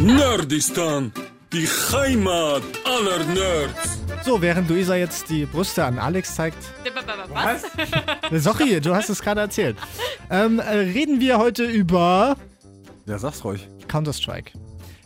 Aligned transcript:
Nerdistan, 0.00 1.12
die 1.52 1.66
Heimat 1.66 2.62
aller 2.84 3.24
Nerds. 3.26 3.98
So, 4.24 4.40
während 4.42 4.68
Luisa 4.68 4.96
jetzt 4.96 5.30
die 5.30 5.46
Brüste 5.46 5.84
an 5.84 5.98
Alex 5.98 6.34
zeigt. 6.34 6.58
Was? 7.32 7.64
Äh, 8.30 8.38
Sorry, 8.38 8.80
du 8.80 8.94
hast 8.94 9.08
es 9.08 9.22
gerade 9.22 9.40
erzählt. 9.42 9.76
Ähm, 10.30 10.58
äh, 10.58 10.68
reden 10.70 11.20
wir 11.20 11.38
heute 11.38 11.64
über 11.64 12.36
Ja, 13.06 13.18
sag's 13.18 13.44
ruhig. 13.44 13.68
Counter-Strike. 13.88 14.52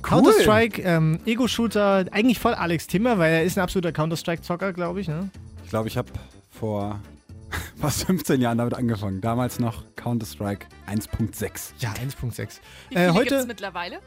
Counter-Strike, 0.02 0.80
ähm, 0.82 1.20
Ego-Shooter, 1.26 2.06
eigentlich 2.10 2.38
voll 2.38 2.54
Alex 2.54 2.86
Timmer, 2.86 3.18
weil 3.18 3.32
er 3.32 3.44
ist 3.44 3.58
ein 3.58 3.62
absoluter 3.62 3.92
Counter-Strike-Zocker, 3.92 4.72
glaube 4.72 5.00
ich, 5.00 5.08
ne? 5.08 5.28
Ich 5.64 5.70
glaube, 5.70 5.88
ich 5.88 5.98
habe 5.98 6.08
vor 6.50 7.00
fast 7.80 8.04
15 8.04 8.40
Jahren 8.40 8.58
damit 8.58 8.74
angefangen. 8.74 9.20
Damals 9.20 9.58
noch 9.58 9.84
Counter-Strike 9.96 10.66
1.6. 10.90 11.72
Ja, 11.80 11.90
1.6. 11.92 12.60
Wie 12.88 12.94
Äh, 12.94 12.98
viele 13.00 13.14
heute- 13.14 13.28
gibt's 13.30 13.46
mittlerweile? 13.46 13.98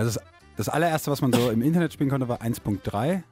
Also 0.00 0.18
das, 0.18 0.26
das 0.56 0.68
allererste, 0.70 1.10
was 1.10 1.20
man 1.20 1.30
so 1.30 1.50
im 1.50 1.60
Internet 1.60 1.92
spielen 1.92 2.08
konnte, 2.08 2.26
war 2.26 2.40
1.3. 2.40 3.16
Mhm. 3.16 3.22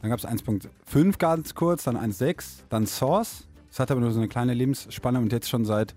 Dann 0.00 0.10
gab 0.10 0.18
es 0.18 0.26
1.5 0.26 1.18
ganz 1.18 1.54
kurz, 1.54 1.84
dann 1.84 1.98
1.6, 1.98 2.60
dann 2.70 2.86
Source. 2.86 3.46
Das 3.68 3.78
hatte 3.80 3.92
aber 3.92 4.00
nur 4.00 4.12
so 4.12 4.18
eine 4.18 4.28
kleine 4.28 4.54
Lebensspanne 4.54 5.18
und 5.18 5.30
jetzt 5.32 5.50
schon 5.50 5.66
seit 5.66 5.94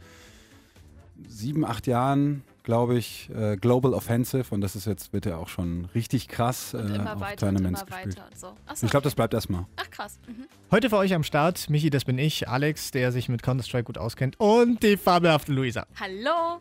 sieben, 1.30 1.64
acht 1.64 1.88
Jahren, 1.88 2.44
glaube 2.64 2.98
ich, 2.98 3.30
äh, 3.34 3.56
Global 3.56 3.94
Offensive. 3.94 4.54
Und 4.54 4.60
das 4.60 4.76
ist 4.76 4.86
jetzt, 4.86 5.14
wird 5.14 5.26
ja 5.26 5.38
auch 5.38 5.48
schon 5.48 5.86
richtig 5.96 6.28
krass 6.28 6.74
Und 6.74 6.92
äh, 6.92 6.96
immer 6.96 7.14
auf 7.16 7.22
weiter 7.22 7.48
und 7.48 7.60
immer 7.60 7.70
gespielt. 7.72 7.92
weiter 8.18 8.26
und 8.30 8.38
so. 8.38 8.48
Achso, 8.66 8.86
Ich 8.86 8.92
glaube, 8.92 9.06
das 9.06 9.14
okay. 9.14 9.16
bleibt 9.20 9.34
erstmal. 9.34 9.66
Ach 9.78 9.90
krass. 9.92 10.20
Mhm. 10.28 10.46
Heute 10.72 10.90
für 10.90 10.98
euch 10.98 11.14
am 11.14 11.24
Start, 11.24 11.70
Michi, 11.70 11.90
das 11.90 12.04
bin 12.04 12.18
ich, 12.18 12.50
Alex, 12.50 12.92
der 12.92 13.14
sich 13.14 13.30
mit 13.30 13.44
Counter-Strike 13.44 13.86
gut 13.86 13.98
auskennt 13.98 14.38
und 14.42 14.84
die 14.84 14.98
fabelhafte 14.98 15.54
Luisa. 15.54 15.86
Hallo. 15.98 16.60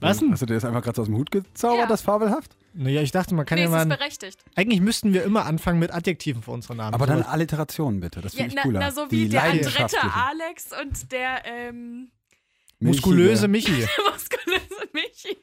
Was 0.00 0.18
denn? 0.18 0.30
Hast 0.32 0.42
du 0.42 0.46
dir 0.46 0.54
das 0.54 0.64
einfach 0.64 0.82
gerade 0.82 1.00
aus 1.00 1.06
dem 1.06 1.16
Hut 1.16 1.30
gezaubert, 1.30 1.80
Ja. 1.80 1.86
das 1.86 2.02
fabelhaft? 2.02 2.56
Naja, 2.74 3.00
ich 3.00 3.10
dachte, 3.12 3.34
man 3.34 3.46
kann 3.46 3.56
nee, 3.56 3.64
ja 3.64 3.70
es 3.74 3.82
ist 3.82 3.88
mal. 3.88 3.96
berechtigt. 3.96 4.38
Eigentlich 4.54 4.80
müssten 4.82 5.14
wir 5.14 5.24
immer 5.24 5.46
anfangen 5.46 5.78
mit 5.78 5.92
Adjektiven 5.94 6.42
für 6.42 6.50
unsere 6.50 6.76
Namen. 6.76 6.92
Aber 6.94 7.06
dann 7.06 7.22
Alliterationen 7.22 8.00
bitte, 8.00 8.20
das 8.20 8.34
Ja, 8.34 8.40
finde 8.44 8.50
ich 8.50 8.54
na, 8.56 8.62
cooler. 8.62 8.80
na, 8.80 8.90
so 8.90 9.10
wie 9.10 9.24
Die 9.24 9.28
der 9.30 9.40
dritte 9.42 9.56
leidenschaftlichen. 9.56 10.10
Alex 10.10 10.66
und 10.82 11.12
der 11.12 11.42
ähm, 11.46 12.10
muskulöse. 12.80 13.48
Michi. 13.48 13.70
muskulöse 14.12 14.88
Michi. 14.92 15.36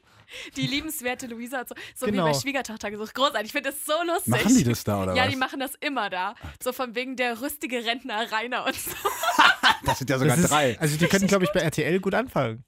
Die 0.56 0.66
liebenswerte 0.66 1.26
Luisa. 1.26 1.60
und 1.60 1.68
So, 1.68 1.74
so 1.96 2.06
Genau. 2.06 2.26
wie 2.26 2.32
bei 2.32 2.38
Schwiegertochter 2.38 2.90
gesucht. 2.90 3.14
Großartig. 3.14 3.46
Ich 3.46 3.52
finde 3.52 3.70
das 3.70 3.84
so 3.84 3.92
lustig. 4.06 4.28
Machen 4.32 4.56
die 4.56 4.64
das 4.64 4.84
da 4.84 5.02
oder 5.02 5.14
Ja, 5.14 5.24
was? 5.24 5.30
die 5.30 5.36
machen 5.36 5.60
das 5.60 5.72
immer 5.80 6.10
da. 6.10 6.34
So 6.62 6.72
von 6.72 6.94
wegen 6.94 7.16
der 7.16 7.40
rüstige 7.40 7.84
Rentner 7.84 8.30
Rainer 8.32 8.66
und 8.66 8.74
so. 8.74 8.90
das 9.84 9.98
sind 9.98 10.10
ja 10.10 10.18
sogar 10.18 10.36
Das 10.36 10.44
ist, 10.44 10.50
drei. 10.50 10.78
Also 10.80 10.96
die 10.96 11.06
könnten, 11.06 11.26
glaube 11.28 11.44
ich, 11.44 11.52
bei 11.52 11.60
RTL 11.60 12.00
gut 12.00 12.14
anfangen. 12.14 12.64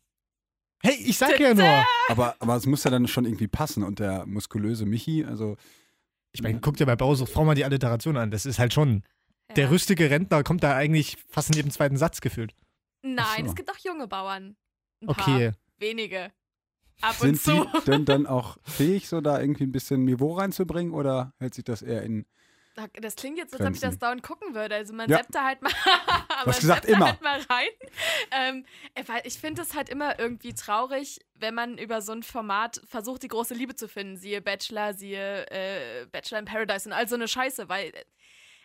Hey, 0.86 0.96
ich 1.04 1.18
sag 1.18 1.38
ja 1.40 1.52
nur. 1.54 1.84
Aber, 2.08 2.36
aber 2.38 2.56
es 2.56 2.66
muss 2.66 2.84
ja 2.84 2.90
dann 2.90 3.08
schon 3.08 3.24
irgendwie 3.24 3.48
passen. 3.48 3.82
Und 3.82 3.98
der 3.98 4.24
muskulöse 4.26 4.86
Michi, 4.86 5.24
also 5.24 5.56
Ich 6.32 6.42
meine, 6.42 6.60
guck 6.60 6.76
dir 6.76 6.86
bei 6.86 6.96
Bausucht 6.96 7.32
Frau 7.32 7.44
mal 7.44 7.54
die 7.54 7.64
Alliteration 7.64 8.16
an. 8.16 8.30
Das 8.30 8.46
ist 8.46 8.58
halt 8.58 8.72
schon. 8.74 9.02
Der 9.56 9.64
Ja. 9.64 9.70
rüstige 9.70 10.10
Rentner 10.10 10.42
kommt 10.44 10.62
da 10.62 10.74
eigentlich 10.76 11.16
fast 11.28 11.50
in 11.50 11.56
jedem 11.56 11.70
zweiten 11.70 11.96
Satz 11.96 12.20
gefühlt. 12.20 12.54
Nein, 13.02 13.44
so. 13.44 13.46
es 13.46 13.54
gibt 13.54 13.70
auch 13.70 13.78
junge 13.78 14.06
Bauern. 14.08 14.56
Ein 15.02 15.08
Okay. 15.08 15.50
Paar. 15.50 15.58
Wenige. 15.78 16.30
Ab 17.02 17.20
und 17.20 17.36
sind 17.36 17.40
zu. 17.40 17.64
die 17.64 17.84
denn 17.90 18.04
dann 18.04 18.26
auch 18.26 18.56
fähig, 18.64 19.08
so 19.08 19.20
da 19.20 19.40
irgendwie 19.40 19.64
ein 19.64 19.72
bisschen 19.72 20.04
Niveau 20.04 20.34
reinzubringen 20.34 20.92
oder 20.94 21.32
hält 21.38 21.54
sich 21.54 21.64
das 21.64 21.82
eher 21.82 22.02
in. 22.02 22.26
Das 23.00 23.16
klingt 23.16 23.38
jetzt, 23.38 23.54
als 23.54 23.66
ob 23.66 23.74
ich 23.74 23.80
das 23.80 23.98
dauernd 23.98 24.22
gucken 24.22 24.54
würde. 24.54 24.74
Also 24.74 24.92
man 24.94 25.08
Ja. 25.08 25.18
seppt 25.18 25.34
da 25.34 25.44
halt 25.44 25.62
mal, 25.62 25.72
man 26.44 26.54
hast 26.54 26.60
gesagt, 26.60 26.84
immer. 26.86 27.06
halt 27.06 27.22
mal 27.22 27.40
rein. 27.48 27.68
Ähm, 28.30 28.64
äh, 28.94 29.02
weil 29.06 29.22
ich 29.24 29.34
finde 29.34 29.62
es 29.62 29.74
halt 29.74 29.88
immer 29.88 30.18
irgendwie 30.18 30.54
traurig, 30.54 31.20
wenn 31.34 31.54
man 31.54 31.78
über 31.78 32.02
so 32.02 32.12
ein 32.12 32.22
Format 32.22 32.80
versucht, 32.86 33.22
die 33.22 33.28
große 33.28 33.54
Liebe 33.54 33.74
zu 33.74 33.88
finden. 33.88 34.16
Siehe 34.16 34.40
Bachelor, 34.40 34.94
siehe 34.94 35.46
äh, 35.50 36.06
Bachelor 36.12 36.40
in 36.40 36.44
Paradise 36.44 36.88
und 36.88 36.92
all 36.92 37.08
so 37.08 37.14
eine 37.14 37.28
Scheiße, 37.28 37.68
weil 37.68 37.92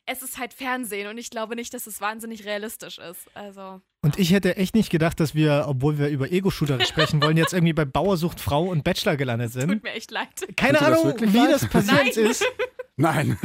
es 0.05 0.21
ist 0.21 0.37
halt 0.37 0.53
Fernsehen 0.53 1.07
und 1.07 1.17
ich 1.17 1.29
glaube 1.29 1.55
nicht, 1.55 1.73
dass 1.73 1.87
es 1.87 2.01
wahnsinnig 2.01 2.45
realistisch 2.45 2.97
ist. 2.97 3.27
Also. 3.33 3.81
Und 4.01 4.17
ich 4.17 4.31
hätte 4.33 4.57
echt 4.57 4.75
nicht 4.75 4.89
gedacht, 4.89 5.19
dass 5.19 5.35
wir, 5.35 5.65
obwohl 5.67 5.99
wir 5.99 6.09
über 6.09 6.31
Ego-Shooter 6.31 6.83
sprechen 6.85 7.21
wollen, 7.21 7.37
jetzt 7.37 7.53
irgendwie 7.53 7.73
bei 7.73 7.85
Bauersucht 7.85 8.39
Frau 8.39 8.63
und 8.63 8.83
Bachelor 8.83 9.15
gelandet 9.15 9.53
Tut 9.53 9.61
sind. 9.61 9.83
mir 9.83 9.91
echt 9.91 10.11
leid. 10.11 10.27
Keine 10.55 10.79
Tut 10.79 10.87
das 10.87 10.93
Ahnung, 10.93 11.05
wirklich 11.05 11.33
wie 11.33 11.37
leid? 11.37 11.51
das 11.53 11.69
passiert 11.69 12.15
Nein. 12.15 12.25
ist. 12.25 12.45
Nein. 12.97 13.37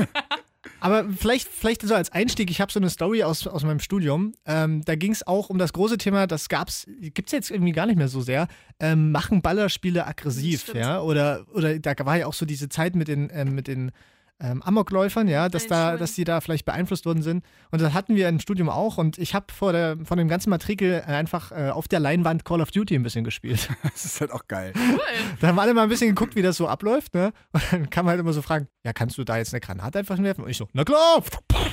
Aber 0.80 1.04
vielleicht, 1.08 1.48
vielleicht 1.48 1.82
so 1.82 1.94
als 1.94 2.10
Einstieg, 2.10 2.50
ich 2.50 2.60
habe 2.60 2.72
so 2.72 2.78
eine 2.78 2.90
Story 2.90 3.22
aus, 3.22 3.46
aus 3.46 3.64
meinem 3.64 3.80
Studium. 3.80 4.34
Ähm, 4.44 4.84
da 4.84 4.94
ging 4.94 5.12
es 5.12 5.26
auch 5.26 5.50
um 5.50 5.58
das 5.58 5.72
große 5.72 5.98
Thema, 5.98 6.26
das 6.26 6.48
gab's, 6.48 6.86
gibt 7.00 7.28
es 7.28 7.32
jetzt 7.32 7.50
irgendwie 7.50 7.72
gar 7.72 7.86
nicht 7.86 7.96
mehr 7.96 8.08
so 8.08 8.20
sehr. 8.20 8.48
Ähm, 8.80 9.10
machen 9.12 9.42
Ballerspiele 9.42 10.06
aggressiv, 10.06 10.74
ja? 10.74 11.00
Oder, 11.00 11.46
oder 11.52 11.78
da 11.78 11.94
war 12.04 12.16
ja 12.16 12.26
auch 12.26 12.34
so 12.34 12.46
diese 12.46 12.68
Zeit 12.68 12.94
mit 12.94 13.08
den, 13.08 13.30
ähm, 13.32 13.54
mit 13.54 13.68
den 13.68 13.92
ähm, 14.40 14.62
Amokläufern, 14.62 15.28
ja, 15.28 15.48
dass 15.48 15.66
da, 15.66 15.96
dass 15.96 16.14
die 16.14 16.24
da 16.24 16.40
vielleicht 16.40 16.64
beeinflusst 16.64 17.06
worden 17.06 17.22
sind. 17.22 17.44
Und 17.70 17.80
das 17.80 17.94
hatten 17.94 18.16
wir 18.16 18.28
im 18.28 18.38
Studium 18.38 18.68
auch. 18.68 18.98
Und 18.98 19.18
ich 19.18 19.34
habe 19.34 19.46
vor 19.52 19.72
der, 19.72 19.96
von 20.04 20.18
dem 20.18 20.28
ganzen 20.28 20.50
Matrikel 20.50 21.02
einfach 21.02 21.52
äh, 21.52 21.70
auf 21.70 21.88
der 21.88 22.00
Leinwand 22.00 22.44
Call 22.44 22.60
of 22.60 22.70
Duty 22.70 22.94
ein 22.94 23.02
bisschen 23.02 23.24
gespielt. 23.24 23.68
Das 23.96 24.04
ist 24.04 24.20
halt 24.20 24.30
auch 24.30 24.46
geil. 24.46 24.72
Cool. 24.76 25.00
Da 25.40 25.48
haben 25.48 25.58
alle 25.58 25.72
mal 25.72 25.84
ein 25.84 25.88
bisschen 25.88 26.08
geguckt, 26.08 26.36
wie 26.36 26.42
das 26.42 26.56
so 26.56 26.68
abläuft, 26.68 27.14
ne? 27.14 27.32
Und 27.52 27.62
dann 27.70 27.90
kann 27.90 28.04
man 28.04 28.12
halt 28.12 28.20
immer 28.20 28.32
so 28.32 28.42
fragen, 28.42 28.68
ja, 28.84 28.92
kannst 28.92 29.16
du 29.16 29.24
da 29.24 29.36
jetzt 29.38 29.54
eine 29.54 29.60
Granate 29.60 29.98
einfach 29.98 30.18
werfen? 30.18 30.44
Und 30.44 30.50
ich 30.50 30.56
so, 30.56 30.68
na 30.72 30.84
klar. 30.84 31.22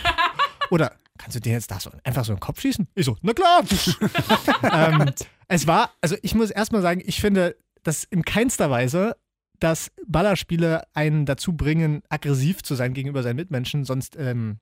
Oder 0.70 0.94
kannst 1.18 1.36
du 1.36 1.42
dir 1.42 1.54
jetzt 1.54 1.70
da 1.70 1.80
so 1.80 1.92
einfach 2.04 2.24
so 2.24 2.32
in 2.32 2.38
den 2.38 2.42
Kopf 2.42 2.62
schießen? 2.62 2.88
Ich 2.96 3.06
so, 3.06 3.18
na 3.22 3.34
klar. 3.34 3.64
ähm, 4.72 5.12
es 5.48 5.68
war, 5.68 5.92
also 6.02 6.16
ich 6.22 6.34
muss 6.36 6.50
erstmal 6.50 6.82
sagen, 6.82 7.02
ich 7.06 7.20
finde, 7.20 7.58
dass 7.84 8.06
in 8.06 8.24
keinster 8.24 8.70
Weise, 8.70 9.16
dass 9.64 9.92
Ballerspiele 10.06 10.84
einen 10.94 11.26
dazu 11.26 11.54
bringen, 11.54 12.02
aggressiv 12.10 12.64
zu 12.64 12.76
sein 12.76 12.94
gegenüber 12.94 13.24
seinen 13.24 13.38
Mitmenschen. 13.38 13.86
Sonst 13.86 14.16
ähm, 14.18 14.60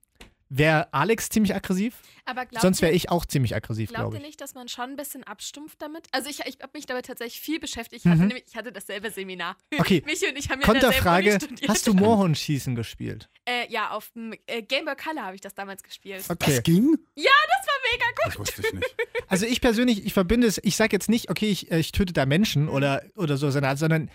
wäre 0.48 0.92
Alex 0.92 1.28
ziemlich 1.30 1.54
aggressiv. 1.54 1.96
Aber 2.26 2.44
glaubt 2.46 2.62
Sonst 2.62 2.82
wäre 2.82 2.92
ihr- 2.92 2.96
ich 2.96 3.08
auch 3.10 3.24
ziemlich 3.26 3.54
aggressiv, 3.56 3.88
Glaubt 3.88 4.00
glaube 4.02 4.16
ihr 4.16 4.20
ich. 4.20 4.26
nicht, 4.28 4.40
dass 4.40 4.54
man 4.54 4.68
schon 4.68 4.90
ein 4.90 4.96
bisschen 4.96 5.24
abstumpft 5.24 5.80
damit? 5.82 6.06
Also 6.12 6.28
ich, 6.30 6.40
ich 6.46 6.58
habe 6.62 6.72
mich 6.74 6.86
damit 6.86 7.06
tatsächlich 7.06 7.40
viel 7.40 7.58
beschäftigt. 7.58 8.04
Ich 8.04 8.10
hatte, 8.10 8.20
Mhm. 8.20 8.28
nämlich, 8.28 8.44
ich 8.48 8.54
hatte 8.54 8.70
dasselbe 8.70 9.10
Seminar. 9.10 9.56
Okay. 9.78 10.02
Michi 10.06 10.28
und 10.28 10.38
ich 10.38 10.48
haben 10.50 10.60
ja 10.60 10.66
Konterfrage, 10.66 11.38
hast 11.66 11.86
du 11.86 11.94
Moorhundschießen 11.94 12.74
gespielt? 12.74 13.28
Äh, 13.46 13.72
ja, 13.72 13.90
auf 13.90 14.10
dem 14.10 14.34
äh, 14.46 14.62
Game 14.62 14.84
Boy 14.84 14.94
Color 14.94 15.22
habe 15.24 15.34
ich 15.34 15.40
das 15.40 15.54
damals 15.54 15.82
gespielt. 15.82 16.24
Okay. 16.28 16.54
Das 16.56 16.62
ging? 16.62 16.96
Mega 17.92 18.04
gut. 18.06 18.26
Das 18.26 18.38
wusste 18.38 18.62
ich 18.62 18.72
nicht. 18.72 18.96
Also 19.28 19.44
ich 19.44 19.60
persönlich, 19.60 20.06
ich 20.06 20.14
verbinde 20.14 20.46
es, 20.46 20.58
ich 20.62 20.76
sage 20.76 20.94
jetzt 20.94 21.08
nicht, 21.10 21.28
okay, 21.30 21.50
ich, 21.50 21.70
äh, 21.70 21.78
ich 21.78 21.92
töte 21.92 22.12
da 22.12 22.24
Menschen 22.26 22.68
oder, 22.68 23.02
oder 23.16 23.36
so, 23.36 23.50
sondern, 23.50 23.76
sondern 23.76 24.10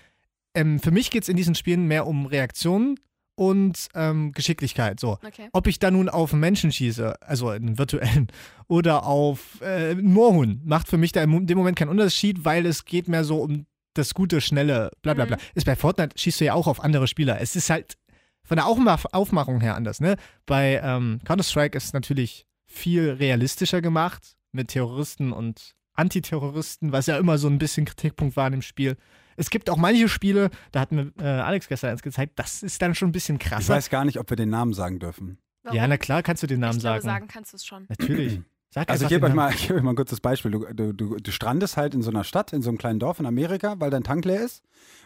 ähm, 0.58 0.80
für 0.80 0.92
mich 0.92 1.12
geht 1.12 1.24
es 1.24 1.30
in 1.30 1.38
diesen 1.38 1.56
Spielen 1.56 1.88
mehr 1.88 2.08
um 2.08 2.26
Reaktionen 2.26 3.00
und 3.36 3.90
ähm, 3.94 4.32
Geschicklichkeit. 4.32 5.00
So. 5.00 5.20
Okay. 5.26 5.50
Ob 5.54 5.68
ich 5.68 5.78
da 5.78 5.92
nun 5.92 6.10
auf 6.10 6.34
einen 6.34 6.42
Menschen 6.42 6.72
schieße, 6.72 7.22
also 7.22 7.50
einen 7.50 7.78
virtuellen, 7.78 8.28
oder 8.68 9.06
auf 9.06 9.62
äh, 9.62 9.92
einen 9.92 10.12
Moorhuhn, 10.12 10.62
macht 10.66 10.88
für 10.88 10.98
mich 10.98 11.12
da 11.12 11.22
in 11.22 11.48
dem 11.48 11.58
Moment 11.58 11.78
keinen 11.78 11.90
Unterschied, 11.90 12.44
weil 12.44 12.66
es 12.66 12.86
geht 12.86 13.08
mehr 13.08 13.24
so 13.24 13.42
um 13.42 13.68
das 13.94 14.14
gute, 14.14 14.42
schnelle, 14.42 14.92
bla 15.02 15.14
bla 15.14 15.26
bla. 15.26 15.38
Mhm. 15.38 15.42
Ist 15.56 15.66
bei 15.66 15.76
Fortnite 15.76 16.18
schießt 16.18 16.42
du 16.42 16.46
ja 16.46 16.54
auch 16.54 16.68
auf 16.68 16.84
andere 16.84 17.08
Spieler. 17.08 17.40
Es 17.40 17.56
ist 17.56 17.70
halt 17.70 17.98
von 18.44 18.58
der 18.58 18.66
Aufmach 18.66 19.06
Aufmachung 19.12 19.62
her 19.62 19.76
anders, 19.76 20.00
ne? 20.00 20.16
Bei 20.46 20.80
ähm, 20.84 21.20
Counter-Strike 21.26 21.78
ist 21.78 21.86
es 21.86 21.94
natürlich 21.94 22.46
viel 22.66 23.12
realistischer 23.12 23.82
gemacht 23.82 24.36
mit 24.52 24.70
Terroristen 24.70 25.32
und 25.32 25.76
Antiterroristen, 25.94 26.92
was 26.92 27.08
ja 27.08 27.18
immer 27.18 27.38
so 27.38 27.48
ein 27.48 27.58
bisschen 27.58 27.86
Kritikpunkt 27.86 28.36
war 28.36 28.48
in 28.48 28.54
dem 28.54 28.62
Spiel. 28.62 28.98
Es 29.38 29.50
gibt 29.50 29.70
auch 29.70 29.78
manche 29.78 30.10
Spiele, 30.10 30.50
da 30.72 30.82
hat 30.82 30.92
mir 30.92 31.14
äh, 31.20 31.24
Alex 31.24 31.68
gestern 31.70 31.92
eins 31.92 32.02
gezeigt, 32.02 32.34
das 32.38 32.64
ist 32.64 32.82
dann 32.82 32.96
schon 32.96 33.10
ein 33.10 33.12
bisschen 33.14 33.38
Ich 33.38 33.48
krasser. 33.48 33.74
weiß 33.76 33.90
gar 33.90 34.04
nicht, 34.04 34.20
ob 34.20 34.30
wir 34.30 34.36
den 34.36 34.50
Namen 34.50 34.74
sagen 34.74 35.00
dürfen. 35.00 35.38
Warum? 35.64 35.78
Ja, 35.78 35.88
na 35.88 35.98
klar, 35.98 36.24
kannst 36.24 36.44
du 36.44 36.48
den 36.48 36.60
Namen 36.60 36.78
ich 36.78 36.82
glaube, 36.82 37.02
sagen. 37.02 37.14
sagen 37.14 37.28
kannst 37.28 37.54
du 37.54 37.58
es 37.58 37.66
schon. 37.66 37.86
Natürlich. 37.88 38.42
Sag 38.70 38.90
Also 38.90 39.06
ich 39.06 39.10
gebe 39.10 39.26
euch, 39.28 39.34
mal, 39.34 39.54
ich 39.54 39.66
gebe 39.68 39.76
euch 39.80 39.84
mal 39.84 39.92
ein 39.92 39.96
kurzes 39.96 40.20
Beispiel. 40.20 40.52
Du, 40.52 40.66
du, 40.74 40.92
du, 40.94 41.16
du 41.16 41.32
strandest 41.32 41.78
halt 41.78 41.96
in 41.96 42.02
so 42.02 42.10
einer 42.10 42.26
Stadt, 42.26 42.52
in 42.52 42.62
so 42.62 42.70
einem 42.70 42.78
kleinen 42.78 43.00
Dorf 43.00 43.20
in 43.20 43.26
Amerika, 43.26 43.76
weil 43.80 43.90
dein 43.92 44.04
Tank 44.04 44.26
leer 44.26 44.42
ist. 44.42 44.62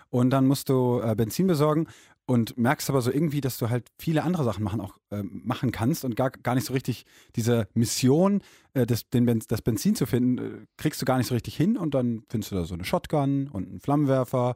Und 0.10 0.32
dann 0.32 0.48
musst 0.48 0.68
du 0.70 1.00
äh, 1.02 1.14
Benzin 1.16 1.46
besorgen 1.48 1.88
und 2.28 2.58
merkst 2.58 2.90
aber 2.90 3.02
so 3.02 3.12
irgendwie, 3.12 3.42
dass 3.42 3.58
du 3.58 3.70
halt 3.70 3.88
viele 4.00 4.24
andere 4.24 4.44
Sachen 4.44 4.64
machen, 4.64 4.80
auch 4.80 4.98
äh, 5.12 5.22
machen 5.24 5.72
kannst 5.72 6.06
und 6.06 6.16
gar, 6.16 6.30
gar 6.32 6.56
nicht 6.56 6.66
so 6.66 6.74
richtig 6.74 7.06
diese 7.36 7.68
Mission, 7.74 8.42
äh, 8.74 8.86
das, 8.86 9.10
den, 9.10 9.26
Ben- 9.26 9.44
das 9.48 9.62
Benzin 9.62 9.96
zu 9.96 10.06
finden, 10.06 10.38
äh, 10.38 10.66
kriegst 10.78 11.02
du 11.02 11.06
gar 11.06 11.18
nicht 11.18 11.28
so 11.28 11.34
richtig 11.34 11.56
hin. 11.58 11.76
Und 11.78 11.94
dann 11.94 12.24
findest 12.30 12.52
du 12.52 12.56
da 12.56 12.64
so 12.66 12.74
eine 12.74 12.86
Shotgun 12.86 13.48
und 13.50 13.68
einen 13.68 13.80
Flammenwerfer 13.82 14.56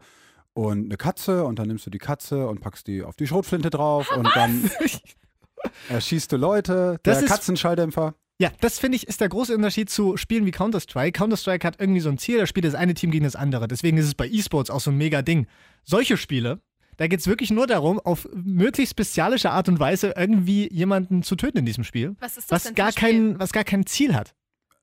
und 0.53 0.85
eine 0.85 0.95
Katze 0.97 1.43
und 1.43 1.59
dann 1.59 1.67
nimmst 1.67 1.85
du 1.85 1.89
die 1.89 1.97
Katze 1.97 2.47
und 2.47 2.61
packst 2.61 2.87
die 2.87 3.03
auf 3.03 3.15
die 3.17 3.27
Schrotflinte 3.27 3.69
drauf 3.69 4.09
und 4.15 4.29
dann 4.35 4.69
erschießt 5.89 6.31
du 6.31 6.37
Leute, 6.37 6.99
Das 7.03 7.17
der 7.19 7.25
ist- 7.25 7.31
Katzenschalldämpfer. 7.31 8.15
Ja, 8.37 8.51
das 8.59 8.79
finde 8.79 8.97
ich 8.97 9.07
ist 9.07 9.21
der 9.21 9.29
große 9.29 9.55
Unterschied 9.55 9.89
zu 9.89 10.17
Spielen 10.17 10.45
wie 10.45 10.51
Counter-Strike. 10.51 11.13
Counter-Strike 11.17 11.65
hat 11.65 11.79
irgendwie 11.79 12.01
so 12.01 12.09
ein 12.09 12.17
Ziel, 12.17 12.37
da 12.37 12.45
spielt 12.45 12.65
das 12.65 12.75
eine 12.75 12.93
Team 12.93 13.11
gegen 13.11 13.23
das 13.23 13.37
andere. 13.37 13.65
Deswegen 13.69 13.95
ist 13.97 14.05
es 14.07 14.13
bei 14.15 14.27
E-Sports 14.27 14.69
auch 14.69 14.81
so 14.81 14.91
ein 14.91 14.97
mega 14.97 15.21
Ding. 15.21 15.47
Solche 15.85 16.17
Spiele, 16.17 16.59
da 16.97 17.07
geht 17.07 17.19
es 17.19 17.27
wirklich 17.27 17.51
nur 17.51 17.67
darum, 17.67 17.99
auf 17.99 18.27
möglichst 18.33 18.95
bestialische 18.95 19.51
Art 19.51 19.67
und 19.69 19.79
Weise 19.79 20.13
irgendwie 20.15 20.71
jemanden 20.71 21.23
zu 21.23 21.35
töten 21.35 21.57
in 21.59 21.65
diesem 21.65 21.83
Spiel. 21.83 22.15
Was 22.19 22.37
ist 22.37 22.51
das 22.51 22.55
Was 22.57 22.63
denn 22.63 22.75
gar, 22.75 22.91
für 22.91 23.05
ein 23.05 23.11
Spiel? 23.11 23.29
kein, 23.31 23.39
was 23.39 23.51
gar 23.53 23.63
kein 23.63 23.85
Ziel 23.85 24.15
hat. 24.15 24.35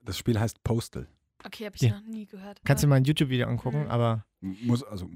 Das 0.05 0.19
Spiel 0.19 0.39
heißt 0.39 0.63
Postal. 0.65 1.07
Okay, 1.45 1.65
habe 1.67 1.75
ich 1.77 1.83
Ja. 1.83 1.91
noch 1.91 2.03
nie 2.03 2.27
gehört. 2.27 2.61
Kannst 2.65 2.85
du 2.85 2.89
mal 2.89 2.97
ein 2.97 3.05
YouTube-Video 3.05 3.47
angucken, 3.49 3.85
Mhm. 3.85 3.91
aber 3.91 4.25
Muss, 4.41 4.83
also, 4.85 5.09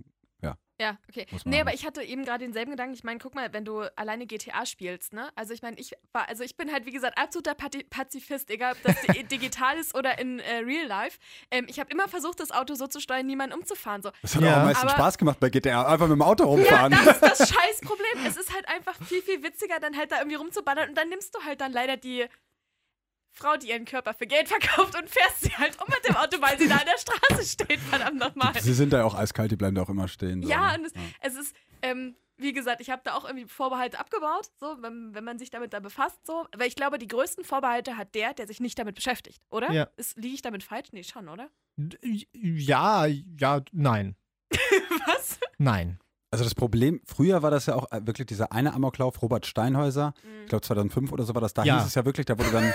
ja. 0.81 0.87
Ja, 0.87 0.97
okay. 1.09 1.27
Nee, 1.47 1.61
aber 1.61 1.73
ich 1.75 1.87
hatte 1.87 2.03
eben 2.03 2.25
gerade 2.25 2.45
denselben 2.45 2.71
Gedanken. 2.73 2.93
Ich 2.95 3.03
meine, 3.03 3.19
guck 3.19 3.35
mal, 3.35 3.53
wenn 3.53 3.65
du 3.65 3.81
alleine 3.97 4.27
GTA 4.27 4.67
spielst, 4.67 5.15
ne? 5.15 5.31
Also 5.35 5.55
ich 5.55 5.63
meine, 5.63 5.79
ich 5.81 5.93
war, 6.13 6.29
also 6.29 6.45
ich 6.45 6.57
bin 6.57 6.71
halt, 6.71 6.85
wie 6.87 6.93
gesagt, 6.93 7.17
absoluter 7.19 7.53
Pati- 7.55 7.87
Pazifist, 7.89 8.51
egal 8.51 8.75
ob 8.75 8.83
das 8.83 9.01
di- 9.03 9.25
digital 9.39 9.79
ist 9.79 9.95
oder 9.95 10.19
in 10.19 10.39
äh, 10.39 10.57
Real 10.59 10.87
Life. 10.87 11.19
Ähm, 11.51 11.67
ich 11.69 11.81
habe 11.81 11.91
immer 11.91 12.09
versucht, 12.09 12.41
das 12.41 12.51
Auto 12.51 12.75
so 12.75 12.87
zu 12.87 13.01
steuern, 13.01 13.27
niemanden 13.27 13.55
umzufahren. 13.57 14.03
So. 14.03 14.11
Das 14.23 14.35
hat 14.37 14.43
Ja. 14.43 14.53
auch 14.53 14.57
am 14.59 14.65
meisten 14.67 14.87
Aber- 14.87 14.97
Spaß 14.97 15.19
gemacht 15.19 15.41
bei 15.41 15.49
GTA. 15.49 15.87
Einfach 15.87 16.09
mit 16.09 16.17
dem 16.17 16.23
Auto 16.23 16.45
rumfahren. 16.45 16.93
Das 16.93 17.07
ist 17.07 17.23
das 17.23 17.39
Scheißproblem. 17.55 18.27
Es 18.27 18.37
ist 18.37 18.53
halt 18.55 18.69
einfach 18.69 18.95
viel, 19.07 19.23
viel 19.23 19.43
witziger, 19.43 19.81
dann 19.81 19.97
halt 19.97 20.13
da 20.13 20.19
irgendwie 20.19 20.37
rumzuballern 20.37 20.91
und 20.91 20.95
dann 20.99 21.09
nimmst 21.09 21.35
du 21.35 21.43
halt 21.43 21.61
dann 21.63 21.73
leider 21.73 21.97
die 21.97 22.27
Frau, 23.37 23.57
die 23.57 23.69
ihren 23.69 23.85
Körper 23.85 24.15
für 24.15 24.27
Geld 24.27 24.49
verkauft 24.49 24.99
und 24.99 25.09
fährst 25.11 25.43
sie 25.43 25.55
halt 25.57 25.77
um 25.81 25.87
mit 25.89 26.09
dem 26.09 26.17
Auto, 26.17 26.41
weil 26.41 26.59
sie 26.59 26.69
da 26.69 26.77
an 26.77 26.87
der 26.87 26.99
Straße 26.99 27.45
steht, 27.45 27.79
verdammt 27.81 28.19
nochmal. 28.19 28.53
Sie 28.61 28.73
sind 28.73 28.93
da 28.93 28.99
ja 28.99 29.05
auch 29.05 29.15
eiskalt, 29.15 29.51
die 29.51 29.57
bleiben 29.57 29.75
da 29.77 29.83
auch 29.83 29.91
immer 29.91 30.09
stehen. 30.09 30.43
So. 30.43 30.49
Ja, 30.49 30.75
und 30.75 30.87
es, 30.87 30.95
Ja. 30.95 31.01
es 31.21 31.35
ist, 31.37 31.55
ähm, 31.83 32.17
wie 32.39 32.53
gesagt, 32.55 32.81
ich 32.81 32.89
habe 32.91 33.03
da 33.05 33.15
auch 33.15 33.25
irgendwie 33.25 33.47
Vorbehalte 33.47 33.99
abgebaut, 33.99 34.51
so, 34.59 34.77
wenn, 34.81 35.15
wenn 35.15 35.25
man 35.25 35.39
sich 35.39 35.51
damit 35.51 35.73
da 35.75 35.81
befasst, 35.81 36.27
so. 36.27 36.47
Weil 36.57 36.69
ich 36.69 36.77
glaube, 36.77 36.99
die 36.99 37.09
größten 37.09 37.45
Vorbehalte 37.45 37.97
hat 37.99 38.15
der, 38.15 38.33
der 38.35 38.47
sich 38.47 38.61
nicht 38.61 38.79
damit 38.79 38.95
beschäftigt, 38.95 39.43
oder? 39.51 39.71
Ja. 39.71 39.89
Liege 40.17 40.35
ich 40.35 40.43
damit 40.43 40.63
falsch? 40.63 40.89
Nee, 40.93 41.03
schon, 41.05 41.29
oder? 41.29 41.51
Ja, 42.33 43.07
ja, 43.07 43.61
nein. 43.73 44.17
Was? 45.07 45.39
Nein. 45.59 45.99
Also 46.31 46.43
das 46.45 46.55
Problem, 46.57 47.01
früher 47.05 47.43
war 47.43 47.51
das 47.53 47.67
ja 47.67 47.77
auch 47.77 47.91
äh, 47.93 48.05
wirklich 48.05 48.27
dieser 48.27 48.51
eine 48.53 48.75
Amoklauf, 48.75 49.23
Robert 49.23 49.47
Steinhäuser, 49.47 50.13
ich 50.43 50.49
glaube 50.49 50.63
2005 50.63 51.13
oder 51.13 51.25
so 51.25 51.35
war 51.35 51.41
das, 51.41 51.55
da 51.55 51.65
Ja. 51.65 51.79
hieß 51.79 51.87
es 51.87 51.95
ja 51.95 52.05
wirklich, 52.05 52.27
da 52.27 52.37
wurde 52.39 52.51
dann, 52.51 52.73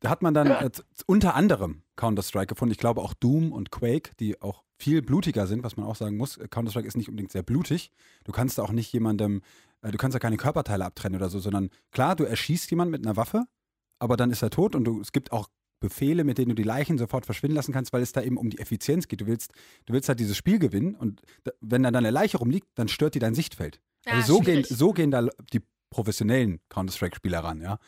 da 0.00 0.10
hat 0.10 0.20
man 0.22 0.34
dann 0.34 0.48
äh, 0.48 0.70
unter 1.06 1.34
anderem 1.34 1.82
Counter-Strike 1.96 2.46
gefunden. 2.48 2.72
Ich 2.72 2.78
glaube 2.78 3.00
auch 3.00 3.14
Doom 3.14 3.52
und 3.52 3.70
Quake, 3.70 4.12
die 4.20 4.40
auch 4.42 4.64
viel 4.78 5.02
blutiger 5.02 5.46
sind, 5.46 5.62
was 5.64 5.76
man 5.76 5.86
auch 5.86 5.96
sagen 5.96 6.16
muss. 6.18 6.36
Äh, 6.36 6.48
Counter-Strike 6.48 6.86
ist 6.86 6.96
nicht 6.96 7.08
unbedingt 7.08 7.32
sehr 7.32 7.42
blutig. 7.42 7.90
Du 8.24 8.32
kannst 8.32 8.58
da 8.58 8.62
auch 8.62 8.72
nicht 8.72 8.92
jemandem, 8.92 9.42
äh, 9.82 9.90
du 9.90 9.96
kannst 9.98 10.14
da 10.14 10.18
keine 10.18 10.36
Körperteile 10.36 10.84
abtrennen 10.84 11.16
oder 11.18 11.30
so, 11.30 11.38
sondern 11.40 11.70
klar, 11.92 12.16
du 12.16 12.24
erschießt 12.24 12.70
jemanden 12.70 12.92
mit 12.92 13.06
einer 13.06 13.16
Waffe, 13.16 13.44
aber 13.98 14.16
dann 14.18 14.30
ist 14.30 14.42
er 14.42 14.50
tot 14.50 14.74
und 14.76 14.84
du, 14.84 15.00
es 15.00 15.12
gibt 15.12 15.32
auch 15.32 15.48
Befehle, 15.80 16.24
mit 16.24 16.38
denen 16.38 16.50
du 16.50 16.54
die 16.54 16.62
Leichen 16.62 16.98
sofort 16.98 17.26
verschwinden 17.26 17.56
lassen 17.56 17.72
kannst, 17.72 17.92
weil 17.92 18.02
es 18.02 18.12
da 18.12 18.22
eben 18.22 18.36
um 18.36 18.50
die 18.50 18.58
Effizienz 18.58 19.08
geht. 19.08 19.20
Du 19.22 19.26
willst, 19.26 19.52
du 19.86 19.92
willst 19.92 20.08
halt 20.08 20.20
dieses 20.20 20.36
Spiel 20.36 20.58
gewinnen 20.58 20.94
und 20.94 21.22
da, 21.44 21.50
wenn 21.60 21.82
dann 21.82 21.96
eine 21.96 22.10
Leiche 22.10 22.38
rumliegt, 22.38 22.68
dann 22.74 22.88
stört 22.88 23.14
die 23.14 23.18
dein 23.18 23.34
Sichtfeld. 23.34 23.80
Ja, 24.06 24.12
also 24.12 24.34
so 24.34 24.40
gehen, 24.40 24.64
so 24.64 24.92
gehen 24.92 25.10
da 25.10 25.26
die 25.52 25.60
professionellen 25.90 26.60
Counter-Strike-Spieler 26.68 27.40
ran, 27.40 27.60
ja. 27.60 27.78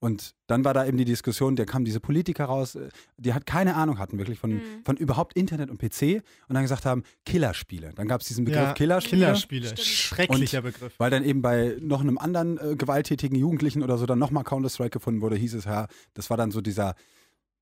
Und 0.00 0.36
dann 0.46 0.64
war 0.64 0.74
da 0.74 0.86
eben 0.86 0.96
die 0.96 1.04
Diskussion, 1.04 1.56
da 1.56 1.64
kamen 1.64 1.84
diese 1.84 1.98
Politiker 1.98 2.44
raus, 2.44 2.76
äh, 2.76 2.88
die 3.16 3.34
hat 3.34 3.46
keine 3.46 3.74
Ahnung 3.74 3.98
hatten 3.98 4.16
wirklich 4.16 4.38
von, 4.38 4.50
Mhm. 4.52 4.62
von 4.84 4.96
überhaupt 4.96 5.32
Internet 5.36 5.70
und 5.70 5.78
PC 5.78 6.22
und 6.48 6.54
dann 6.54 6.62
gesagt 6.62 6.84
haben, 6.86 7.02
Killerspiele. 7.24 7.94
Dann 7.96 8.06
gab 8.06 8.20
es 8.20 8.28
diesen 8.28 8.44
Begriff 8.44 8.62
Ja, 8.62 8.72
Killerspiele. 8.74 9.22
Killerspiele. 9.24 9.76
Schrecklicher 9.76 10.62
Begriff. 10.62 10.94
Weil 10.98 11.10
dann 11.10 11.24
eben 11.24 11.42
bei 11.42 11.76
noch 11.80 12.00
einem 12.00 12.16
anderen 12.16 12.58
äh, 12.58 12.76
gewalttätigen 12.76 13.36
Jugendlichen 13.36 13.82
oder 13.82 13.98
so 13.98 14.06
dann 14.06 14.20
nochmal 14.20 14.44
Counter-Strike 14.44 14.90
gefunden 14.90 15.20
wurde, 15.20 15.34
hieß 15.34 15.54
es, 15.54 15.64
ja, 15.64 15.88
das 16.14 16.30
war 16.30 16.36
dann 16.36 16.52
so 16.52 16.60
dieser, 16.60 16.94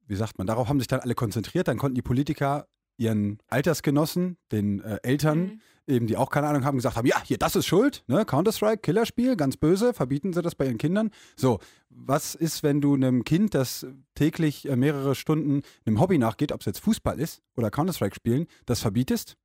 wie 0.07 0.17
sagt 0.17 0.39
man, 0.39 0.47
darauf 0.47 0.69
haben 0.69 0.79
sich 0.81 0.89
dann 0.89 1.01
alle 1.01 1.15
konzentriert. 1.15 1.69
Dann 1.69 1.79
konnten 1.79 1.95
die 1.95 2.03
Politiker 2.03 2.67
ihren 2.99 3.39
Altersgenossen, 3.49 4.39
den 4.53 4.81
äh, 4.81 4.99
Eltern, 5.03 5.39
Mhm. 5.39 5.61
eben 5.87 6.07
die 6.07 6.17
auch 6.17 6.31
keine 6.31 6.47
Ahnung 6.47 6.65
haben, 6.65 6.77
gesagt 6.77 6.97
haben, 6.97 7.07
ja, 7.07 7.23
hier, 7.23 7.37
das 7.39 7.55
ist 7.55 7.67
schuld, 7.67 8.05
ne? 8.07 8.25
Counter-Strike, 8.25 8.79
Killerspiel, 8.79 9.37
ganz 9.37 9.57
böse, 9.59 9.93
verbieten 9.93 10.33
sie 10.33 10.41
das 10.43 10.55
bei 10.55 10.65
ihren 10.67 10.79
Kindern. 10.79 11.11
So, 11.37 11.61
was 11.91 12.35
ist, 12.35 12.63
wenn 12.63 12.81
du 12.81 12.95
einem 12.95 13.23
Kind, 13.25 13.55
das 13.55 13.87
täglich 14.15 14.67
äh, 14.69 14.77
mehrere 14.77 15.15
Stunden 15.15 15.63
einem 15.85 16.01
Hobby 16.01 16.17
nachgeht, 16.19 16.53
ob 16.53 16.61
es 16.61 16.67
jetzt 16.67 16.81
Fußball 16.81 17.21
ist 17.21 17.43
oder 17.57 17.71
Counter-Strike 17.71 18.15
spielen, 18.15 18.47
das 18.65 18.81
verbietest? 18.81 19.37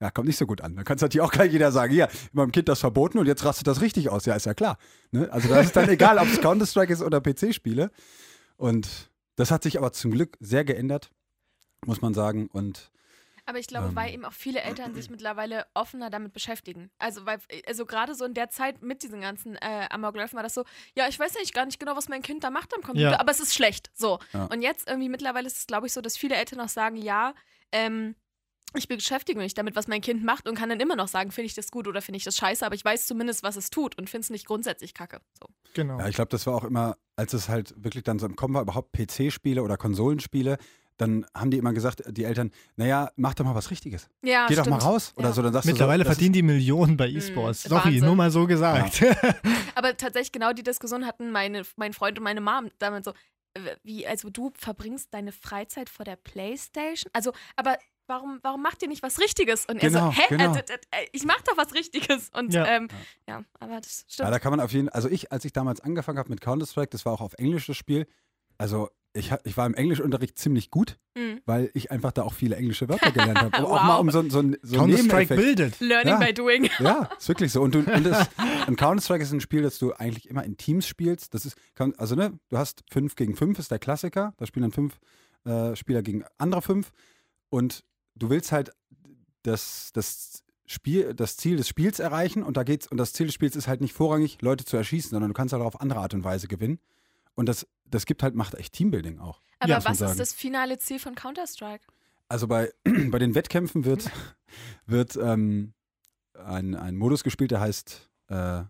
Ja, 0.00 0.10
kommt 0.10 0.26
nicht 0.26 0.36
so 0.36 0.46
gut 0.46 0.60
an. 0.60 0.74
Da 0.76 0.82
kann 0.82 0.96
es 0.96 1.02
natürlich 1.02 1.22
auch 1.24 1.30
gleich 1.32 1.52
jeder 1.52 1.70
sagen, 1.72 1.94
ja, 1.94 2.08
meinem 2.32 2.50
Kind 2.52 2.68
das 2.68 2.80
verboten 2.80 3.18
und 3.18 3.26
jetzt 3.26 3.44
rastet 3.44 3.68
das 3.68 3.80
richtig 3.80 4.10
aus. 4.10 4.26
Ja, 4.26 4.34
ist 4.34 4.46
ja 4.46 4.52
klar. 4.54 4.76
Ne? 5.12 5.32
Also 5.32 5.48
da 5.48 5.60
ist 5.60 5.74
dann 5.76 5.88
egal, 5.88 6.18
ob 6.18 6.26
es 6.26 6.40
Counter-Strike 6.40 6.92
ist 6.92 7.02
oder 7.02 7.20
PC-Spiele. 7.20 7.90
Und 8.56 9.11
das 9.42 9.50
hat 9.50 9.64
sich 9.64 9.76
aber 9.76 9.92
zum 9.92 10.12
Glück 10.12 10.36
sehr 10.40 10.64
geändert, 10.64 11.10
muss 11.84 12.00
man 12.00 12.14
sagen. 12.14 12.46
Und 12.52 12.90
Aber 13.44 13.58
ich 13.58 13.66
glaube, 13.66 13.88
Ähm. 13.88 13.96
weil 13.96 14.14
eben 14.14 14.24
auch 14.24 14.32
viele 14.32 14.60
Eltern 14.60 14.94
sich 14.94 15.10
mittlerweile 15.10 15.66
offener 15.74 16.10
damit 16.10 16.32
beschäftigen. 16.32 16.92
Also, 16.98 17.26
weil, 17.26 17.40
also 17.66 17.86
gerade 17.86 18.14
so 18.14 18.24
in 18.24 18.34
der 18.34 18.50
Zeit 18.50 18.82
mit 18.82 19.02
diesen 19.02 19.20
ganzen 19.20 19.56
äh, 19.56 19.88
Amokläufen 19.90 20.36
war 20.36 20.44
das 20.44 20.54
so, 20.54 20.64
ja, 20.96 21.08
ich 21.08 21.18
weiß 21.18 21.34
eigentlich 21.36 21.52
gar 21.52 21.66
nicht 21.66 21.80
genau, 21.80 21.96
was 21.96 22.08
mein 22.08 22.22
Kind 22.22 22.44
da 22.44 22.50
macht 22.50 22.72
am 22.72 22.82
Computer, 22.82 23.10
Ja. 23.10 23.18
aber 23.20 23.32
es 23.32 23.40
ist 23.40 23.52
schlecht. 23.52 23.90
So. 23.94 24.20
Ja. 24.32 24.44
Und 24.44 24.62
jetzt 24.62 24.88
irgendwie 24.88 25.08
mittlerweile 25.08 25.48
ist 25.48 25.56
es, 25.56 25.66
glaube 25.66 25.88
ich, 25.88 25.92
so, 25.92 26.00
dass 26.00 26.16
viele 26.16 26.36
Eltern 26.36 26.60
auch 26.60 26.68
sagen, 26.68 26.96
ja, 26.96 27.34
ähm, 27.72 28.14
ich 28.74 28.88
beschäftige 28.88 29.38
mich 29.38 29.54
damit, 29.54 29.76
was 29.76 29.88
mein 29.88 30.00
Kind 30.00 30.24
macht 30.24 30.48
und 30.48 30.56
kann 30.56 30.68
dann 30.68 30.80
immer 30.80 30.96
noch 30.96 31.08
sagen, 31.08 31.30
finde 31.30 31.46
ich 31.46 31.54
das 31.54 31.70
gut 31.70 31.86
oder 31.88 32.02
finde 32.02 32.16
ich 32.18 32.24
das 32.24 32.36
scheiße, 32.36 32.64
aber 32.64 32.74
ich 32.74 32.84
weiß 32.84 33.06
zumindest, 33.06 33.42
was 33.42 33.56
es 33.56 33.70
tut 33.70 33.96
und 33.98 34.08
finde 34.10 34.24
es 34.24 34.30
nicht 34.30 34.46
grundsätzlich 34.46 34.94
kacke. 34.94 35.20
So. 35.38 35.48
Genau. 35.74 35.98
ja, 35.98 36.08
ich 36.08 36.14
glaube, 36.14 36.28
das 36.30 36.46
war 36.46 36.54
auch 36.54 36.64
immer, 36.64 36.96
als 37.16 37.32
es 37.32 37.48
halt 37.48 37.74
wirklich 37.76 38.04
dann 38.04 38.18
so 38.18 38.26
im 38.26 38.36
Kommen 38.36 38.54
war, 38.54 38.62
überhaupt 38.62 38.92
PC-Spiele 38.92 39.62
oder 39.62 39.76
Konsolenspiele, 39.76 40.58
dann 40.98 41.24
haben 41.34 41.50
die 41.50 41.56
immer 41.58 41.72
gesagt, 41.72 42.02
die 42.06 42.24
Eltern, 42.24 42.50
naja, 42.76 43.10
mach 43.16 43.34
doch 43.34 43.44
mal 43.44 43.54
was 43.54 43.70
Richtiges. 43.70 44.08
Ja, 44.22 44.46
Geh 44.46 44.54
doch 44.54 44.62
stimmt. 44.64 44.78
mal 44.78 44.84
raus. 44.84 45.12
Oder 45.16 45.28
Ja. 45.28 45.32
so, 45.34 45.42
dann 45.42 45.52
sagst 45.52 45.66
Mittlerweile 45.66 46.04
du 46.04 46.08
so, 46.10 46.14
verdienen 46.14 46.34
die 46.34 46.42
Millionen 46.42 46.96
bei 46.96 47.08
E-Sports. 47.08 47.64
Mm, 47.64 47.68
Sorry, 47.70 47.84
Wahnsinn. 47.86 48.04
nur 48.04 48.14
mal 48.16 48.30
so 48.30 48.46
gesagt. 48.46 49.02
Aber 49.74 49.96
tatsächlich 49.96 50.32
genau 50.32 50.52
die 50.52 50.62
Diskussion 50.62 51.06
hatten 51.06 51.30
meine, 51.32 51.62
mein 51.76 51.92
Freund 51.94 52.18
und 52.18 52.24
meine 52.24 52.40
Mom 52.42 52.68
damit 52.78 53.04
so, 53.04 53.12
äh, 53.54 53.60
wie, 53.82 54.06
also 54.06 54.28
du 54.30 54.52
verbringst 54.54 55.08
deine 55.12 55.32
Freizeit 55.32 55.88
vor 55.88 56.04
der 56.04 56.16
Playstation? 56.16 57.10
Also, 57.14 57.32
aber 57.56 57.78
warum, 58.12 58.38
warum 58.42 58.62
macht 58.62 58.82
ihr 58.82 58.88
nicht 58.88 59.02
was 59.02 59.18
Richtiges? 59.18 59.66
Und 59.66 59.82
er 59.82 59.88
Genau, 59.90 60.10
so, 60.10 60.16
hä? 60.16 60.22
genau. 60.28 60.52
Äh, 60.54 60.62
d- 60.62 60.62
d- 60.68 60.74
äh, 60.90 61.06
ich 61.12 61.24
mach 61.24 61.40
doch 61.42 61.56
was 61.56 61.74
Richtiges. 61.74 62.30
Und 62.34 62.52
Ja. 62.54 62.64
ja, 62.66 62.76
ähm, 62.76 62.88
ja 63.28 63.44
aber 63.58 63.80
das 63.80 64.02
Ja, 64.08 64.12
stimmt. 64.14 64.30
da 64.30 64.38
kann 64.38 64.50
man 64.50 64.60
auf 64.60 64.72
jeden 64.72 64.88
also 64.90 65.08
ich, 65.08 65.32
als 65.32 65.44
ich 65.44 65.52
damals 65.52 65.80
angefangen 65.80 66.18
habe 66.18 66.28
mit 66.30 66.40
Counter-Strike, 66.40 66.90
das 66.90 67.04
war 67.04 67.12
auch 67.12 67.20
auf 67.20 67.34
Englisch 67.34 67.66
das 67.66 67.76
Spiel, 67.76 68.06
also 68.58 68.88
ich, 69.14 69.30
ich 69.44 69.58
war 69.58 69.66
im 69.66 69.74
Englischunterricht 69.74 70.38
ziemlich 70.38 70.70
gut, 70.70 70.98
Mhm. 71.14 71.42
weil 71.44 71.70
ich 71.74 71.90
einfach 71.90 72.12
da 72.12 72.22
auch 72.22 72.32
viele 72.32 72.56
englische 72.56 72.88
Wörter 72.88 73.10
gelernt 73.10 73.40
habe. 73.40 73.56
Um 73.58 73.64
Auch 73.66 73.70
Wow. 73.80 73.82
mal 73.82 73.96
um 73.98 74.10
so, 74.10 74.22
so, 74.30 74.38
ein- 74.38 74.56
so 74.62 74.80
einen 74.80 74.96
Counter-Strike 74.96 75.34
Nebeneffekt. 75.34 75.36
bildet. 75.40 75.80
Learning 75.80 76.14
Ja. 76.14 76.18
by 76.26 76.32
doing. 76.32 76.70
Ja, 76.78 77.10
ist 77.18 77.28
wirklich 77.28 77.52
so. 77.52 77.60
Und, 77.60 77.74
du, 77.74 77.78
und, 77.94 78.04
das, 78.04 78.28
und 78.66 78.76
Counter-Strike 78.76 79.22
ist 79.22 79.32
ein 79.32 79.40
Spiel, 79.42 79.60
das 79.62 79.78
du 79.78 79.92
eigentlich 79.92 80.30
immer 80.30 80.44
in 80.44 80.56
Teams 80.56 80.86
spielst. 80.86 81.34
Das 81.34 81.44
ist, 81.44 81.56
also 81.98 82.14
ne, 82.14 82.38
du 82.48 82.56
hast 82.56 82.84
fünf 82.90 83.14
gegen 83.14 83.36
fünf, 83.36 83.58
ist 83.58 83.70
der 83.70 83.78
Klassiker. 83.78 84.32
Da 84.38 84.46
spielen 84.46 84.62
dann 84.62 84.72
fünf 84.72 84.98
äh, 85.44 85.76
Spieler 85.76 86.00
gegen 86.02 86.24
andere 86.38 86.62
fünf. 86.62 86.90
Und 87.50 87.84
du 88.14 88.30
willst 88.30 88.52
halt 88.52 88.72
das, 89.42 89.90
das 89.92 90.44
Spiel, 90.66 91.14
das 91.14 91.36
Ziel 91.36 91.56
des 91.56 91.68
Spiels 91.68 91.98
erreichen 91.98 92.42
und 92.42 92.56
da 92.56 92.62
geht's, 92.62 92.86
und 92.86 92.96
das 92.96 93.12
Ziel 93.12 93.26
des 93.26 93.34
Spiels 93.34 93.56
ist 93.56 93.68
halt 93.68 93.80
nicht 93.80 93.92
vorrangig, 93.92 94.40
Leute 94.40 94.64
zu 94.64 94.76
erschießen, 94.76 95.10
sondern 95.10 95.30
du 95.30 95.34
kannst 95.34 95.52
halt 95.52 95.62
auch 95.62 95.66
auf 95.66 95.80
andere 95.80 96.00
Art 96.00 96.14
und 96.14 96.24
Weise 96.24 96.48
gewinnen. 96.48 96.78
Und 97.34 97.46
das, 97.48 97.66
das 97.84 98.06
gibt 98.06 98.22
halt, 98.22 98.34
macht 98.34 98.54
echt 98.54 98.74
Teambuilding 98.74 99.18
auch. 99.18 99.40
Aber 99.58 99.74
man 99.74 99.84
was 99.84 100.00
ist 100.00 100.20
das 100.20 100.32
finale 100.32 100.78
Ziel 100.78 100.98
von 100.98 101.14
Counter-Strike? 101.14 101.84
Also 102.28 102.46
bei, 102.46 102.72
bei 103.10 103.18
den 103.18 103.34
Wettkämpfen 103.34 103.84
wird, 103.84 104.10
wird 104.86 105.16
ähm, 105.16 105.74
ein, 106.34 106.74
ein 106.74 106.96
Modus 106.96 107.24
gespielt, 107.24 107.50
der 107.50 107.60
heißt 107.60 108.10
äh, 108.28 108.62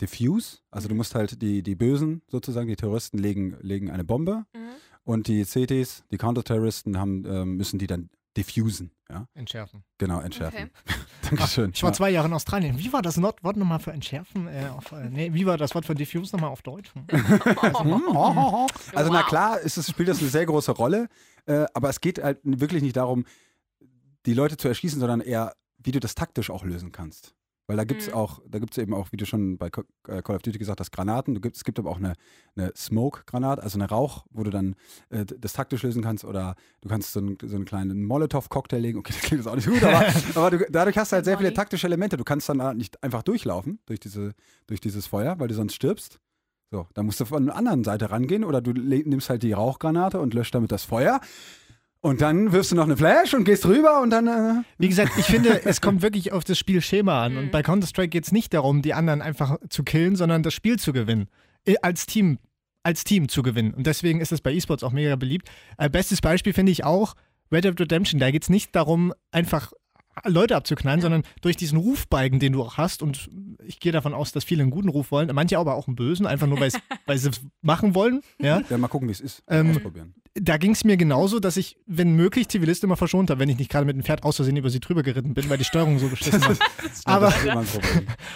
Diffuse. 0.00 0.58
Also 0.70 0.88
du 0.88 0.94
musst 0.94 1.14
halt 1.14 1.42
die, 1.42 1.62
die 1.62 1.74
Bösen 1.74 2.22
sozusagen, 2.28 2.68
die 2.68 2.76
Terroristen 2.76 3.18
legen, 3.18 3.56
legen 3.60 3.90
eine 3.90 4.04
Bombe 4.04 4.44
Mhm. 4.54 4.70
und 5.04 5.26
die 5.26 5.44
CTs, 5.44 6.04
die 6.10 6.18
Counterterroristen, 6.18 6.98
haben, 6.98 7.24
ähm, 7.26 7.56
müssen 7.56 7.78
die 7.78 7.86
dann 7.86 8.10
diffusen. 8.38 8.90
Ja, 9.10 9.26
Entschärfen. 9.34 9.82
genau, 9.98 10.20
entschärfen. 10.20 10.70
Okay. 10.86 10.94
Dankeschön. 11.30 11.70
Ich 11.74 11.82
war 11.82 11.90
ja. 11.90 11.94
zwei 11.94 12.10
Jahre 12.10 12.28
in 12.28 12.34
Australien. 12.34 12.78
Wie 12.78 12.92
war 12.92 13.02
das 13.02 13.16
Not- 13.16 13.42
Wort 13.42 13.56
nochmal 13.56 13.78
für 13.80 13.90
entschärfen? 13.92 14.46
Äh, 14.48 14.68
auf, 14.76 14.92
äh, 14.92 15.08
nee, 15.10 15.32
wie 15.32 15.44
war 15.46 15.56
das 15.58 15.74
Wort 15.74 15.84
für 15.86 15.94
diffuse 15.94 16.34
nochmal 16.36 16.50
auf 16.50 16.62
Deutsch? 16.62 16.92
Also 18.94 19.10
na 19.12 19.20
Wow. 19.20 19.26
klar, 19.26 19.60
ist 19.60 19.76
es, 19.76 19.88
spielt 19.90 20.08
das 20.08 20.20
eine 20.20 20.28
sehr 20.28 20.46
große 20.46 20.72
Rolle, 20.72 21.08
äh, 21.46 21.66
aber 21.74 21.88
es 21.88 22.00
geht 22.00 22.22
halt 22.22 22.38
wirklich 22.44 22.82
nicht 22.82 22.96
darum, 22.96 23.24
die 24.26 24.34
Leute 24.34 24.56
zu 24.56 24.68
erschießen, 24.68 25.00
sondern 25.00 25.20
eher, 25.20 25.54
wie 25.78 25.92
du 25.92 26.00
das 26.00 26.14
taktisch 26.14 26.50
auch 26.50 26.64
lösen 26.64 26.92
kannst. 26.92 27.34
Weil 27.68 27.76
da 27.76 27.84
gibt 27.84 28.00
es 28.00 28.08
Mhm. 28.08 28.14
auch, 28.14 28.40
da 28.48 28.58
gibt 28.58 28.72
es 28.72 28.78
eben 28.78 28.94
auch, 28.94 29.12
wie 29.12 29.18
du 29.18 29.26
schon 29.26 29.58
bei 29.58 29.66
äh, 29.66 30.22
Call 30.22 30.36
of 30.36 30.42
Duty 30.42 30.58
gesagt 30.58 30.80
hast, 30.80 30.90
Granaten. 30.90 31.40
Gibt, 31.42 31.54
es 31.54 31.64
gibt 31.64 31.78
aber 31.78 31.90
auch 31.90 31.98
eine, 31.98 32.14
eine 32.56 32.72
Smoke-Granate, 32.74 33.62
also 33.62 33.78
eine 33.78 33.88
Rauch, 33.88 34.24
wo 34.30 34.42
du 34.42 34.50
dann 34.50 34.74
äh, 35.10 35.26
das 35.26 35.52
taktisch 35.52 35.82
lösen 35.82 36.02
kannst 36.02 36.24
oder 36.24 36.54
du 36.80 36.88
kannst 36.88 37.12
so 37.12 37.20
einen, 37.20 37.36
so 37.44 37.54
einen 37.56 37.66
kleinen 37.66 38.04
Molotow-Cocktail 38.06 38.78
legen. 38.80 38.98
Okay, 38.98 39.12
das 39.16 39.20
klingt 39.22 39.44
jetzt 39.44 39.48
auch 39.52 39.54
nicht 39.56 39.68
gut, 39.68 39.84
aber, 39.84 40.06
aber 40.34 40.50
du, 40.50 40.66
dadurch 40.70 40.96
hast 40.96 41.12
du 41.12 41.16
halt 41.16 41.26
sehr 41.26 41.36
viele 41.36 41.52
taktische 41.52 41.86
Elemente. 41.86 42.16
Du 42.16 42.24
kannst 42.24 42.48
dann 42.48 42.62
halt 42.62 42.78
nicht 42.78 43.02
einfach 43.04 43.22
durchlaufen 43.22 43.78
durch, 43.84 44.00
diese, 44.00 44.32
durch 44.66 44.80
dieses 44.80 45.06
Feuer, 45.06 45.38
weil 45.38 45.48
du 45.48 45.54
sonst 45.54 45.74
stirbst. 45.74 46.18
So, 46.70 46.86
dann 46.94 47.04
musst 47.06 47.20
du 47.20 47.26
von 47.26 47.46
der 47.46 47.56
anderen 47.56 47.84
Seite 47.84 48.10
rangehen 48.10 48.44
oder 48.44 48.60
du 48.62 48.72
nimmst 48.72 49.28
halt 49.30 49.42
die 49.42 49.52
Rauchgranate 49.52 50.20
und 50.20 50.32
löscht 50.34 50.54
damit 50.54 50.72
das 50.72 50.84
Feuer. 50.84 51.20
Und 52.00 52.20
dann 52.20 52.52
wirfst 52.52 52.70
du 52.70 52.76
noch 52.76 52.84
eine 52.84 52.96
Flash 52.96 53.34
und 53.34 53.44
gehst 53.44 53.66
rüber 53.66 54.00
und 54.00 54.10
dann. 54.10 54.28
Äh, 54.28 54.62
Wie 54.78 54.88
gesagt, 54.88 55.12
ich 55.18 55.26
finde, 55.26 55.60
es 55.64 55.80
kommt 55.80 56.02
wirklich 56.02 56.32
auf 56.32 56.44
das 56.44 56.58
Spielschema 56.58 57.24
an. 57.24 57.32
Mhm. 57.32 57.38
Und 57.38 57.50
bei 57.50 57.62
Counter-Strike 57.62 58.08
geht 58.08 58.24
es 58.24 58.32
nicht 58.32 58.54
darum, 58.54 58.82
die 58.82 58.94
anderen 58.94 59.20
einfach 59.20 59.56
zu 59.68 59.82
killen, 59.82 60.14
sondern 60.14 60.42
das 60.42 60.54
Spiel 60.54 60.78
zu 60.78 60.92
gewinnen. 60.92 61.28
Äh, 61.64 61.74
Als 61.82 62.06
Team, 62.06 62.38
als 62.84 63.02
Team 63.04 63.28
zu 63.28 63.42
gewinnen. 63.42 63.74
Und 63.74 63.86
deswegen 63.86 64.20
ist 64.20 64.30
es 64.32 64.40
bei 64.40 64.52
E-Sports 64.52 64.84
auch 64.84 64.92
mega 64.92 65.16
beliebt. 65.16 65.50
Äh, 65.76 65.90
bestes 65.90 66.20
Beispiel 66.20 66.52
finde 66.52 66.70
ich 66.72 66.84
auch 66.84 67.14
Red 67.50 67.64
Dead 67.64 67.80
Redemption. 67.80 68.20
Da 68.20 68.30
geht 68.30 68.44
es 68.44 68.48
nicht 68.48 68.74
darum, 68.76 69.12
einfach 69.32 69.72
Leute 70.24 70.56
abzuknallen, 70.56 71.00
sondern 71.00 71.22
durch 71.40 71.56
diesen 71.56 71.78
Rufbalken, 71.78 72.38
den 72.38 72.52
du 72.52 72.62
auch 72.62 72.76
hast. 72.76 73.02
Und 73.02 73.28
ich 73.64 73.80
gehe 73.80 73.92
davon 73.92 74.14
aus, 74.14 74.32
dass 74.32 74.44
viele 74.44 74.62
einen 74.62 74.70
guten 74.70 74.88
Ruf 74.88 75.10
wollen, 75.10 75.30
manche 75.32 75.58
aber 75.58 75.74
auch 75.74 75.86
einen 75.86 75.96
bösen, 75.96 76.26
einfach 76.26 76.46
nur 76.46 76.60
weil 76.60 76.70
sie 77.18 77.28
es 77.28 77.40
machen 77.60 77.94
wollen. 77.94 78.20
Ja. 78.40 78.62
Ja, 78.68 78.78
mal 78.78 78.88
gucken, 78.88 79.08
wie 79.08 79.12
es 79.12 79.20
ist. 79.20 79.42
Ähm, 79.48 79.70
Ausprobieren. 79.70 80.14
Da 80.40 80.56
ging 80.56 80.72
es 80.72 80.84
mir 80.84 80.96
genauso, 80.96 81.40
dass 81.40 81.56
ich, 81.56 81.76
wenn 81.86 82.12
möglich, 82.12 82.48
Zivilisten 82.48 82.88
immer 82.88 82.96
verschont 82.96 83.30
habe, 83.30 83.40
wenn 83.40 83.48
ich 83.48 83.58
nicht 83.58 83.70
gerade 83.70 83.86
mit 83.86 83.96
dem 83.96 84.02
Pferd 84.02 84.22
aus 84.24 84.36
Versehen 84.36 84.56
über 84.56 84.70
sie 84.70 84.80
drüber 84.80 85.02
geritten 85.02 85.34
bin, 85.34 85.48
weil 85.48 85.58
die 85.58 85.64
Steuerung 85.64 85.98
so 85.98 86.08
beschissen 86.08 86.40
war. 86.40 86.56
aber, 87.04 87.34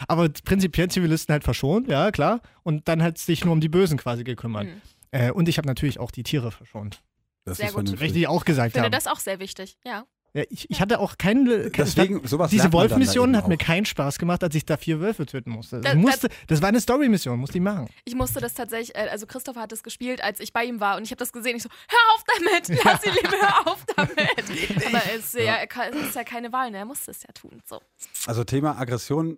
aber 0.09 0.29
prinzipiell 0.45 0.89
Zivilisten 0.89 1.33
halt 1.33 1.45
verschont, 1.45 1.89
ja, 1.89 2.11
klar. 2.11 2.41
Und 2.63 2.89
dann 2.89 3.03
halt 3.03 3.19
sich 3.19 3.45
nur 3.45 3.53
um 3.53 3.61
die 3.61 3.69
Bösen 3.69 3.99
quasi 3.99 4.25
gekümmert. 4.25 4.67
Mhm. 4.67 4.81
Äh, 5.11 5.31
und 5.31 5.49
ich 5.49 5.59
habe 5.59 5.69
natürlich 5.69 6.01
auch 6.01 6.11
die 6.11 6.23
Tiere 6.23 6.51
verschont. 6.51 7.03
Das 7.45 7.59
Sehr 7.59 7.69
ist 7.69 7.75
gut. 7.75 8.01
Richtig 8.01 8.29
auch 8.29 8.45
gesagt 8.45 8.69
Ich 8.69 8.73
finde 8.73 8.87
haben. 8.87 8.93
das 8.93 9.07
auch 9.07 9.19
sehr 9.19 9.39
wichtig, 9.39 9.77
ja. 9.85 10.05
Ja, 10.35 10.45
ich, 10.49 10.71
ich 10.71 10.81
hatte 10.81 10.99
auch 10.99 11.19
keine. 11.19 11.71
kein, 11.71 11.85
Deswegen, 11.85 12.27
sowas 12.27 12.51
diese 12.51 12.73
Wolf-Mission 12.73 13.29
eben 13.31 13.37
hat 13.37 13.49
mir 13.49 13.59
keinen 13.59 13.85
Spaß 13.85 14.19
gemacht, 14.19 14.43
als 14.43 14.55
ich 14.55 14.65
da 14.65 14.79
vier 14.79 14.99
Wölfe 14.99 15.27
töten 15.27 15.51
musste. 15.51 15.81
Das, 15.83 15.93
Da- 15.93 15.99
musste, 15.99 16.29
das 16.47 16.63
war 16.63 16.69
eine 16.69 16.81
Story-Mission, 16.81 17.39
musste 17.39 17.59
ich 17.59 17.63
machen. 17.65 17.89
Ich 18.07 18.15
musste 18.15 18.41
das 18.41 18.55
tatsächlich, 18.55 18.95
äh, 18.97 19.09
also 19.11 19.27
Christopher 19.27 19.61
hat 19.61 19.73
das 19.73 19.83
gespielt, 19.83 20.23
als 20.25 20.41
ich 20.41 20.55
bei 20.55 20.65
ihm 20.65 20.81
war 20.81 20.97
und 20.97 21.03
ich 21.03 21.11
habe 21.11 21.19
das 21.19 21.33
gesehen. 21.33 21.57
Ich 21.57 21.63
so, 21.65 21.69
hör 21.89 22.15
auf 22.15 22.25
damit, 22.39 22.83
lass 22.83 23.05
ihn 23.05 23.13
lieber, 23.13 23.37
hör 23.41 23.67
auf 23.73 23.85
damit. 23.95 24.87
Aber 24.87 25.03
es 25.15 25.25
ist 25.27 25.35
ja, 25.35 25.57
er 25.57 25.67
kann- 25.67 25.93
es 25.93 26.09
ist 26.09 26.15
ja 26.15 26.25
keine 26.25 26.51
Wahl, 26.51 26.71
ne? 26.71 26.79
er 26.79 26.85
musste 26.87 27.11
es 27.11 27.23
ja 27.25 27.33
tun. 27.35 27.61
So. 27.69 27.81
Also 28.27 28.43
Thema 28.45 28.79
Aggression, 28.79 29.37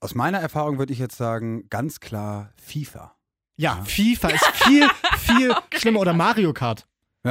aus 0.00 0.14
meiner 0.14 0.38
Erfahrung 0.40 0.78
würde 0.78 0.92
ich 0.92 0.98
jetzt 0.98 1.16
sagen, 1.16 1.68
ganz 1.70 2.00
klar 2.00 2.52
FIFA. 2.62 3.16
Ja, 3.56 3.76
Ja. 3.78 3.84
FIFA 3.84 4.28
ist 4.28 4.46
viel, 4.46 4.86
viel 5.18 5.54
schlimmer. 5.74 6.00
Oder 6.00 6.12
Mario 6.12 6.52
Kart. 6.52 6.86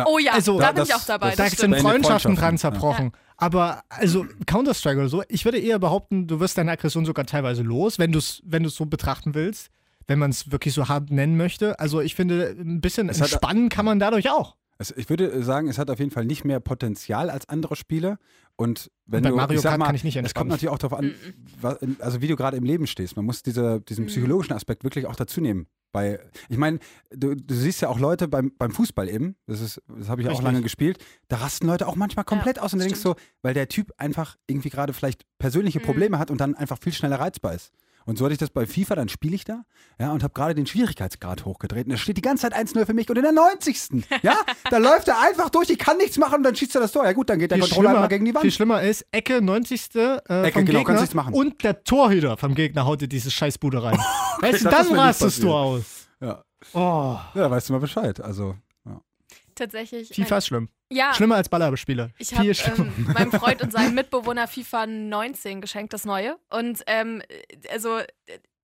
Oh 0.05 0.19
ja, 0.19 0.33
Also, 0.33 0.59
da 0.59 0.67
da- 0.67 0.71
bin 0.73 0.83
ich 0.83 0.89
das- 0.89 1.01
auch 1.01 1.05
dabei. 1.05 1.35
Da 1.35 1.49
sind 1.49 1.75
Freundschaften 1.77 2.35
dran 2.35 2.57
zerbrochen. 2.57 3.11
Aber 3.37 3.83
also 3.89 4.25
Counter-Strike 4.45 4.99
oder 4.99 5.09
so, 5.09 5.23
ich 5.29 5.45
würde 5.45 5.59
eher 5.59 5.77
behaupten, 5.79 6.27
du 6.27 6.39
wirst 6.39 6.57
deine 6.57 6.71
Aggression 6.71 7.05
sogar 7.05 7.25
teilweise 7.25 7.61
los, 7.61 7.99
wenn 7.99 8.11
du 8.11 8.19
es 8.19 8.41
wenn 8.45 8.63
du's 8.63 8.75
so 8.75 8.85
betrachten 8.87 9.35
willst, 9.35 9.69
wenn 10.07 10.17
man 10.19 10.31
es 10.31 10.51
wirklich 10.51 10.73
so 10.73 10.87
hart 10.89 11.11
nennen 11.11 11.37
möchte. 11.37 11.79
Also 11.79 12.01
ich 12.01 12.15
finde, 12.15 12.55
ein 12.59 12.81
bisschen 12.81 13.09
Es 13.09 13.19
entspannen 13.21 13.69
kann 13.69 13.85
man 13.85 13.99
dadurch 13.99 14.29
auch. 14.31 14.55
Es, 14.79 14.91
ich 14.95 15.09
würde 15.09 15.43
sagen, 15.43 15.67
es 15.67 15.77
hat 15.77 15.89
auf 15.89 15.99
jeden 15.99 16.11
Fall 16.11 16.25
nicht 16.25 16.45
mehr 16.45 16.59
Potenzial 16.59 17.29
als 17.29 17.49
andere 17.49 17.75
Spiele. 17.75 18.17
Und 18.55 18.91
wenn 19.05 19.23
bei 19.23 19.29
du, 19.29 19.35
Mario 19.35 19.55
ich 19.57 19.61
sag 19.61 19.71
Kart 19.71 19.79
mal, 19.79 19.85
kann 19.87 19.95
ich 19.95 20.03
nicht 20.03 20.15
Es 20.15 20.19
kommt 20.19 20.25
entspannen. 20.25 20.49
natürlich 20.49 20.69
auch 20.73 20.77
darauf 20.79 20.97
an, 20.99 21.13
wa- 21.61 21.77
also 21.99 22.21
wie 22.21 22.27
du 22.27 22.35
gerade 22.35 22.57
im 22.57 22.63
Leben 22.63 22.87
stehst. 22.87 23.15
Man 23.15 23.25
muss 23.25 23.43
diese, 23.43 23.81
diesen 23.81 24.05
Mhm. 24.05 24.09
psychologischen 24.09 24.53
Aspekt 24.53 24.83
wirklich 24.83 25.05
auch 25.05 25.15
dazu 25.15 25.41
nehmen. 25.41 25.67
Bei, 25.91 26.19
ich 26.49 26.57
meine, 26.57 26.79
du, 27.11 27.33
du 27.35 27.55
siehst 27.55 27.81
ja 27.81 27.89
auch 27.89 27.97
Leute 27.99 28.27
beim, 28.27 28.51
beim 28.57 28.71
Fußball 28.71 29.07
eben, 29.09 29.35
das, 29.47 29.61
ist- 29.61 29.81
das 29.87 30.09
habe 30.09 30.21
ich 30.21 30.27
auch 30.27 30.31
Richtig. 30.31 30.45
lange 30.45 30.61
gespielt, 30.61 30.97
da 31.27 31.37
rasten 31.37 31.65
Leute 31.65 31.87
auch 31.87 31.95
manchmal 31.95 32.25
komplett 32.25 32.59
aus 32.59 32.73
und 32.73 32.79
denkst 32.79 32.99
so, 32.99 33.15
weil 33.41 33.53
der 33.53 33.67
Typ 33.69 33.91
einfach 33.97 34.35
irgendwie 34.47 34.69
gerade 34.69 34.91
vielleicht 34.93 35.23
persönliche 35.39 35.79
Mhm. 35.79 35.83
Probleme 35.83 36.19
hat 36.19 36.29
und 36.29 36.41
dann 36.41 36.55
einfach 36.55 36.77
viel 36.81 36.93
schneller 36.93 37.19
reizbar 37.19 37.53
ist. 37.53 37.71
Und 38.07 38.17
so 38.17 38.23
hatte 38.23 38.31
ich 38.31 38.39
das 38.39 38.49
bei 38.49 38.65
FIFA, 38.65 38.95
dann 38.95 39.09
spiele 39.09 39.35
ich 39.35 39.43
da 39.43 39.63
ja, 39.99 40.13
und 40.13 40.23
habe 40.23 40.33
gerade 40.33 40.55
den 40.55 40.65
Schwierigkeitsgrad 40.65 41.43
hochgedreht 41.43 41.87
und 41.87 41.91
da 41.91 41.97
steht 41.97 42.15
die 42.15 42.21
ganze 42.21 42.49
Zeit 42.49 42.55
1-0 42.55 42.85
für 42.85 42.93
mich 42.93 43.09
und 43.09 43.17
in 43.17 43.23
der 43.23 43.33
90. 43.33 44.05
Ja, 44.23 44.37
da 44.71 44.77
läuft 44.77 45.09
er 45.09 45.21
einfach 45.21 45.49
durch, 45.49 45.69
ich 45.69 45.77
kann 45.77 45.97
nichts 45.97 46.17
machen 46.17 46.35
und 46.35 46.43
dann 46.43 46.55
schießt 46.55 46.75
er 46.75 46.81
das 46.81 46.93
Tor. 46.93 47.03
Ja 47.03 47.11
gut, 47.11 47.29
dann 47.29 47.37
geht 47.37 47.51
der 47.51 47.57
Viel 47.57 47.67
Controller 47.67 47.89
einmal 47.89 48.07
gegen 48.07 48.23
die 48.23 48.31
viel 48.31 48.43
Wand. 48.43 48.53
schlimmer 48.53 48.81
ist, 48.81 49.05
Ecke 49.11 49.41
90. 49.41 49.95
Äh, 49.95 50.15
Ecke, 50.15 50.23
vom 50.23 50.29
genau, 50.29 50.79
Gegner 50.79 50.83
kannst 50.85 51.01
nichts 51.01 51.15
machen. 51.15 51.33
und 51.33 51.61
der 51.63 51.83
Torhüter 51.83 52.37
vom 52.37 52.55
Gegner 52.55 52.85
haut 52.85 53.01
dir 53.01 53.09
diese 53.09 53.29
Scheißbude 53.29 53.83
rein. 53.83 53.99
weißt 54.39 54.63
du, 54.63 54.69
dann 54.69 54.87
rastest 54.93 55.43
du 55.43 55.51
aus. 55.51 56.07
Ja. 56.21 56.43
Oh, 56.73 57.17
ja, 57.35 57.51
weißt 57.51 57.67
du 57.67 57.73
mal 57.73 57.79
Bescheid. 57.79 58.21
Also, 58.21 58.55
Tatsächlich. 59.57 60.09
FIFA 60.09 60.37
ist 60.37 60.47
schlimm. 60.47 60.69
ja, 60.91 61.13
Schlimmer 61.13 61.35
als 61.35 61.49
Ballerspiele. 61.49 62.11
Ich 62.17 62.29
Viel 62.29 62.37
habe 62.37 62.53
schlimmer. 62.53 62.91
ähm, 62.97 63.07
meinem 63.13 63.31
Freund 63.31 63.61
und 63.61 63.71
seinem 63.71 63.95
Mitbewohner 63.95 64.47
FIFA 64.47 64.85
19 64.87 65.61
geschenkt, 65.61 65.93
das 65.93 66.05
neue. 66.05 66.37
Und 66.49 66.83
ähm, 66.87 67.21
also 67.71 67.99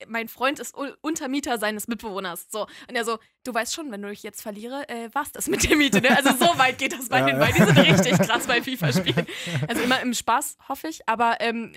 mein 0.08 0.28
Freund 0.28 0.60
ist 0.60 0.76
Untermieter 1.02 1.58
seines 1.58 1.88
Mitbewohners. 1.88 2.48
So. 2.52 2.64
Und 2.90 2.96
er 2.96 3.06
so, 3.06 3.20
du 3.46 3.54
weißt 3.54 3.74
schon, 3.74 3.92
wenn 3.92 4.02
du 4.02 4.10
dich 4.10 4.24
jetzt 4.24 4.42
verliere, 4.42 4.88
äh, 4.90 5.10
war's 5.14 5.32
das 5.32 5.48
mit 5.48 5.68
der 5.70 5.78
Miete. 5.78 6.02
Ne? 6.02 6.16
Also 6.16 6.32
so 6.32 6.58
weit 6.58 6.78
geht 6.78 6.94
das 6.94 7.08
bei 7.10 7.20
Ja, 7.20 7.26
den 7.28 7.40
ja. 7.40 7.46
beiden. 7.46 7.66
Die 7.66 7.74
sind 7.74 7.78
richtig 8.10 8.28
krass 8.28 8.46
bei 8.48 8.62
FIFA-Spielen. 8.62 9.26
Also 9.68 9.82
immer 9.82 10.02
im 10.02 10.14
Spaß, 10.14 10.58
hoffe 10.68 10.88
ich. 10.90 11.08
Aber 11.08 11.38
ähm, 11.40 11.72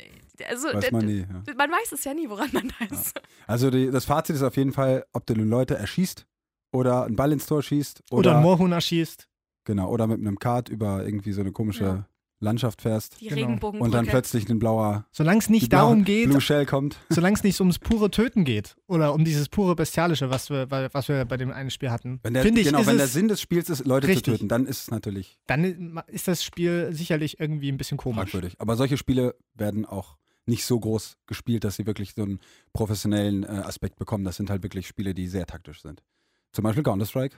also, 0.49 0.69
weiß 0.75 0.91
man 0.91 1.07
nie. 1.07 1.21
Ja. 1.21 1.55
man 1.57 1.71
weiß 1.71 1.93
es 1.93 2.05
ja 2.05 2.15
nie, 2.15 2.29
woran 2.29 2.51
man 2.53 2.73
da 2.81 2.85
ist. 2.95 3.21
Also 3.47 3.71
die, 3.71 3.91
das 3.91 4.05
Fazit 4.05 4.37
ist 4.37 4.43
auf 4.43 4.57
jeden 4.57 4.73
Fall, 4.73 5.07
ob 5.13 5.25
du 5.27 5.35
Leute 5.35 5.77
erschießt 5.77 6.27
oder 6.73 7.05
einen 7.05 7.17
Ball 7.17 7.33
ins 7.33 7.47
Tor 7.47 7.63
schießt 7.63 8.03
Oder 8.11 8.19
oder, 8.19 8.37
ein 8.37 8.43
Moorhuhn 8.43 8.73
erschießt. 8.73 9.29
genau, 9.65 9.89
oder 9.91 10.07
mit 10.07 10.21
einem 10.21 10.39
Kart 10.39 10.69
über 10.69 11.05
irgendwie 11.05 11.33
so 11.33 11.41
eine 11.41 11.53
komische 11.53 11.85
Ja. 11.85 12.09
Landschaft 12.39 12.83
fährst 12.83 13.19
Die 13.23 13.29
Genau. 13.29 13.41
Regenbogenbrücke. 13.47 13.83
und 13.85 13.93
dann 13.95 14.05
plötzlich 14.07 14.47
ein 14.51 14.59
blauer 14.59 15.07
Solange 15.11 15.39
es 15.39 15.49
nicht 15.49 15.73
darum 15.73 16.05
geht, 16.05 16.29
Blue 16.29 16.39
Shell 16.43 16.67
kommt. 16.67 16.99
solange 17.09 17.35
es 17.35 17.43
nicht 17.43 17.59
ums 17.61 17.79
pure 17.79 18.11
Töten 18.11 18.45
geht 18.45 18.77
oder 18.87 19.15
um 19.15 19.25
dieses 19.25 19.49
pure 19.49 19.75
Bestialische, 19.75 20.29
was 20.29 20.51
wir, 20.51 20.71
was 20.71 21.09
wir 21.09 21.25
bei 21.25 21.39
dem 21.39 21.51
einen 21.51 21.71
Spiel 21.71 21.91
hatten, 21.91 22.21
Wenn 22.23 22.35
der, 22.35 22.43
finde 22.43 22.61
ich, 22.61 22.67
genau, 22.67 22.81
ist 22.81 22.87
wenn 22.89 22.99
der 22.99 23.07
Sinn 23.07 23.29
des 23.29 23.41
Spiels 23.41 23.71
ist, 23.71 23.87
Leute 23.87 24.09
Richtig. 24.09 24.25
zu 24.25 24.31
töten, 24.33 24.49
dann 24.49 24.67
ist 24.67 24.83
es 24.83 24.91
natürlich 24.91 25.39
dann 25.47 25.99
ist 26.09 26.29
das 26.29 26.45
Spiel 26.45 26.91
sicherlich 26.93 27.41
irgendwie 27.41 27.73
ein 27.73 27.79
bisschen 27.79 27.97
komisch. 27.97 28.19
fragwürdig. 28.19 28.57
Aber 28.59 28.77
solche 28.77 28.99
Spiele 28.99 29.35
werden 29.55 29.87
auch 29.87 30.19
nicht 30.45 30.67
so 30.67 30.79
groß 30.79 31.17
gespielt, 31.27 31.65
dass 31.65 31.77
sie 31.77 31.87
wirklich 31.87 32.13
so 32.15 32.23
einen 32.23 32.39
professionellen 32.75 33.45
äh, 33.45 33.47
Aspekt 33.47 33.97
bekommen. 33.97 34.25
Das 34.25 34.37
sind 34.37 34.51
halt 34.51 34.63
wirklich 34.63 34.87
Spiele, 34.87 35.15
die 35.15 35.27
sehr 35.27 35.47
taktisch 35.47 35.81
sind. 35.81 36.03
Zum 36.57 36.63
Beispiel 36.63 36.83
Counter-Strike. 36.83 37.37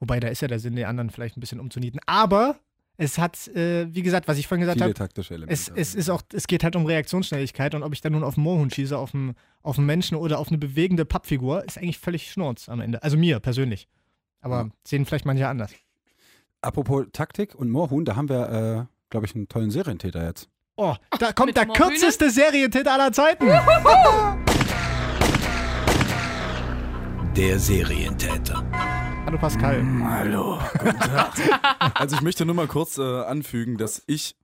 Wobei, 0.00 0.18
da 0.18 0.26
ist 0.26 0.42
ja 0.42 0.48
der 0.48 0.58
Sinn, 0.58 0.74
die 0.74 0.84
anderen 0.84 1.10
vielleicht 1.10 1.36
ein 1.36 1.40
bisschen 1.40 1.60
umzunieten. 1.60 2.00
Aber 2.06 2.56
es 2.96 3.16
hat, 3.16 3.46
äh, 3.46 3.86
wie 3.94 4.02
gesagt, 4.02 4.26
was 4.26 4.38
ich 4.38 4.48
vorhin 4.48 4.62
gesagt 4.62 4.80
habe, 4.80 4.92
taktische 4.92 5.34
Elemente. 5.34 5.54
es, 5.54 5.68
es 5.68 5.94
ist 5.94 6.10
auch, 6.10 6.22
es 6.32 6.48
geht 6.48 6.64
halt 6.64 6.74
um 6.74 6.84
Reaktionsschnelligkeit 6.84 7.76
und 7.76 7.84
ob 7.84 7.92
ich 7.92 8.00
dann 8.00 8.10
nun 8.10 8.24
auf 8.24 8.36
einen 8.36 8.42
Moorhuhn 8.42 8.68
schieße, 8.68 8.98
auf 8.98 9.14
einen, 9.14 9.36
auf 9.62 9.78
einen 9.78 9.86
Menschen 9.86 10.16
oder 10.16 10.40
auf 10.40 10.48
eine 10.48 10.58
bewegende 10.58 11.04
Pappfigur, 11.04 11.64
ist 11.64 11.78
eigentlich 11.78 12.00
völlig 12.00 12.32
Schnurz 12.32 12.68
am 12.68 12.80
Ende. 12.80 13.00
Also 13.04 13.16
mir 13.16 13.38
persönlich. 13.38 13.86
Aber 14.40 14.62
Ja. 14.62 14.70
sehen 14.84 15.06
vielleicht 15.06 15.26
manche 15.26 15.46
anders. 15.46 15.72
Apropos 16.60 17.06
Taktik 17.12 17.54
und 17.54 17.70
Moorhuhn, 17.70 18.04
da 18.04 18.16
haben 18.16 18.28
wir, 18.28 18.88
äh, 18.88 18.92
glaube 19.10 19.26
ich, 19.26 19.36
einen 19.36 19.46
tollen 19.46 19.70
Serientäter 19.70 20.26
jetzt. 20.26 20.48
Oh, 20.74 20.96
da 21.20 21.32
kommt 21.32 21.46
Mit 21.50 21.56
der 21.56 21.66
kürzeste 21.66 22.28
Serientitel 22.30 22.88
aller 22.88 23.12
Zeiten. 23.12 23.46
Der 27.36 27.58
Serientäter. 27.58 28.64
Hallo 29.24 29.38
Pascal. 29.38 29.84
Hallo. 30.02 30.58
also 31.94 32.16
ich 32.16 32.22
möchte 32.22 32.44
nur 32.44 32.54
mal 32.54 32.66
kurz 32.66 32.98
äh, 32.98 33.02
anfügen, 33.02 33.76
dass 33.76 34.02
ich, 34.06 34.36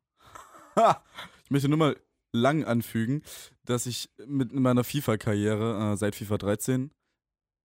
ich 1.44 1.50
möchte 1.50 1.68
nur 1.68 1.78
mal 1.78 1.96
lang 2.32 2.64
anfügen, 2.64 3.22
dass 3.64 3.86
ich 3.86 4.10
mit 4.26 4.52
meiner 4.52 4.84
FIFA-Karriere 4.84 5.92
äh, 5.92 5.96
seit 5.96 6.14
FIFA 6.14 6.38
13 6.38 6.90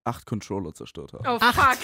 acht 0.04 0.26
Controller 0.26 0.74
zerstört 0.74 1.12
habe. 1.12 1.24
Oh, 1.28 1.38
fuck. 1.38 1.78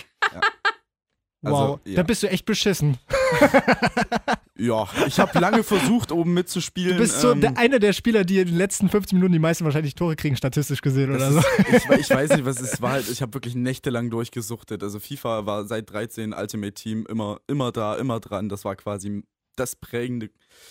Wow, 1.42 1.52
Also, 1.52 1.80
ja. 1.84 1.96
da 1.96 2.02
bist 2.02 2.22
du 2.24 2.30
echt 2.30 2.44
beschissen. 2.44 2.98
Ja, 4.58 4.88
ich 5.06 5.20
habe 5.20 5.38
lange 5.38 5.62
versucht, 5.62 6.10
oben 6.10 6.34
mitzuspielen. 6.34 6.96
Du 6.96 7.02
bist 7.02 7.20
so 7.20 7.30
ähm, 7.30 7.40
der, 7.40 7.56
einer 7.56 7.78
der 7.78 7.92
Spieler, 7.92 8.24
die 8.24 8.40
in 8.40 8.48
den 8.48 8.56
letzten 8.56 8.88
15 8.88 9.16
Minuten 9.16 9.32
die 9.32 9.38
meisten 9.38 9.64
wahrscheinlich 9.64 9.94
Tore 9.94 10.16
kriegen, 10.16 10.36
statistisch 10.36 10.82
gesehen 10.82 11.10
oder 11.10 11.30
Das 11.30 11.34
so. 11.34 11.38
ist, 11.38 11.84
ich, 11.90 12.00
ich 12.00 12.10
weiß 12.10 12.30
nicht, 12.30 12.44
was 12.44 12.60
es 12.60 12.82
war. 12.82 12.92
Halt, 12.92 13.08
ich 13.08 13.22
habe 13.22 13.32
wirklich 13.34 13.54
nächtelang 13.54 14.10
durchgesuchtet. 14.10 14.82
Also 14.82 14.98
FIFA 14.98 15.46
war 15.46 15.64
seit 15.66 15.90
13 15.90 16.32
Ultimate 16.32 16.72
Team 16.72 17.06
immer, 17.08 17.40
immer 17.46 17.70
da, 17.70 17.94
immer 17.96 18.18
dran. 18.18 18.48
Das 18.48 18.64
war 18.64 18.74
quasi 18.74 19.22
das 19.54 19.76
prägende 19.76 20.30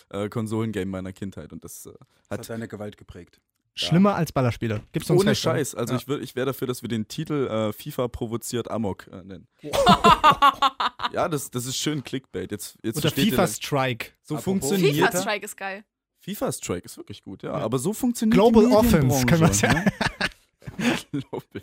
äh, 0.10 0.27
Konsolengame 0.27 0.86
meiner 0.88 1.13
Kindheit. 1.13 1.53
Und 1.53 1.63
das 1.63 1.86
äh, 1.86 1.91
Hat 2.29 2.39
hat 2.39 2.46
seine 2.46 2.67
Gewalt 2.67 2.98
geprägt. 2.98 3.39
Schlimmer 3.77 4.15
als 4.15 4.31
Ballerspieler. 4.31 4.81
Gibt's 4.91 5.10
uns 5.10 5.22
ohne 5.22 5.31
recht? 5.31 5.41
Scheiß. 5.41 5.75
Also 5.75 5.93
Ja. 5.93 6.00
ich, 6.00 6.07
ich 6.24 6.36
wäre 6.36 6.48
dafür, 6.48 6.67
dass 6.67 6.81
wir 6.81 6.89
den 6.89 7.07
Titel 7.07 7.48
äh, 7.48 7.74
FIFA 7.74 8.07
provoziert 8.07 8.69
Amok 8.72 9.07
äh, 9.07 9.24
nennen. 9.24 9.48
ja, 11.13 11.29
das, 11.29 11.51
das 11.51 11.65
ist 11.65 11.77
schön 11.77 12.03
Clickbait. 12.03 12.51
Jetzt, 12.51 12.77
jetzt 12.84 12.98
Oder 12.98 13.12
FIFA. 13.12 13.48
Strike. 13.48 14.07
So 14.24 14.36
Apropos 14.36 14.43
funktioniert 14.69 14.96
FIFA. 15.07 15.22
Strike 15.22 15.46
ist 15.46 15.57
geil. 15.57 15.84
FIFA 16.19 16.51
Strike 16.51 16.86
ist 16.86 16.98
wirklich 16.98 17.22
gut, 17.24 17.43
ja. 17.43 17.51
Ja. 17.51 17.63
Aber 17.63 17.79
so 17.79 17.93
funktioniert 17.93 18.34
Global 18.34 18.65
die 18.67 18.74
Offense, 18.74 19.25
können 19.25 19.41
wir 19.41 19.53
sagen. 19.53 19.84
ne? 19.86 19.91
Global. 21.12 21.62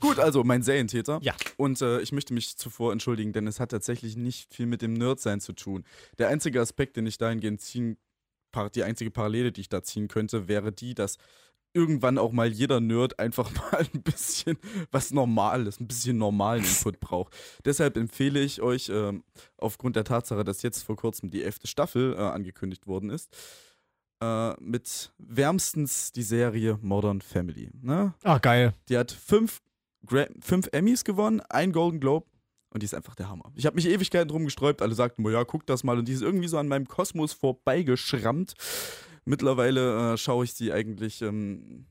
Gut, 0.00 0.18
also 0.18 0.44
mein 0.44 0.62
Serientäter. 0.62 1.18
Ja. 1.22 1.34
Und 1.56 1.80
äh, 1.82 2.00
ich 2.00 2.12
möchte 2.12 2.32
mich 2.34 2.56
zuvor 2.56 2.92
entschuldigen, 2.92 3.32
denn 3.32 3.46
es 3.46 3.60
hat 3.60 3.70
tatsächlich 3.70 4.16
nicht 4.16 4.52
viel 4.54 4.66
mit 4.66 4.82
dem 4.82 4.92
Nerdsein 4.94 5.40
zu 5.40 5.52
tun. 5.52 5.84
Der 6.18 6.28
einzige 6.28 6.60
Aspekt, 6.60 6.96
den 6.96 7.06
ich 7.06 7.18
dahingehend 7.18 7.60
ziehen, 7.60 7.96
die 8.74 8.84
einzige 8.84 9.10
Parallele, 9.10 9.52
die 9.52 9.62
ich 9.62 9.68
da 9.68 9.82
ziehen 9.82 10.08
könnte, 10.08 10.48
wäre 10.48 10.72
die, 10.72 10.94
dass 10.94 11.18
irgendwann 11.74 12.18
auch 12.18 12.32
mal 12.32 12.48
jeder 12.48 12.80
Nerd 12.80 13.18
einfach 13.18 13.50
mal 13.72 13.86
ein 13.94 14.02
bisschen 14.02 14.58
was 14.90 15.10
Normales, 15.10 15.80
ein 15.80 15.86
bisschen 15.86 16.18
normalen 16.18 16.64
Input 16.64 17.00
braucht. 17.00 17.34
Deshalb 17.64 17.96
empfehle 17.96 18.40
ich 18.40 18.60
euch, 18.60 18.90
ähm, 18.90 19.24
aufgrund 19.56 19.96
der 19.96 20.04
Tatsache, 20.04 20.44
dass 20.44 20.62
jetzt 20.62 20.82
vor 20.82 20.96
kurzem 20.96 21.30
die 21.30 21.42
elfte 21.42 21.66
Staffel 21.66 22.14
äh, 22.14 22.18
angekündigt 22.18 22.86
worden 22.86 23.10
ist, 23.10 23.34
äh, 24.22 24.54
mit 24.60 25.12
wärmstens 25.18 26.12
die 26.12 26.22
Serie 26.22 26.78
Modern 26.82 27.20
Family. 27.20 27.70
Ne? 27.80 28.14
Ah, 28.22 28.38
geil. 28.38 28.74
Die 28.88 28.96
hat 28.96 29.10
fünf, 29.10 29.62
Gra 30.06 30.26
fünf 30.40 30.68
Emmys 30.72 31.04
gewonnen, 31.04 31.40
ein 31.48 31.72
Golden 31.72 32.00
Globe 32.00 32.26
Und 32.72 32.82
die 32.82 32.86
ist 32.86 32.94
einfach 32.94 33.14
der 33.14 33.28
Hammer. 33.28 33.52
Ich 33.54 33.66
habe 33.66 33.76
mich 33.76 33.86
Ewigkeiten 33.86 34.28
drum 34.28 34.44
gesträubt. 34.44 34.80
Alle 34.80 34.94
sagten, 34.94 35.28
ja, 35.30 35.44
guck 35.44 35.66
das 35.66 35.84
mal. 35.84 35.98
Und 35.98 36.08
die 36.08 36.12
ist 36.12 36.22
irgendwie 36.22 36.48
so 36.48 36.56
an 36.58 36.68
meinem 36.68 36.88
Kosmos 36.88 37.32
vorbeigeschrammt. 37.34 38.54
Mittlerweile 39.24 40.14
äh, 40.14 40.16
schaue 40.16 40.44
ich 40.44 40.54
sie 40.54 40.72
eigentlich 40.72 41.20
ähm, 41.20 41.86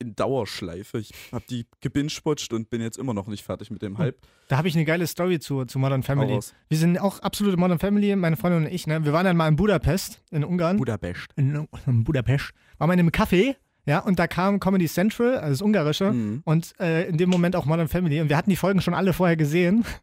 in 0.00 0.16
Dauerschleife. 0.16 0.98
Ich 0.98 1.12
habe 1.30 1.44
die 1.48 1.66
gebingewatcht 1.80 2.52
und 2.52 2.70
bin 2.70 2.80
jetzt 2.80 2.98
immer 2.98 3.14
noch 3.14 3.28
nicht 3.28 3.44
fertig 3.44 3.70
mit 3.70 3.82
dem 3.82 3.98
Hype. 3.98 4.18
Da 4.48 4.56
habe 4.56 4.66
ich 4.66 4.74
eine 4.74 4.84
geile 4.84 5.06
Story 5.06 5.38
zu, 5.38 5.64
zu 5.64 5.78
Modern 5.78 6.02
Family. 6.02 6.40
Wir 6.68 6.78
sind 6.78 6.98
auch 6.98 7.20
absolute 7.20 7.56
Modern 7.56 7.78
Family, 7.78 8.16
meine 8.16 8.36
Freundin 8.36 8.64
und 8.64 8.72
ich. 8.72 8.86
Ne? 8.86 9.04
Wir 9.04 9.12
waren 9.12 9.24
dann 9.24 9.36
mal 9.36 9.46
in 9.46 9.56
Budapest, 9.56 10.22
in 10.30 10.42
Ungarn. 10.42 10.78
Budapest. 10.78 11.28
in, 11.36 11.68
in 11.86 12.04
Budapest. 12.04 12.50
Waren 12.78 12.90
wir 12.90 12.94
in 12.94 13.00
einem 13.00 13.10
Café, 13.10 13.56
ja, 13.86 13.98
und 14.00 14.18
da 14.18 14.26
kam 14.26 14.60
Comedy 14.60 14.86
Central, 14.86 15.36
also 15.38 15.50
das 15.50 15.62
Ungarische, 15.62 16.12
Mhm. 16.12 16.42
und 16.44 16.74
äh, 16.80 17.08
in 17.08 17.16
dem 17.18 17.30
Moment 17.30 17.56
auch 17.56 17.64
Modern 17.66 17.88
Family. 17.88 18.20
Und 18.20 18.28
wir 18.28 18.36
hatten 18.36 18.50
die 18.50 18.56
Folgen 18.56 18.80
schon 18.80 18.94
alle 18.94 19.12
vorher 19.12 19.36
gesehen. 19.36 19.84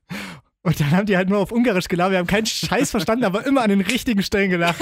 Und 0.63 0.77
dann 0.81 0.91
haben 0.91 1.05
die 1.05 1.15
halt 1.15 1.29
nur 1.29 1.37
auf 1.37 1.53
Ungarisch 1.53 1.87
gelacht. 1.87 2.11
Wir 2.11 2.17
haben 2.17 2.27
keinen 2.27 2.45
Scheiß 2.45 2.91
verstanden, 2.91 3.23
aber 3.23 3.45
immer 3.45 3.61
an 3.61 3.69
den 3.69 3.79
richtigen 3.79 4.21
Stellen 4.21 4.49
gelacht. 4.49 4.75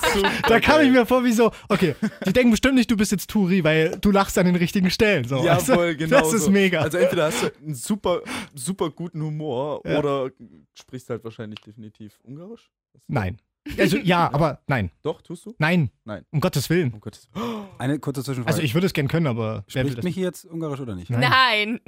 da 0.48 0.58
kam 0.58 0.80
ich 0.80 0.90
mir 0.90 1.04
vor 1.04 1.22
wie 1.22 1.32
so, 1.32 1.50
okay, 1.68 1.94
die 2.24 2.32
denken 2.32 2.50
bestimmt 2.50 2.76
nicht, 2.76 2.90
du 2.90 2.96
bist 2.96 3.12
jetzt 3.12 3.28
Turi, 3.28 3.62
weil 3.62 3.98
du 4.00 4.10
lachst 4.10 4.38
an 4.38 4.46
den 4.46 4.56
richtigen 4.56 4.90
Stellen. 4.90 5.24
So, 5.24 5.44
Ja, 5.44 5.56
du? 5.56 5.64
voll, 5.74 5.96
genau. 5.96 6.20
Das 6.20 6.32
ist 6.32 6.44
so. 6.44 6.50
mega. 6.50 6.80
Also 6.80 6.96
entweder 6.96 7.26
hast 7.26 7.42
du 7.42 7.50
einen 7.62 7.74
super, 7.74 8.22
super 8.54 8.88
guten 8.88 9.20
Humor 9.22 9.82
Ja. 9.84 9.98
oder 9.98 10.30
sprichst 10.78 11.10
halt 11.10 11.22
wahrscheinlich 11.24 11.60
definitiv 11.60 12.18
Ungarisch. 12.22 12.70
nein. 13.06 13.36
Also 13.76 13.98
ja, 13.98 14.32
aber 14.32 14.60
nein. 14.66 14.90
Doch, 15.02 15.20
tust 15.22 15.46
du? 15.46 15.54
Nein. 15.58 15.90
Nein. 16.04 16.24
Um 16.30 16.40
Gottes 16.40 16.70
Willen. 16.70 16.92
Um 16.92 17.00
Gottes 17.00 17.28
Eine 17.78 17.98
kurze 17.98 18.22
Zwischenfrage. 18.22 18.54
Also 18.54 18.62
ich 18.62 18.74
würde 18.74 18.86
es 18.86 18.92
gern 18.92 19.08
können, 19.08 19.26
aber 19.26 19.64
Spricht 19.66 20.02
mich 20.02 20.14
hier 20.14 20.24
jetzt 20.24 20.44
Ungarisch 20.44 20.80
oder 20.80 20.94
nicht? 20.94 21.10
Nein. 21.10 21.20
Nein. 21.20 21.80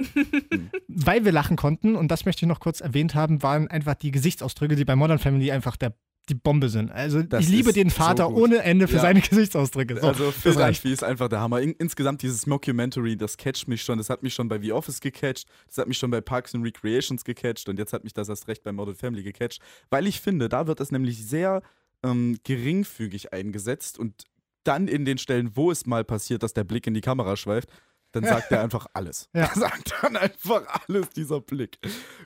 weil 0.87 1.25
wir 1.25 1.31
lachen 1.31 1.57
konnten, 1.57 1.95
und 1.95 2.09
das 2.09 2.25
möchte 2.25 2.45
ich 2.45 2.47
noch 2.47 2.59
kurz 2.59 2.81
erwähnt 2.81 3.15
haben, 3.15 3.41
waren 3.43 3.67
einfach 3.67 3.95
die 3.95 4.11
Gesichtsausdrücke, 4.11 4.75
die 4.75 4.85
bei 4.85 4.95
Modern 4.95 5.19
Family 5.19 5.51
einfach 5.51 5.75
der, 5.77 5.93
die 6.31 6.35
Bombe 6.35 6.69
sind. 6.69 6.89
Also 6.91 7.21
Das 7.21 7.41
ich 7.43 7.49
liebe 7.49 7.73
den 7.73 7.89
so 7.89 7.95
Vater 7.97 8.27
gut. 8.29 8.37
ohne 8.43 8.59
Ende 8.63 8.87
für 8.87 8.95
Ja. 8.95 9.01
seine 9.01 9.21
Gesichtsausdrücke. 9.21 9.99
So, 9.99 10.07
also 10.07 10.31
Phil. 10.31 10.53
Dunphy 10.55 10.91
ist 10.91 11.03
einfach 11.03 11.27
der 11.27 11.41
Hammer. 11.41 11.61
In, 11.61 11.73
insgesamt 11.73 12.21
dieses 12.23 12.47
Mockumentary, 12.47 13.17
das 13.17 13.37
catcht 13.37 13.67
mich 13.67 13.83
schon. 13.83 13.97
Das 13.97 14.09
hat 14.09 14.23
mich 14.23 14.33
schon 14.33 14.47
bei 14.47 14.59
The 14.59 14.71
Office 14.71 14.99
gecatcht, 15.01 15.47
das 15.67 15.77
hat 15.77 15.87
mich 15.87 15.97
schon 15.97 16.09
bei 16.09 16.21
Parks 16.21 16.55
and 16.55 16.65
Recreations 16.65 17.23
gecatcht 17.23 17.69
und 17.69 17.77
jetzt 17.77 17.93
hat 17.93 18.03
mich 18.03 18.13
das 18.13 18.29
erst 18.29 18.47
recht 18.47 18.63
bei 18.63 18.71
Modern 18.71 18.95
Family 18.95 19.23
gecatcht, 19.23 19.61
weil 19.89 20.07
ich 20.07 20.21
finde, 20.21 20.49
da 20.49 20.65
wird 20.67 20.79
es 20.79 20.91
nämlich 20.91 21.23
sehr 21.27 21.61
ähm, 22.03 22.37
geringfügig 22.43 23.33
eingesetzt 23.33 23.99
und 23.99 24.23
dann 24.63 24.87
in 24.87 25.05
den 25.05 25.17
Stellen, 25.17 25.51
wo 25.55 25.71
es 25.71 25.85
mal 25.85 26.03
passiert, 26.03 26.43
dass 26.43 26.53
der 26.53 26.63
Blick 26.63 26.87
in 26.87 26.93
die 26.93 27.01
Kamera 27.01 27.35
schweift, 27.35 27.69
dann 28.11 28.23
sagt 28.23 28.51
er 28.51 28.61
einfach 28.61 28.87
alles. 28.93 29.29
Ja. 29.33 29.41
Er 29.43 29.55
sagt 29.55 29.93
dann 30.01 30.17
einfach 30.17 30.63
alles, 30.87 31.09
dieser 31.09 31.41
Blick. 31.41 31.77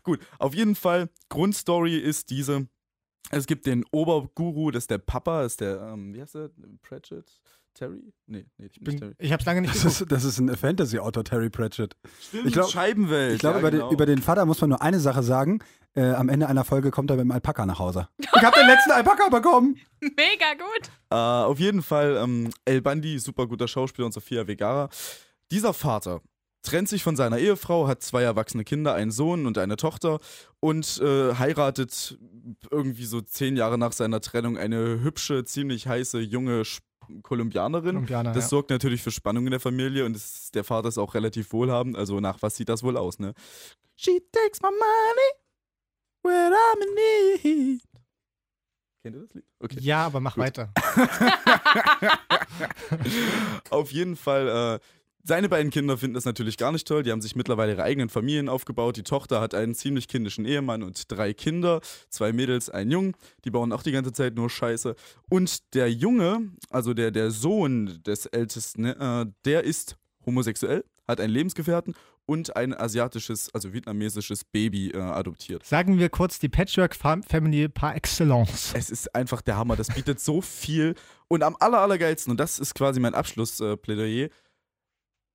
Gut, 0.03 0.19
auf 0.39 0.53
jeden 0.53 0.75
Fall, 0.75 1.09
Grundstory 1.29 1.97
ist 1.97 2.29
diese. 2.29 2.67
Es 3.31 3.47
gibt 3.47 3.65
den 3.65 3.83
Oberguru, 3.91 4.71
das 4.71 4.83
ist 4.83 4.91
der 4.91 4.97
Papa, 4.99 5.43
das 5.43 5.53
ist 5.53 5.61
der, 5.61 5.81
ähm, 5.81 6.13
wie 6.13 6.21
heißt 6.21 6.35
der? 6.35 6.49
Pratchett? 6.81 7.31
Terry? 7.73 8.13
Nee, 8.27 8.45
nee, 8.57 8.63
nicht 8.65 8.83
Bin, 8.83 8.97
Terry. 8.97 9.13
ich 9.19 9.33
habe 9.33 9.41
es 9.41 9.45
lange 9.45 9.61
nicht 9.61 9.75
Das 9.75 9.81
geguckt. 9.83 10.01
ist, 10.01 10.11
das 10.11 10.23
ist 10.23 10.39
ein 10.39 10.55
Fantasy-Autor, 10.55 11.25
Terry 11.25 11.49
Pratchett. 11.49 11.95
Stimmt, 12.21 12.45
Ich 12.47 12.53
glaub- 12.53 12.69
Scheibenwelt. 12.69 13.33
Ich 13.33 13.39
glaube, 13.39 13.55
ja, 13.55 13.59
über, 13.59 13.71
genau. 13.71 13.87
den, 13.89 13.93
über 13.93 14.05
den 14.05 14.21
Vater 14.21 14.45
muss 14.45 14.61
man 14.61 14.69
nur 14.69 14.81
eine 14.81 14.99
Sache 14.99 15.23
sagen. 15.23 15.59
Äh, 15.93 16.11
am 16.11 16.29
Ende 16.29 16.47
einer 16.47 16.63
Folge 16.63 16.91
kommt 16.91 17.09
er 17.09 17.17
mit 17.17 17.23
dem 17.25 17.31
Alpaka 17.31 17.65
nach 17.65 17.79
Hause. 17.79 18.07
Ich 18.37 18.43
habe 18.43 18.57
den 18.57 18.67
letzten 18.67 18.91
Alpaka 18.91 19.27
bekommen. 19.29 19.75
Mega 20.01 20.53
gut. 20.57 20.89
Äh, 21.09 21.15
auf 21.15 21.59
jeden 21.59 21.81
Fall 21.81 22.17
ähm, 22.21 22.49
El 22.65 22.81
Bandi, 22.81 23.17
super 23.19 23.47
guter 23.47 23.67
Schauspieler 23.67 24.05
und 24.05 24.11
Sofia 24.13 24.45
Vergara. 24.45 24.89
Dieser 25.51 25.73
Vater 25.73 26.21
trennt 26.65 26.89
sich 26.89 27.03
von 27.03 27.15
seiner 27.15 27.37
Ehefrau, 27.37 27.87
hat 27.87 28.03
zwei 28.03 28.23
erwachsene 28.23 28.63
Kinder, 28.63 28.93
einen 28.93 29.11
Sohn 29.11 29.45
und 29.45 29.57
eine 29.57 29.77
Tochter 29.77 30.19
und 30.59 30.99
äh, 31.01 31.35
heiratet 31.35 32.17
irgendwie 32.69 33.05
so 33.05 33.21
zehn 33.21 33.55
Jahre 33.55 33.77
nach 33.77 33.93
seiner 33.93 34.19
Trennung 34.21 34.57
eine 34.57 35.01
hübsche, 35.01 35.45
ziemlich 35.45 35.87
heiße, 35.87 36.19
junge 36.19 36.63
Kolumbianerin. 37.23 37.95
Kolumbianer, 37.95 38.33
Das 38.33 38.45
ja. 38.45 38.49
sorgt 38.49 38.69
natürlich 38.71 39.01
für 39.01 39.11
Spannung 39.11 39.45
in 39.45 39.51
der 39.51 39.59
Familie 39.59 40.05
und 40.05 40.15
es, 40.15 40.51
der 40.51 40.63
Vater 40.63 40.89
ist 40.89 40.97
auch 40.97 41.13
relativ 41.13 41.53
wohlhabend, 41.53 41.95
also 41.95 42.19
nach 42.19 42.41
was 42.41 42.55
sieht 42.55 42.69
das 42.69 42.83
wohl 42.83 42.97
aus, 42.97 43.19
ne? 43.19 43.33
She 43.95 44.21
takes 44.31 44.61
my 44.61 44.69
money 44.69 45.31
when 46.23 46.53
I'm 46.53 46.81
in 46.81 47.73
need. 47.73 47.81
Kennt 49.03 49.15
ihr 49.15 49.21
das 49.21 49.33
Lied? 49.33 49.45
Okay. 49.59 49.77
Ja, 49.81 50.05
aber 50.07 50.19
mach 50.19 50.33
Gut. 50.33 50.43
weiter. 50.45 50.73
Auf 53.69 53.91
jeden 53.91 54.15
Fall, 54.15 54.79
äh, 54.81 54.85
seine 55.27 55.49
beiden 55.49 55.71
Kinder 55.71 55.97
finden 55.97 56.13
das 56.13 56.25
natürlich 56.25 56.55
gar 56.55 56.71
nicht 56.71 56.87
toll. 56.87 57.01
Die 57.01 57.11
haben 57.11 57.21
sich 57.21 57.35
mittlerweile 57.35 57.73
ihre 57.73 57.83
eigenen 57.83 58.09
Familien 58.09 58.47
aufgebaut. 58.47 58.95
Die 58.95 59.03
Tochter 59.03 59.41
hat 59.41 59.55
einen 59.55 59.73
ziemlich 59.73 60.07
kindischen 60.07 60.45
Ehemann 60.45 60.83
und 60.83 61.11
drei 61.11 61.33
Kinder, 61.33 61.81
zwei 62.09 62.31
Mädels, 62.31 62.69
einen 62.69 62.91
Jungen. 62.91 63.13
Die 63.43 63.49
bauen 63.49 63.73
auch 63.73 63.81
die 63.81 63.91
ganze 63.91 64.13
Zeit 64.13 64.35
nur 64.35 64.49
Scheiße. 64.49 64.95
Und 65.27 65.73
der 65.73 65.91
Junge, 65.91 66.51
also 66.69 66.93
der, 66.93 67.09
der 67.09 67.31
Sohn 67.31 68.03
des 68.05 68.27
Ältesten, 68.27 68.85
äh, 68.85 69.25
der 69.45 69.63
ist 69.63 69.97
homosexuell, 70.25 70.85
hat 71.07 71.19
einen 71.19 71.33
Lebensgefährten 71.33 71.95
und 72.27 72.55
ein 72.55 72.73
asiatisches, 72.73 73.53
also 73.53 73.73
vietnamesisches 73.73 74.43
Baby 74.43 74.89
äh, 74.91 74.97
adoptiert. 74.97 75.63
Sagen 75.65 75.99
wir 75.99 76.09
kurz 76.09 76.39
die 76.39 76.49
Patchwork 76.49 76.95
Fam- 76.95 77.23
Family 77.23 77.67
par 77.67 77.95
excellence. 77.95 78.73
Es 78.75 78.89
ist 78.89 79.13
einfach 79.13 79.41
der 79.41 79.57
Hammer. 79.57 79.75
Das 79.75 79.87
bietet 79.87 80.19
so 80.19 80.41
viel. 80.41 80.95
Und 81.27 81.43
am 81.43 81.55
aller, 81.59 81.79
allergeilsten, 81.79 82.31
und 82.31 82.39
das 82.39 82.57
ist 82.59 82.73
quasi 82.73 82.99
mein 82.99 83.13
Abschlussplädoyer, 83.13 84.29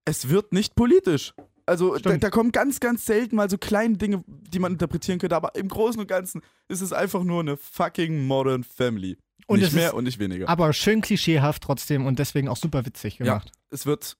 es 0.05 0.29
wird 0.29 0.53
nicht 0.53 0.75
politisch. 0.75 1.33
Also 1.67 1.97
da, 1.99 2.17
da 2.17 2.31
kommen 2.31 2.51
ganz, 2.51 2.81
ganz 2.81 3.07
selten 3.07 3.37
mal 3.37 3.49
so 3.49 3.57
kleine 3.57 3.97
Dinge, 3.97 4.25
die 4.27 4.59
man 4.59 4.73
interpretieren 4.73 5.21
könnte, 5.21 5.37
aber 5.37 5.55
im 5.55 5.69
Großen 5.69 6.01
und 6.01 6.09
Ganzen 6.09 6.43
ist 6.69 6.81
es 6.81 6.93
einfach 6.93 7.23
nur 7.23 7.41
eine 7.41 7.57
fucking 7.57 8.27
Modern 8.27 8.65
Family. 8.65 9.19
Und 9.47 9.61
nicht 9.61 9.73
mehr 9.73 9.95
und 9.95 10.05
nicht 10.05 10.19
weniger. 10.19 10.49
Aber 10.49 10.73
schön 10.73 11.01
klischeehaft 11.01 11.63
trotzdem 11.63 12.07
und 12.07 12.19
deswegen 12.19 12.49
auch 12.49 12.57
super 12.57 12.85
witzig 12.87 13.19
ja, 13.19 13.25
gemacht. 13.25 13.53
es 13.71 13.87
wird, 13.87 14.17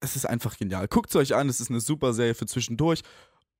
es 0.00 0.16
ist 0.16 0.26
einfach 0.26 0.56
genial. 0.56 0.88
Guckt 0.88 1.10
es 1.10 1.16
euch 1.16 1.34
an, 1.34 1.48
es 1.48 1.60
ist 1.60 1.70
eine 1.70 1.80
super 1.80 2.12
Serie 2.12 2.34
für 2.34 2.46
zwischendurch. 2.46 3.02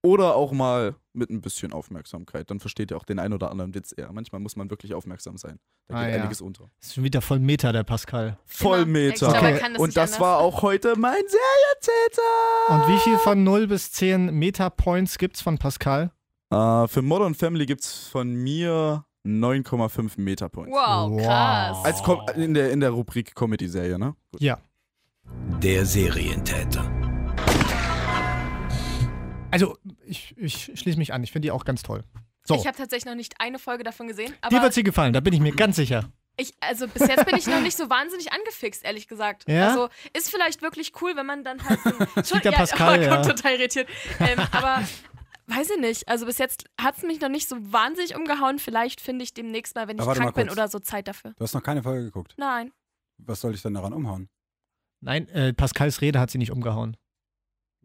Oder 0.04 0.34
auch 0.36 0.52
mal 0.52 0.94
mit 1.14 1.30
ein 1.30 1.40
bisschen 1.40 1.72
Aufmerksamkeit. 1.72 2.50
Dann 2.50 2.60
versteht 2.60 2.90
ihr 2.90 2.96
auch 2.98 3.04
den 3.04 3.18
ein 3.18 3.32
oder 3.32 3.50
anderen 3.50 3.74
Witz 3.74 3.94
eher. 3.96 4.12
Manchmal 4.12 4.40
muss 4.40 4.54
man 4.54 4.68
wirklich 4.68 4.92
aufmerksam 4.92 5.38
sein. 5.38 5.58
Da 5.88 5.94
Ah, 5.96 6.04
geht 6.04 6.14
ja. 6.14 6.20
einiges 6.20 6.42
unter. 6.42 6.68
Ist 6.80 6.94
schon 6.94 7.04
wieder 7.04 7.22
voll 7.22 7.38
Meta, 7.38 7.72
der 7.72 7.84
Pascal. 7.84 8.36
Voll. 8.44 8.84
Meta. 8.84 9.12
Ich 9.14 9.32
glaube, 9.32 9.36
Okay. 9.56 9.60
das 9.72 9.80
Und 9.80 9.96
das 9.96 10.20
war 10.20 10.38
auch 10.40 10.60
heute 10.60 10.94
mein 10.98 11.22
Serientäter. 11.26 12.22
Und 12.68 12.88
wie 12.94 12.98
viel 12.98 13.16
von 13.18 13.42
0 13.44 13.66
bis 13.66 13.92
10 13.92 14.34
Meta-Points 14.34 15.16
gibt's 15.16 15.40
von 15.40 15.56
Pascal? 15.56 16.10
Äh, 16.50 16.86
für 16.88 17.00
Modern 17.02 17.34
Family 17.34 17.64
gibt 17.64 17.80
es 17.82 18.08
von 18.08 18.32
mir 18.34 19.04
9,5 19.26 20.18
Metapoints. 20.20 20.70
Wow, 20.70 21.10
Wow. 21.12 21.22
krass. 21.22 21.78
Als 21.84 22.02
Kom 22.02 22.20
in, 22.36 22.52
der, 22.52 22.70
in 22.72 22.80
der 22.80 22.90
Rubrik 22.90 23.34
Comedy-Serie, 23.34 23.98
ne? 23.98 24.14
Gut. 24.32 24.42
Ja. 24.42 24.58
Der 25.62 25.86
Serientäter. 25.86 26.84
Also, 29.54 29.78
ich, 30.04 30.34
ich 30.36 30.72
schließe 30.74 30.98
mich 30.98 31.12
an. 31.12 31.22
Ich 31.22 31.30
finde 31.30 31.46
die 31.46 31.52
auch 31.52 31.64
ganz 31.64 31.82
toll. 31.82 32.02
So, 32.42 32.56
Ich 32.56 32.66
habe 32.66 32.76
tatsächlich 32.76 33.06
noch 33.06 33.14
nicht 33.14 33.40
eine 33.40 33.58
Folge 33.58 33.84
davon 33.84 34.08
gesehen, 34.08 34.32
dir 34.32 34.38
aber 34.42 34.62
wird 34.62 34.74
sie 34.74 34.82
gefallen, 34.82 35.12
da 35.12 35.20
bin 35.20 35.32
ich 35.32 35.40
mir 35.40 35.52
ganz 35.52 35.76
sicher. 35.76 36.10
ich, 36.36 36.52
also 36.60 36.88
bis 36.88 37.06
jetzt 37.06 37.24
bin 37.24 37.36
ich 37.36 37.46
noch 37.46 37.60
nicht 37.60 37.76
so 37.76 37.88
wahnsinnig 37.88 38.32
angefixt, 38.32 38.84
ehrlich 38.84 39.08
gesagt. 39.08 39.48
Ja? 39.48 39.68
Also 39.68 39.88
ist 40.12 40.28
vielleicht 40.28 40.60
wirklich 40.60 40.92
cool, 41.00 41.16
wenn 41.16 41.24
man 41.24 41.44
dann 41.44 41.64
halt. 41.64 41.80
So, 42.16 42.22
Sieht 42.34 42.44
der 42.44 42.50
Pascal, 42.50 43.00
oh, 43.00 43.08
kommt 43.08 43.26
ja. 43.26 43.32
total 43.32 43.52
irritiert. 43.52 43.88
Ähm, 44.18 44.40
aber 44.50 44.82
weiß 45.46 45.70
ich 45.70 45.80
nicht. 45.80 46.08
Also 46.08 46.26
bis 46.26 46.38
jetzt 46.38 46.64
hat 46.78 46.96
es 46.96 47.02
mich 47.04 47.20
noch 47.20 47.28
nicht 47.28 47.48
so 47.48 47.56
wahnsinnig 47.72 48.16
umgehauen. 48.16 48.58
Vielleicht 48.58 49.00
finde 49.00 49.22
ich 49.22 49.32
demnächst 49.32 49.74
mal, 49.74 49.88
wenn 49.88 49.98
ich 49.98 50.04
krank 50.04 50.34
bin 50.34 50.50
oder 50.50 50.68
so, 50.68 50.80
Zeit 50.80 51.08
dafür. 51.08 51.32
Du 51.36 51.44
hast 51.44 51.54
noch 51.54 51.62
keine 51.62 51.82
Folge 51.82 52.04
geguckt. 52.04 52.34
Nein. 52.36 52.72
Was 53.18 53.40
soll 53.40 53.54
ich 53.54 53.62
denn 53.62 53.74
daran 53.74 53.92
umhauen? 53.92 54.28
Nein, 55.00 55.28
äh, 55.28 55.52
Pascals 55.52 56.00
Rede 56.00 56.18
hat 56.18 56.30
sie 56.30 56.38
nicht 56.38 56.50
umgehauen. 56.50 56.96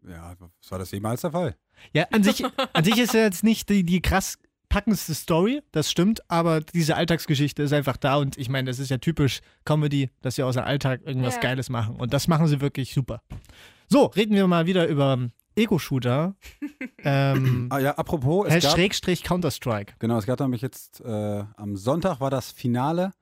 Ja, 0.08 0.34
was 0.38 0.70
war 0.70 0.78
das 0.78 0.90
jemals 0.90 1.20
der 1.22 1.32
Fall? 1.32 1.56
Ja, 1.92 2.04
an 2.12 2.22
sich, 2.22 2.44
an 2.44 2.84
sich 2.84 2.98
ist 2.98 3.14
ja 3.14 3.20
jetzt 3.20 3.44
nicht 3.44 3.68
die, 3.68 3.84
die 3.84 4.00
krass 4.00 4.38
packendste 4.68 5.14
Story, 5.14 5.62
das 5.72 5.90
stimmt, 5.90 6.20
aber 6.30 6.60
diese 6.60 6.94
Alltagsgeschichte 6.96 7.62
ist 7.62 7.72
einfach 7.72 7.96
da 7.96 8.16
und 8.16 8.38
ich 8.38 8.48
meine, 8.48 8.70
das 8.70 8.78
ist 8.78 8.88
ja 8.90 8.98
typisch 8.98 9.40
Comedy, 9.64 10.10
dass 10.22 10.36
sie 10.36 10.42
aus 10.44 10.54
dem 10.54 10.64
Alltag 10.64 11.00
irgendwas 11.04 11.34
Ja. 11.36 11.40
Geiles 11.40 11.68
machen 11.70 11.96
und 11.96 12.12
das 12.14 12.28
machen 12.28 12.46
sie 12.46 12.60
wirklich 12.60 12.94
super. 12.94 13.22
So, 13.88 14.06
reden 14.06 14.34
wir 14.36 14.46
mal 14.46 14.66
wieder 14.66 14.86
über 14.86 15.18
Ego-Shooter. 15.56 16.36
ähm, 16.98 17.66
Ah 17.70 17.80
ja, 17.80 17.94
apropos, 17.96 18.46
es 18.48 18.62
gab, 18.62 18.72
Schrägstrich 18.72 19.24
Counter-Strike. 19.24 19.94
genau, 19.98 20.18
es 20.18 20.26
gab 20.26 20.38
nämlich 20.38 20.62
jetzt, 20.62 21.00
äh, 21.00 21.44
am 21.56 21.76
Sonntag 21.76 22.20
war 22.20 22.30
das 22.30 22.52
Finale 22.52 23.12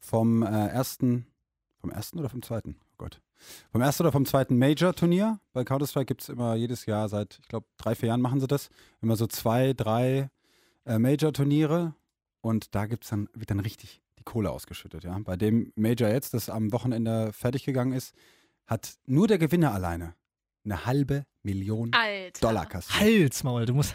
vom 0.00 0.42
äh, 0.42 0.46
ersten, 0.68 1.26
vom 1.80 1.90
ersten 1.90 2.18
oder 2.18 2.30
vom 2.30 2.40
zweiten? 2.42 2.76
Oh 2.80 2.94
Gott. 2.96 3.20
Vom 3.70 3.80
ersten 3.80 4.02
oder 4.02 4.12
vom 4.12 4.26
zweiten 4.26 4.58
Major-Turnier. 4.58 5.40
Bei 5.52 5.64
Counter-Strike 5.64 6.06
gibt 6.06 6.22
es 6.22 6.28
immer 6.28 6.54
jedes 6.54 6.86
Jahr, 6.86 7.08
seit, 7.08 7.38
ich 7.42 7.48
glaube, 7.48 7.66
drei, 7.76 7.94
vier 7.94 8.08
Jahren 8.08 8.20
machen 8.20 8.40
sie 8.40 8.46
das, 8.46 8.70
immer 9.00 9.16
so 9.16 9.26
zwei, 9.26 9.72
drei 9.72 10.30
äh, 10.86 10.98
Major-Turniere 10.98 11.94
und 12.40 12.74
da 12.74 12.86
gibt's 12.86 13.08
dann, 13.08 13.28
wird 13.34 13.50
dann 13.50 13.60
richtig 13.60 14.02
die 14.18 14.24
Kohle 14.24 14.50
ausgeschüttet, 14.50 15.04
ja. 15.04 15.18
Bei 15.18 15.36
dem 15.36 15.72
Major 15.76 16.08
jetzt, 16.08 16.34
das 16.34 16.48
am 16.48 16.72
Wochenende 16.72 17.32
fertig 17.32 17.64
gegangen 17.64 17.92
ist, 17.92 18.14
hat 18.66 18.94
nur 19.06 19.28
der 19.28 19.38
Gewinner 19.38 19.72
alleine 19.72 20.14
eine 20.64 20.86
halbe 20.86 21.26
Millionen 21.44 21.92
Alter. 21.92 22.40
Dollar 22.40 22.66
kassiert. 22.66 23.00
Halsmaul, 23.00 23.66
du 23.66 23.74
musst. 23.74 23.94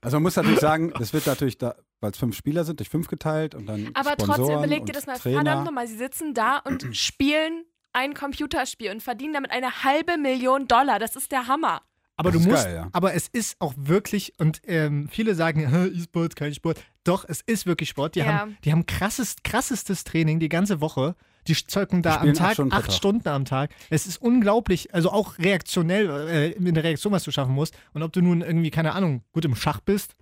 Also 0.00 0.16
man 0.16 0.22
muss 0.22 0.36
natürlich 0.36 0.60
sagen, 0.60 0.92
das 0.98 1.12
wird 1.12 1.26
natürlich, 1.26 1.58
da, 1.58 1.74
weil 2.00 2.10
es 2.12 2.18
fünf 2.18 2.36
Spieler 2.36 2.64
sind, 2.64 2.78
durch 2.80 2.88
fünf 2.88 3.08
geteilt 3.08 3.54
und 3.54 3.66
dann 3.66 3.90
Aber 3.94 4.10
Sponsoren 4.12 4.36
trotzdem, 4.38 4.58
überleg 4.58 4.86
dir 4.86 4.92
das 4.92 5.06
mal. 5.06 5.18
Trainer. 5.18 5.36
Verdammt 5.42 5.64
nochmal, 5.66 5.86
sie 5.86 5.96
sitzen 5.96 6.34
da 6.34 6.58
und 6.58 6.86
spielen 6.96 7.64
ein 7.92 8.14
Computerspiel 8.14 8.90
und 8.90 9.02
verdienen 9.02 9.34
damit 9.34 9.50
eine 9.50 9.82
halbe 9.84 10.16
Million 10.18 10.66
Dollar. 10.68 10.98
Das 10.98 11.16
ist 11.16 11.30
der 11.32 11.46
Hammer. 11.46 11.82
Aber 12.16 12.30
Das 12.30 12.42
du 12.42 12.48
musst, 12.50 12.64
geil, 12.64 12.74
ja. 12.76 12.88
aber 12.92 13.14
es 13.14 13.26
ist 13.28 13.56
auch 13.58 13.72
wirklich, 13.76 14.34
und 14.38 14.60
ähm, 14.66 15.08
viele 15.10 15.34
sagen, 15.34 15.66
"Hä, 15.70 15.86
E-Sport, 15.88 16.36
kein 16.36 16.54
Sport. 16.54 16.80
Doch, 17.04 17.24
es 17.26 17.40
ist 17.40 17.66
wirklich 17.66 17.88
Sport. 17.88 18.14
Die 18.14 18.20
Ja. 18.20 18.26
haben, 18.26 18.56
die 18.64 18.72
haben 18.72 18.86
krassest, 18.86 19.44
krassestes 19.44 20.04
Training 20.04 20.38
die 20.38 20.48
ganze 20.50 20.80
Woche. 20.80 21.16
Die 21.48 21.54
zocken 21.54 22.02
da 22.02 22.12
Die 22.12 22.16
am 22.16 22.20
spielen 22.20 22.36
acht 22.36 22.38
Tag 22.38 22.54
Stunden 22.54 22.72
acht 22.72 22.86
Tag. 22.86 22.94
Stunden 22.94 23.28
am 23.28 23.44
Tag. 23.44 23.70
Es 23.90 24.06
ist 24.06 24.20
unglaublich, 24.22 24.94
also 24.94 25.10
auch 25.10 25.38
reaktionell, 25.38 26.28
äh, 26.28 26.50
in 26.52 26.74
der 26.74 26.84
Reaktion, 26.84 27.12
was 27.12 27.24
du 27.24 27.30
schaffen 27.30 27.54
musst. 27.54 27.76
Und 27.94 28.02
ob 28.02 28.12
du 28.12 28.20
nun 28.20 28.42
irgendwie, 28.42 28.70
keine 28.70 28.92
Ahnung, 28.94 29.22
gut 29.32 29.44
im 29.44 29.56
Schach 29.56 29.80
bist 29.80 30.14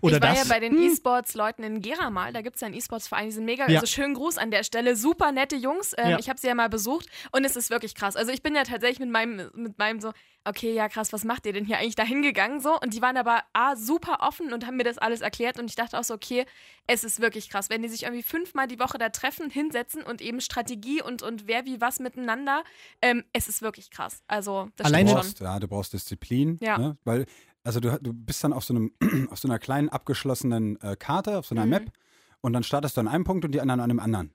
oder 0.00 0.16
ich 0.16 0.22
war 0.22 0.30
das. 0.30 0.38
ja 0.38 0.44
bei 0.54 0.60
den 0.60 0.72
hm, 0.72 0.82
E-Sports-Leuten 0.92 1.62
in 1.62 1.80
Gera 1.80 2.10
mal. 2.10 2.32
Da 2.32 2.42
gibt 2.42 2.56
es 2.56 2.60
ja 2.60 2.66
einen 2.66 2.76
E-Sports-Verein, 2.76 3.26
die 3.26 3.32
sind 3.32 3.44
mega. 3.44 3.68
Ja. 3.68 3.80
Also 3.80 3.86
schönen 3.86 4.14
Gruß 4.14 4.38
an 4.38 4.50
der 4.50 4.62
Stelle. 4.64 4.96
Super 4.96 5.32
nette 5.32 5.56
Jungs. 5.56 5.94
Ähm, 5.98 6.10
Ja. 6.10 6.18
Ich 6.18 6.28
habe 6.28 6.38
sie 6.38 6.46
ja 6.46 6.54
mal 6.54 6.68
besucht 6.68 7.06
und 7.32 7.44
es 7.44 7.56
ist 7.56 7.70
wirklich 7.70 7.94
krass. 7.94 8.16
Also 8.16 8.30
ich 8.32 8.42
bin 8.42 8.54
ja 8.54 8.62
tatsächlich 8.64 9.00
mit 9.00 9.10
meinem, 9.10 9.50
mit 9.54 9.78
meinem 9.78 10.00
so, 10.00 10.12
okay, 10.44 10.72
ja 10.72 10.88
krass, 10.88 11.12
was 11.12 11.24
macht 11.24 11.44
ihr 11.46 11.52
denn 11.52 11.64
hier 11.66 11.78
eigentlich 11.78 11.94
da 11.96 12.02
hingegangen 12.04 12.60
so? 12.60 12.78
Und 12.80 12.94
die 12.94 13.02
waren 13.02 13.16
aber 13.16 13.42
A, 13.52 13.76
super 13.76 14.18
offen 14.20 14.52
und 14.52 14.66
haben 14.66 14.76
mir 14.76 14.84
das 14.84 14.98
alles 14.98 15.20
erklärt 15.20 15.58
und 15.58 15.66
ich 15.66 15.76
dachte 15.76 15.98
auch 15.98 16.04
so, 16.04 16.14
okay, 16.14 16.44
es 16.86 17.04
ist 17.04 17.20
wirklich 17.20 17.50
krass. 17.50 17.68
Wenn 17.70 17.82
die 17.82 17.88
sich 17.88 18.04
irgendwie 18.04 18.22
fünfmal 18.22 18.66
die 18.66 18.78
Woche 18.78 18.96
da 18.98 19.08
treffen, 19.10 19.50
hinsetzen 19.50 20.02
und 20.02 20.20
eben 20.22 20.40
Strategie 20.40 21.02
und, 21.02 21.22
und 21.22 21.46
wer 21.46 21.66
wie 21.66 21.80
was 21.80 21.98
miteinander, 22.00 22.64
ähm, 23.02 23.24
es 23.32 23.48
ist 23.48 23.60
wirklich 23.62 23.90
krass. 23.90 24.22
Also 24.28 24.68
das 24.76 24.86
Alleine- 24.86 25.12
brauchst, 25.12 25.40
ja, 25.40 25.58
du 25.58 25.68
brauchst 25.68 25.92
Disziplin, 25.92 26.58
Ja. 26.62 26.78
ne? 26.78 26.96
weil 27.04 27.26
also 27.64 27.80
du, 27.80 27.98
du 28.00 28.12
bist 28.12 28.42
dann 28.44 28.52
auf 28.52 28.64
so 28.64 28.74
einem 28.74 28.92
auf 29.30 29.38
so 29.38 29.48
einer 29.48 29.58
kleinen 29.58 29.88
abgeschlossenen 29.88 30.80
äh, 30.80 30.96
Karte, 30.96 31.38
auf 31.38 31.46
so 31.46 31.54
einer 31.54 31.64
Mhm. 31.64 31.70
Map 31.70 31.92
und 32.40 32.52
dann 32.52 32.62
startest 32.62 32.96
du 32.96 33.00
an 33.02 33.08
einem 33.08 33.24
Punkt 33.24 33.44
und 33.44 33.52
die 33.52 33.60
anderen 33.60 33.80
an 33.80 33.90
einem 33.90 34.00
anderen. 34.00 34.32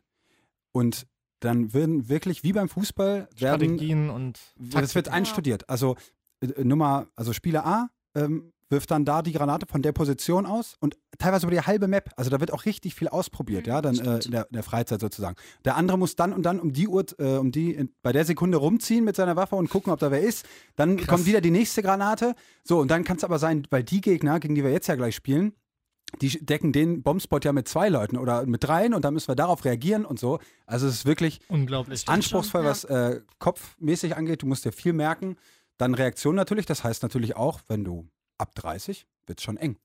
Und 0.71 1.07
dann 1.39 1.73
werden 1.73 2.09
wirklich 2.09 2.43
wie 2.43 2.53
beim 2.53 2.69
Fußball 2.69 3.27
werden 3.37 3.61
Strategien 3.67 4.09
und 4.09 4.39
das 4.57 4.95
wird 4.95 5.05
Taktik. 5.07 5.13
einstudiert. 5.13 5.69
Also 5.69 5.95
äh, 6.41 6.63
Nummer, 6.63 7.07
also 7.15 7.33
Spieler 7.33 7.65
A 7.65 7.89
ähm, 8.15 8.51
wirft 8.69 8.91
dann 8.91 9.05
da 9.05 9.21
die 9.21 9.31
Granate 9.31 9.65
von 9.67 9.81
der 9.81 9.91
Position 9.91 10.45
aus 10.45 10.75
und 10.79 10.97
teilweise 11.17 11.45
über 11.45 11.55
die 11.55 11.61
halbe 11.61 11.87
Map. 11.87 12.11
Also 12.17 12.29
da 12.29 12.39
wird 12.39 12.51
auch 12.51 12.65
richtig 12.65 12.95
viel 12.95 13.07
ausprobiert, 13.07 13.65
Mhm, 13.65 13.71
ja, 13.71 13.81
dann 13.81 13.95
äh, 13.99 14.19
in, 14.23 14.31
der, 14.31 14.47
in 14.47 14.53
der 14.53 14.63
Freizeit 14.63 15.01
sozusagen. 15.01 15.35
Der 15.63 15.75
andere 15.75 15.97
muss 15.97 16.15
dann 16.15 16.33
und 16.33 16.43
dann 16.43 16.59
um 16.59 16.73
die 16.73 16.87
Uhr, 16.87 17.05
äh, 17.19 17.37
um 17.37 17.51
die 17.51 17.73
in, 17.73 17.93
bei 18.01 18.11
der 18.11 18.25
Sekunde 18.25 18.57
rumziehen 18.57 19.05
mit 19.05 19.15
seiner 19.15 19.35
Waffe 19.35 19.55
und 19.55 19.69
gucken, 19.69 19.91
ob 19.93 19.99
da 19.99 20.11
wer 20.11 20.21
ist. 20.21 20.45
Dann 20.75 20.97
Krass. 20.97 21.07
kommt 21.07 21.25
wieder 21.25 21.41
die 21.41 21.51
nächste 21.51 21.81
Granate. 21.81 22.35
So, 22.63 22.79
und 22.79 22.89
dann 22.89 23.03
kann 23.03 23.17
es 23.17 23.23
aber 23.23 23.39
sein, 23.39 23.67
weil 23.69 23.83
die 23.83 24.01
Gegner, 24.01 24.39
gegen 24.39 24.55
die 24.55 24.63
wir 24.63 24.71
jetzt 24.71 24.87
ja 24.87 24.95
gleich 24.95 25.15
spielen, 25.15 25.53
die 26.21 26.29
decken 26.45 26.71
den 26.71 27.03
Bombspot 27.03 27.45
ja 27.45 27.51
mit 27.51 27.67
zwei 27.67 27.89
Leuten 27.89 28.17
oder 28.17 28.45
mit 28.45 28.63
dreien 28.63 28.93
und 28.93 29.03
dann 29.03 29.13
müssen 29.13 29.27
wir 29.27 29.35
darauf 29.35 29.65
reagieren 29.65 30.05
und 30.05 30.19
so. 30.19 30.39
Also 30.65 30.87
es 30.87 30.95
ist 30.95 31.05
wirklich 31.05 31.39
Unglaublich. 31.49 32.07
Anspruchsvoll, 32.07 32.61
schon, 32.61 32.65
ja. 32.65 33.09
was 33.09 33.15
äh, 33.15 33.21
kopfmäßig 33.39 34.15
angeht. 34.15 34.41
Du 34.41 34.47
musst 34.47 34.65
dir 34.65 34.71
viel 34.71 34.93
merken. 34.93 35.35
Dann 35.77 35.93
Reaktion 35.93 36.35
natürlich. 36.35 36.65
Das 36.65 36.83
heißt 36.83 37.03
natürlich 37.03 37.35
auch, 37.35 37.59
wenn 37.67 37.83
du 37.83 38.07
ab 38.37 38.53
30 38.55 39.05
wird 39.27 39.39
es 39.39 39.43
schon 39.43 39.57
eng. 39.57 39.77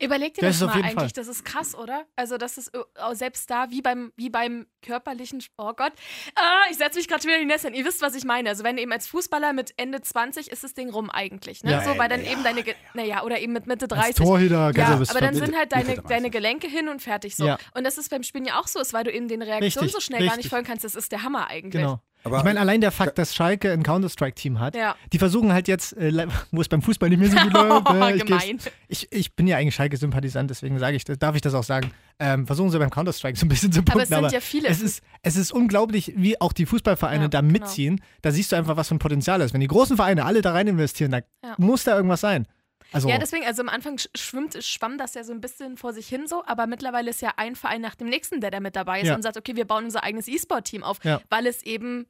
Überleg 0.00 0.32
dir 0.32 0.40
Das 0.40 0.60
das, 0.60 0.68
mal 0.68 0.76
eigentlich, 0.82 0.94
Fall. 0.94 1.08
das 1.14 1.28
ist 1.28 1.44
krass, 1.44 1.74
oder? 1.74 2.06
Also 2.16 2.38
das 2.38 2.56
ist 2.56 2.68
äh, 2.74 2.78
auch 3.00 3.14
selbst 3.14 3.50
da, 3.50 3.70
wie 3.70 3.82
beim, 3.82 4.12
wie 4.16 4.30
beim 4.30 4.66
körperlichen, 4.80 5.44
oh 5.58 5.74
Gott, 5.74 5.92
ah, 6.36 6.62
ich 6.70 6.78
setze 6.78 6.98
mich 6.98 7.06
gerade 7.06 7.20
schon 7.22 7.28
wieder 7.30 7.40
in 7.42 7.48
die 7.48 7.52
Nässe. 7.52 7.68
Ihr 7.70 7.84
wisst, 7.84 8.00
was 8.00 8.14
ich 8.14 8.24
meine. 8.24 8.48
Also 8.48 8.64
wenn 8.64 8.78
eben 8.78 8.92
als 8.92 9.06
Fußballer 9.08 9.52
mit 9.52 9.74
Ende 9.76 10.00
20 10.00 10.50
ist 10.50 10.64
das 10.64 10.72
Ding 10.72 10.88
rum 10.88 11.10
eigentlich, 11.10 11.64
ne? 11.64 11.72
Ja. 11.72 11.84
so, 11.84 11.98
weil 11.98 12.08
dann 12.08 12.24
eben 12.24 12.42
deine, 12.42 12.64
naja, 12.94 13.24
oder 13.24 13.40
eben 13.40 13.52
mit 13.52 13.66
Mitte 13.66 13.86
30. 13.86 14.06
Als 14.06 14.16
Torhüter, 14.16 14.72
Ja, 14.74 14.96
bis 14.96 15.10
aber 15.10 15.20
dann 15.20 15.34
40. 15.34 15.44
sind 15.46 15.58
halt 15.58 15.72
deine, 15.72 15.84
30. 15.96 16.04
deine 16.08 16.30
Gelenke 16.30 16.66
hin 16.66 16.88
und 16.88 17.02
fertig 17.02 17.36
so. 17.36 17.46
Ja. 17.46 17.58
Und 17.74 17.84
das 17.84 17.98
ist 17.98 18.08
beim 18.08 18.22
Spielen 18.22 18.46
ja 18.46 18.58
auch 18.60 18.68
so, 18.68 18.80
ist, 18.80 18.94
weil 18.94 19.04
du 19.04 19.12
eben 19.12 19.28
den 19.28 19.42
Reaktionen 19.42 19.64
Richtig, 19.84 19.92
so 19.92 20.00
schnell 20.00 20.20
gar 20.20 20.28
nicht 20.28 20.36
richtig. 20.46 20.50
folgen 20.50 20.66
kannst. 20.66 20.84
Das 20.84 20.94
ist 20.94 21.12
der 21.12 21.22
Hammer 21.24 21.48
eigentlich. 21.48 21.82
Genau. 21.82 22.00
Aber 22.24 22.38
ich 22.38 22.44
meine, 22.44 22.58
allein 22.60 22.80
der 22.80 22.90
Fakt, 22.90 23.18
dass 23.18 23.34
Schalke 23.34 23.70
ein 23.72 23.82
Counter-Strike-Team 23.82 24.58
hat, 24.58 24.74
Ja. 24.74 24.96
die 25.12 25.18
versuchen 25.18 25.52
halt 25.52 25.68
jetzt, 25.68 25.94
äh, 25.96 26.26
wo 26.50 26.60
es 26.60 26.68
beim 26.68 26.80
Fußball 26.82 27.08
nicht 27.10 27.18
mehr 27.20 27.30
so 27.30 27.36
gut 27.36 27.52
läuft. 27.92 28.30
äh, 28.30 28.36
ich, 28.48 28.62
ich, 28.88 29.12
ich 29.12 29.34
bin 29.36 29.46
ja 29.46 29.56
eigentlich 29.58 29.74
Schalke-Sympathisant, 29.74 30.48
deswegen 30.50 30.78
sage 30.78 30.96
ich, 30.96 31.04
das, 31.04 31.18
darf 31.18 31.36
ich 31.36 31.42
das 31.42 31.54
auch 31.54 31.64
sagen. 31.64 31.90
Ähm, 32.18 32.46
versuchen 32.46 32.70
sie 32.70 32.78
beim 32.78 32.90
Counter-Strike 32.90 33.38
so 33.38 33.44
ein 33.44 33.48
bisschen 33.48 33.72
zu 33.72 33.82
punkten. 33.82 34.12
Aber 34.14 34.26
es 34.26 34.32
sind 34.32 34.40
ja 34.40 34.40
viele. 34.40 34.68
es 34.68 34.80
ist, 34.80 35.02
es 35.22 35.36
ist 35.36 35.52
unglaublich, 35.52 36.12
wie 36.16 36.40
auch 36.40 36.52
die 36.52 36.64
Fußballvereine 36.66 37.24
Ja, 37.24 37.28
da 37.28 37.40
genau. 37.40 37.52
mitziehen. 37.52 38.00
Da 38.22 38.30
siehst 38.30 38.52
du 38.52 38.56
einfach, 38.56 38.76
was 38.76 38.88
für 38.88 38.94
ein 38.94 39.00
Potenzial 39.00 39.40
ist. 39.40 39.52
Wenn 39.52 39.60
die 39.60 39.66
großen 39.66 39.96
Vereine 39.96 40.24
alle 40.24 40.40
da 40.40 40.52
rein 40.52 40.66
investieren, 40.68 41.10
da 41.10 41.18
Ja. 41.44 41.54
muss 41.58 41.84
da 41.84 41.94
irgendwas 41.96 42.20
sein. 42.20 42.46
Also, 42.94 43.08
Ja, 43.08 43.18
deswegen, 43.18 43.44
also 43.44 43.60
am 43.62 43.68
Anfang 43.68 43.96
sch- 43.96 44.08
schwimmt, 44.16 44.56
schwamm 44.64 44.96
das 44.98 45.14
ja 45.14 45.24
so 45.24 45.32
ein 45.32 45.40
bisschen 45.40 45.76
vor 45.76 45.92
sich 45.92 46.06
hin 46.08 46.26
so, 46.26 46.44
aber 46.46 46.66
mittlerweile 46.66 47.10
ist 47.10 47.20
ja 47.22 47.32
ein 47.36 47.56
Verein 47.56 47.80
nach 47.80 47.94
dem 47.94 48.08
nächsten, 48.08 48.40
der 48.40 48.50
da 48.50 48.60
mit 48.60 48.76
dabei 48.76 49.00
ist 49.02 49.08
Ja. 49.08 49.14
und 49.14 49.22
sagt, 49.22 49.36
okay, 49.36 49.56
wir 49.56 49.66
bauen 49.66 49.84
unser 49.84 50.02
eigenes 50.04 50.28
E-Sport-Team 50.28 50.82
auf, 50.82 51.04
Ja. 51.04 51.20
weil 51.30 51.46
es 51.46 51.62
eben 51.64 52.06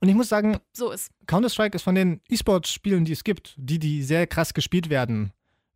und 0.00 0.08
ich 0.08 0.14
muss 0.14 0.28
sagen, 0.28 0.58
so 0.72 0.90
ist. 0.90 1.10
Counter-Strike 1.26 1.76
ist 1.76 1.82
von 1.82 1.94
den 1.94 2.20
E-Sport-Spielen, 2.28 3.04
die 3.04 3.12
es 3.12 3.24
gibt, 3.24 3.54
die, 3.56 3.78
die 3.78 4.02
sehr 4.02 4.26
krass 4.26 4.54
gespielt 4.54 4.90
werden. 4.90 5.32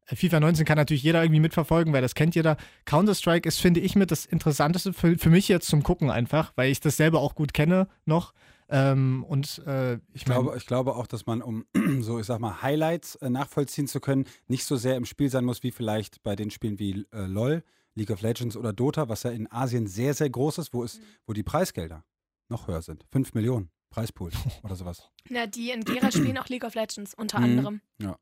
Äh, 0.07 0.17
FIFA 0.17 0.41
19 0.41 0.65
kann 0.65 0.79
natürlich 0.79 1.03
jeder 1.03 1.23
irgendwie 1.23 1.41
mitverfolgen, 1.41 1.93
weil 1.93 2.03
das 2.03 2.15
kennt 2.15 2.35
jeder. 2.35 2.57
Counter-Strike 2.87 3.47
ist, 3.49 3.61
finde 3.61 3.81
ich, 3.81 3.95
mit 3.95 4.11
das 4.11 4.25
Interessanteste 4.25 4.93
für, 4.93 5.19
für 5.19 5.29
mich 5.31 5.49
jetzt 5.49 5.69
zum 5.69 5.83
Gucken 5.83 6.11
einfach, 6.11 6.53
weil 6.57 6.71
ich 6.71 6.81
das 6.81 6.97
selber 6.97 7.21
auch 7.21 7.35
gut 7.35 7.53
kenne 7.53 7.89
noch. 8.05 8.33
Ähm, 8.69 9.25
und 9.25 9.63
äh, 9.67 9.95
ich 9.95 10.01
ich 10.15 10.25
glaube, 10.25 10.55
ich 10.57 10.67
glaube 10.67 10.97
auch, 10.97 11.07
dass 11.07 11.27
man, 11.27 11.41
um 11.43 11.65
so, 12.01 12.19
ich 12.19 12.27
sag 12.27 12.41
mal, 12.41 12.63
Highlights 12.63 13.15
äh, 13.17 13.31
nachvollziehen 13.31 13.87
zu 13.87 14.01
können, 14.01 14.25
nicht 14.49 14.65
so 14.65 14.77
sehr 14.77 14.97
im 14.97 15.05
Spiel 15.05 15.31
sein 15.31 15.45
muss, 15.45 15.63
wie 15.63 15.71
vielleicht 15.71 16.23
bei 16.23 16.35
den 16.37 16.51
Spielen 16.51 16.79
wie 16.79 17.07
äh, 17.13 17.27
LOL, 17.27 17.63
League 17.95 18.11
of 18.11 18.21
Legends 18.23 18.57
oder 18.57 18.73
Dota, 18.73 19.09
was 19.09 19.23
ja 19.23 19.31
in 19.31 19.51
Asien 19.51 19.87
sehr, 19.87 20.15
sehr 20.15 20.29
groß 20.31 20.59
ist, 20.59 20.75
wo, 20.75 20.83
es, 20.85 21.01
wo 21.27 21.33
die 21.33 21.43
Preisgelder 21.45 22.05
noch 22.49 22.67
höher 22.69 22.83
sind. 22.83 23.05
5 23.13 23.35
Millionen 23.35 23.71
Preispool 23.91 24.31
oder 24.63 24.77
sowas. 24.77 25.11
Na, 25.31 25.47
die 25.47 25.71
in 25.71 25.85
Gera 25.85 26.11
spielen 26.11 26.37
auch 26.39 26.49
League 26.49 26.65
of 26.65 26.75
Legends 26.75 27.15
unter 27.15 27.39
Mhm. 27.39 27.45
anderem. 27.45 27.81
Ja. 27.99 28.19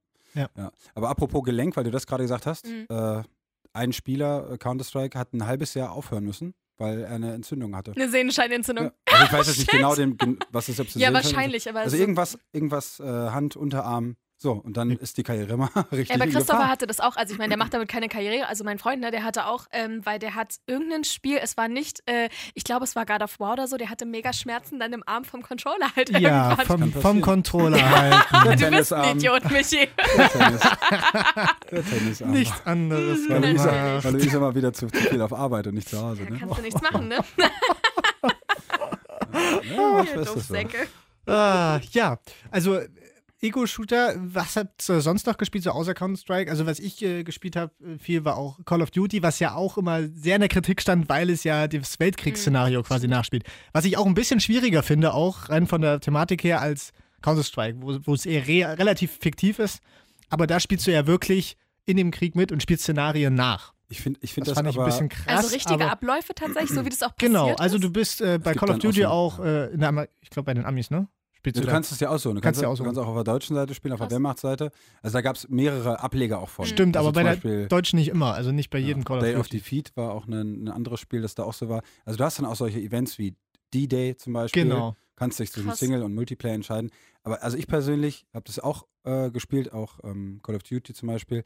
Aber 0.95 1.11
apropos 1.11 1.43
Gelenk, 1.45 1.77
weil 1.77 1.85
du 1.85 1.91
das 1.93 2.07
gerade 2.07 2.25
gesagt 2.25 2.45
hast, 2.47 2.67
Mhm. 2.67 2.87
äh, 2.89 3.23
ein 3.73 3.93
Spieler, 3.93 4.51
äh, 4.53 4.59
Counter-Strike, 4.59 5.19
hat 5.19 5.33
ein 5.33 5.47
halbes 5.47 5.75
Jahr 5.75 5.93
aufhören 5.93 6.25
müssen, 6.25 6.55
weil 6.79 7.01
er 7.03 7.11
eine 7.11 7.35
Entzündung 7.35 7.77
hatte. 7.77 7.93
Eine 7.93 8.09
Sehnenscheinentzündung. 8.09 8.87
Ja. 8.87 8.93
Also 9.07 9.25
ich 9.25 9.33
weiß 9.33 9.47
jetzt 9.49 9.59
nicht 9.59 9.71
Shit. 9.71 9.81
genau, 9.81 9.95
den, 9.95 10.39
was 10.51 10.69
ist, 10.69 10.81
ob 10.81 10.89
es 10.89 10.95
Ja, 10.95 11.13
wahrscheinlich, 11.13 11.69
aber 11.69 11.81
Also 11.81 11.97
irgendwas, 11.97 12.39
irgendwas 12.53 13.01
äh, 13.01 13.05
Hand, 13.05 13.57
Unterarm. 13.57 14.17
So, 14.45 14.53
und 14.53 14.77
dann 14.77 14.91
ist 14.91 15.17
die 15.17 15.23
Karriere 15.23 15.55
immer 15.55 15.71
richtig 15.91 16.11
Ja, 16.11 16.17
aber 16.17 16.27
Christopher 16.27 16.59
Gefahr. 16.59 16.69
hatte 16.69 16.87
das 16.87 17.01
auch, 17.01 17.17
also 17.17 17.33
ich 17.33 17.39
meine, 17.39 17.49
der 17.49 17.57
macht 17.57 17.73
damit 17.73 17.89
keine 17.89 18.11
Karriere, 18.11 18.47
also 18.47 18.63
mein 18.63 18.79
Freund, 18.79 19.01
ne, 19.01 19.11
der 19.11 19.25
hatte 19.25 19.47
auch, 19.47 19.65
ähm, 19.73 20.03
weil 20.05 20.19
der 20.19 20.35
hat 20.35 20.57
irgendein 20.67 21.05
Spiel, 21.05 21.39
es 21.43 21.57
war 21.57 21.69
nicht, 21.69 22.03
äh, 22.05 22.29
ich 22.53 22.63
glaube, 22.63 22.85
es 22.85 22.95
war 22.95 23.07
God 23.07 23.23
of 23.23 23.41
War 23.41 23.55
oder 23.55 23.67
so, 23.69 23.79
der 23.79 23.89
hatte 23.89 24.05
mega 24.05 24.35
Schmerzen 24.35 24.79
dann 24.79 24.93
im 24.93 25.03
Arm 25.07 25.25
vom 25.25 25.41
Controller 25.41 25.87
halt 25.97 26.11
ja, 26.11 26.51
irgendwann. 26.59 26.93
vom, 26.93 26.93
vom. 26.93 27.21
Controller 27.23 27.91
halt. 27.91 28.61
Der 28.61 28.71
du 28.71 28.77
bist 28.77 28.93
ein 28.93 29.03
Tennisarm. 29.03 29.17
Idiot, 29.17 29.51
Michi. 29.51 29.89
Der 30.19 30.29
Tennis. 30.29 30.61
Der 31.71 31.85
Tennisarm. 31.87 32.31
Nichts 32.33 32.67
anderes. 32.67 33.21
Weil 33.31 33.49
Luisa, 33.51 34.05
weil 34.05 34.13
Luisa 34.13 34.41
mal 34.41 34.55
wieder 34.55 34.75
zu, 34.75 34.89
zu 34.89 34.99
viel 35.09 35.23
auf 35.23 35.33
Arbeit 35.33 35.69
und 35.69 35.75
nicht 35.77 35.89
zu 35.89 35.99
Hause. 35.99 36.23
Da 36.27 36.31
Ne? 36.35 36.39
kannst 36.39 36.59
du 36.59 36.63
nichts 36.63 36.83
machen, 36.83 37.09
ne? 37.09 37.17
Ja, 39.75 40.05
so. 40.25 40.35
Doofsäcke. 40.35 40.87
Ah, 41.27 41.81
ja, 41.93 42.19
also 42.51 42.81
Ego-Shooter, 43.45 44.15
was 44.19 44.57
habt 44.57 44.89
ihr 44.89 45.01
sonst 45.01 45.27
noch 45.27 45.37
gespielt, 45.37 45.65
so 45.65 45.71
außer 45.71 45.95
Counter-Strike? 45.95 46.51
Also 46.51 46.67
was 46.67 46.79
ich 46.81 47.03
äh, 47.03 47.23
gespielt 47.25 47.57
habe, 47.57 47.73
äh, 47.85 47.99
viel 47.99 48.25
war 48.25 48.37
auch 48.37 48.59
Call 48.65 48.83
of 48.83 48.91
Duty, 48.91 49.23
was 49.23 49.39
ja 49.39 49.55
auch 49.55 49.77
immer 49.79 50.03
sehr 50.09 50.37
in 50.37 50.41
der 50.41 50.49
Kritik 50.49 50.81
stand, 50.81 51.09
weil 51.09 51.31
es 51.31 51.45
ja 51.45 51.69
das 51.69 52.01
Weltkriegsszenario 52.01 52.81
Mhm. 52.81 52.85
quasi 52.85 53.07
nachspielt. 53.09 53.45
Was 53.73 53.85
ich 53.85 53.97
auch 53.97 54.07
ein 54.07 54.15
bisschen 54.15 54.41
schwieriger 54.41 54.83
finde, 54.83 55.15
auch 55.15 55.49
rein 55.51 55.67
von 55.67 55.81
der 55.83 56.01
Thematik 56.01 56.43
her, 56.43 56.61
als 56.61 56.93
Counter-Strike, 57.23 57.79
wo, 57.81 57.99
wo 58.05 58.15
es 58.15 58.27
eher 58.27 58.47
re 58.49 58.79
relativ 58.79 59.13
fiktiv 59.21 59.59
ist. 59.59 59.81
Aber 60.31 60.47
da 60.47 60.59
spielst 60.61 60.87
du 60.87 60.93
ja 60.93 61.07
wirklich 61.07 61.57
in 61.87 61.97
dem 61.97 62.11
Krieg 62.11 62.35
mit 62.35 62.51
und 62.51 62.63
spielst 62.63 62.85
Szenarien 62.85 63.35
nach. 63.35 63.75
Ich 63.91 64.01
finde 64.01 64.19
ich 64.23 64.33
find 64.33 64.47
Das, 64.47 64.55
das, 64.55 64.59
fand 64.59 64.71
ich 64.71 64.79
ein 64.79 64.85
bisschen 64.87 65.09
krass. 65.11 65.27
Also 65.45 65.55
richtige 65.55 65.75
aber, 65.85 65.93
Abläufe 65.93 66.35
tatsächlich, 66.35 66.71
so 66.71 66.85
wie 66.85 66.89
das 66.89 67.03
auch 67.03 67.15
passiert 67.15 67.33
Genau, 67.33 67.55
also 67.57 67.79
du 67.79 67.91
bist 67.91 68.21
äh, 68.23 68.39
bei 68.43 68.55
Call 68.55 68.71
of 68.71 68.79
Duty 68.79 69.05
auch, 69.05 69.39
äh, 69.41 69.67
in 69.73 69.81
der, 69.81 69.91
Amer- 69.91 70.09
ich 70.23 70.31
glaube 70.31 70.47
bei 70.47 70.55
den 70.55 70.65
Amis, 70.65 70.91
ne? 70.91 71.07
Spielst 71.45 71.57
Ja, 71.57 71.61
du 71.63 71.67
du 71.67 71.73
kannst 71.73 71.93
es 71.93 72.01
ja 72.01 72.09
aussuchen. 72.09 72.37
Du 72.37 72.41
Kannst 72.41 72.61
kannst, 72.61 72.63
ja 72.63 72.69
du 72.69 72.73
aussuchen. 72.73 72.87
kannst 72.87 72.99
auch 73.01 73.07
auf 73.07 73.15
der 73.17 73.25
deutschen 73.35 73.55
Seite 73.55 73.75
spielen, 73.75 73.93
auf 73.93 73.99
der 73.99 74.07
Krass. 74.07 74.15
Wehrmachtsseite. 74.15 74.71
Also 75.03 75.19
da 75.19 75.21
gab 75.21 75.37
es 75.37 75.47
mehrere 75.51 76.01
Ableger 76.01 76.39
auch 76.41 76.49
von. 76.49 76.65
Stimmt, 76.65 76.97
also 76.97 77.09
aber 77.11 77.15
bei 77.15 77.21
zum 77.21 77.27
der 77.27 77.33
Beispiel, 77.35 77.69
Deutschen 77.69 77.99
nicht 77.99 78.09
immer, 78.09 78.33
also 78.33 78.51
nicht 78.51 78.71
bei 78.71 78.79
ja, 78.79 78.87
jedem 78.89 79.05
Call 79.05 79.19
of 79.19 79.23
Day 79.25 79.33
Duty. 79.35 79.41
of 79.41 79.49
Defeat 79.49 79.93
war 79.95 80.13
auch 80.13 80.27
ein, 80.27 80.65
ein 80.65 80.69
anderes 80.69 81.01
Spiel, 81.01 81.21
das 81.21 81.35
da 81.35 81.43
auch 81.45 81.53
so 81.53 81.69
war. 81.69 81.83
Also 82.07 82.17
du 82.17 82.25
hast 82.25 82.39
dann 82.39 82.47
auch 82.47 82.57
solche 82.57 82.79
Events 82.81 83.19
wie 83.19 83.35
D-Day 83.75 84.17
zum 84.17 84.33
Beispiel. 84.33 84.63
Genau. 84.65 84.97
Kannst 85.17 85.39
dich 85.39 85.53
zwischen 85.53 85.69
Krass. 85.69 85.79
Single 85.81 86.03
und 86.03 86.15
Multiplayer 86.15 86.55
entscheiden. 86.55 86.91
Aber 87.23 87.43
also 87.43 87.57
ich 87.59 87.67
persönlich 87.67 88.27
habe 88.33 88.45
das 88.47 88.59
auch 88.59 88.87
äh, 89.05 89.31
gespielt, 89.31 89.73
auch 89.73 90.01
ähm, 90.03 90.41
Call 90.43 90.57
of 90.57 90.63
Duty 90.63 90.95
zum 90.95 91.09
Beispiel. 91.09 91.45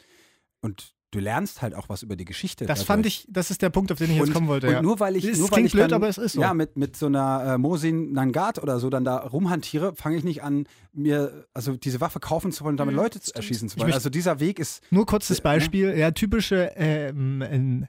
Und 0.61 0.95
du 1.11 1.21
lernst 1.21 1.62
halt 1.62 1.75
auch 1.75 1.88
was 1.88 2.03
über 2.03 2.16
die 2.16 2.25
Geschichte. 2.27 2.66
Das 2.66 2.83
fand 2.83 3.05
dadurch. 3.07 3.25
ich, 3.27 3.33
das 3.33 3.51
ist 3.51 3.62
der 3.62 3.71
Punkt, 3.71 3.90
auf 3.90 3.99
den 3.99 4.11
ich 4.11 4.16
jetzt 4.18 4.27
und, 4.29 4.35
kommen 4.35 4.49
wollte. 4.49 4.66
und 4.66 4.73
ja. 4.75 4.83
nur 4.83 5.01
weil 5.01 5.16
ich, 5.16 5.25
Es 5.25 5.38
nur 5.38 5.49
weil 5.51 5.55
klingt 5.55 5.66
ich 5.68 5.73
blöd, 5.73 5.85
dann, 5.90 5.94
aber 5.94 6.09
es 6.09 6.18
ist 6.18 6.35
so. 6.35 6.40
Ja, 6.42 6.53
mit, 6.53 6.77
mit 6.77 6.97
so 6.97 7.07
einer 7.07 7.55
äh, 7.55 7.59
Mosin 7.59 8.12
Nangat 8.12 8.62
oder 8.62 8.79
so 8.79 8.90
dann 8.90 9.05
da 9.05 9.16
rumhantiere, 9.18 9.94
fange 9.94 10.16
ich 10.18 10.25
nicht 10.25 10.42
an, 10.42 10.66
mir, 10.92 11.47
also 11.55 11.77
diese 11.77 12.01
Waffe 12.01 12.21
kaufen 12.21 12.53
zu 12.53 12.62
wollen 12.64 12.75
und 12.75 12.77
damit 12.81 12.94
Mhm, 12.94 13.01
Leute 13.01 13.21
zu 13.21 13.35
erschießen 13.35 13.68
zu 13.68 13.79
wollen. 13.81 13.92
Also 13.92 14.11
dieser 14.11 14.38
Weg 14.40 14.59
ist, 14.59 14.83
Nur 14.90 15.07
kurzes 15.07 15.38
Ja. 15.38 15.44
Beispiel, 15.44 15.97
ja, 15.97 16.11
typische 16.11 16.73
ähm, 16.77 17.42
ähm, 17.49 17.87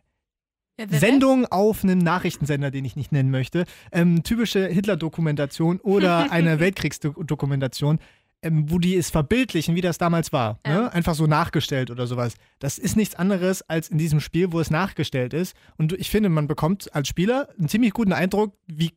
wer- 0.77 0.88
Sendung 0.99 1.45
auf 1.45 1.84
einem 1.84 1.99
Nachrichtensender, 1.99 2.71
den 2.71 2.86
ich 2.86 2.95
nicht 2.95 3.12
nennen 3.12 3.32
möchte. 3.32 3.65
Ähm, 3.91 4.23
typische 4.23 4.65
Hitler-Dokumentation 4.67 5.79
oder 5.82 6.32
eine 6.32 6.60
Weltkriegsdokumentation, 6.62 7.99
ähm, 8.41 8.71
wo 8.71 8.80
die 8.80 8.95
es 8.95 9.10
verbildlichen, 9.10 9.75
wie 9.75 9.82
das 9.82 9.97
damals 9.97 10.32
war. 10.32 10.60
Ja. 10.65 10.82
Ne? 10.82 10.93
Einfach 10.93 11.15
so 11.15 11.28
nachgestellt 11.28 11.91
oder 11.91 12.08
sowas. 12.08 12.36
Das 12.60 12.78
ist 12.78 12.95
nichts 12.95 13.15
anderes 13.15 13.62
als 13.69 13.89
in 13.89 13.97
diesem 13.97 14.19
Spiel, 14.19 14.52
wo 14.52 14.60
es 14.60 14.69
nachgestellt 14.69 15.34
ist. 15.34 15.56
Und 15.78 15.93
ich 15.93 16.10
finde, 16.10 16.30
man 16.30 16.47
bekommt 16.47 16.93
als 16.95 17.08
Spieler 17.08 17.49
einen 17.58 17.69
ziemlich 17.69 17.93
guten 17.93 18.13
Eindruck, 18.13 18.54
wie 18.67 18.91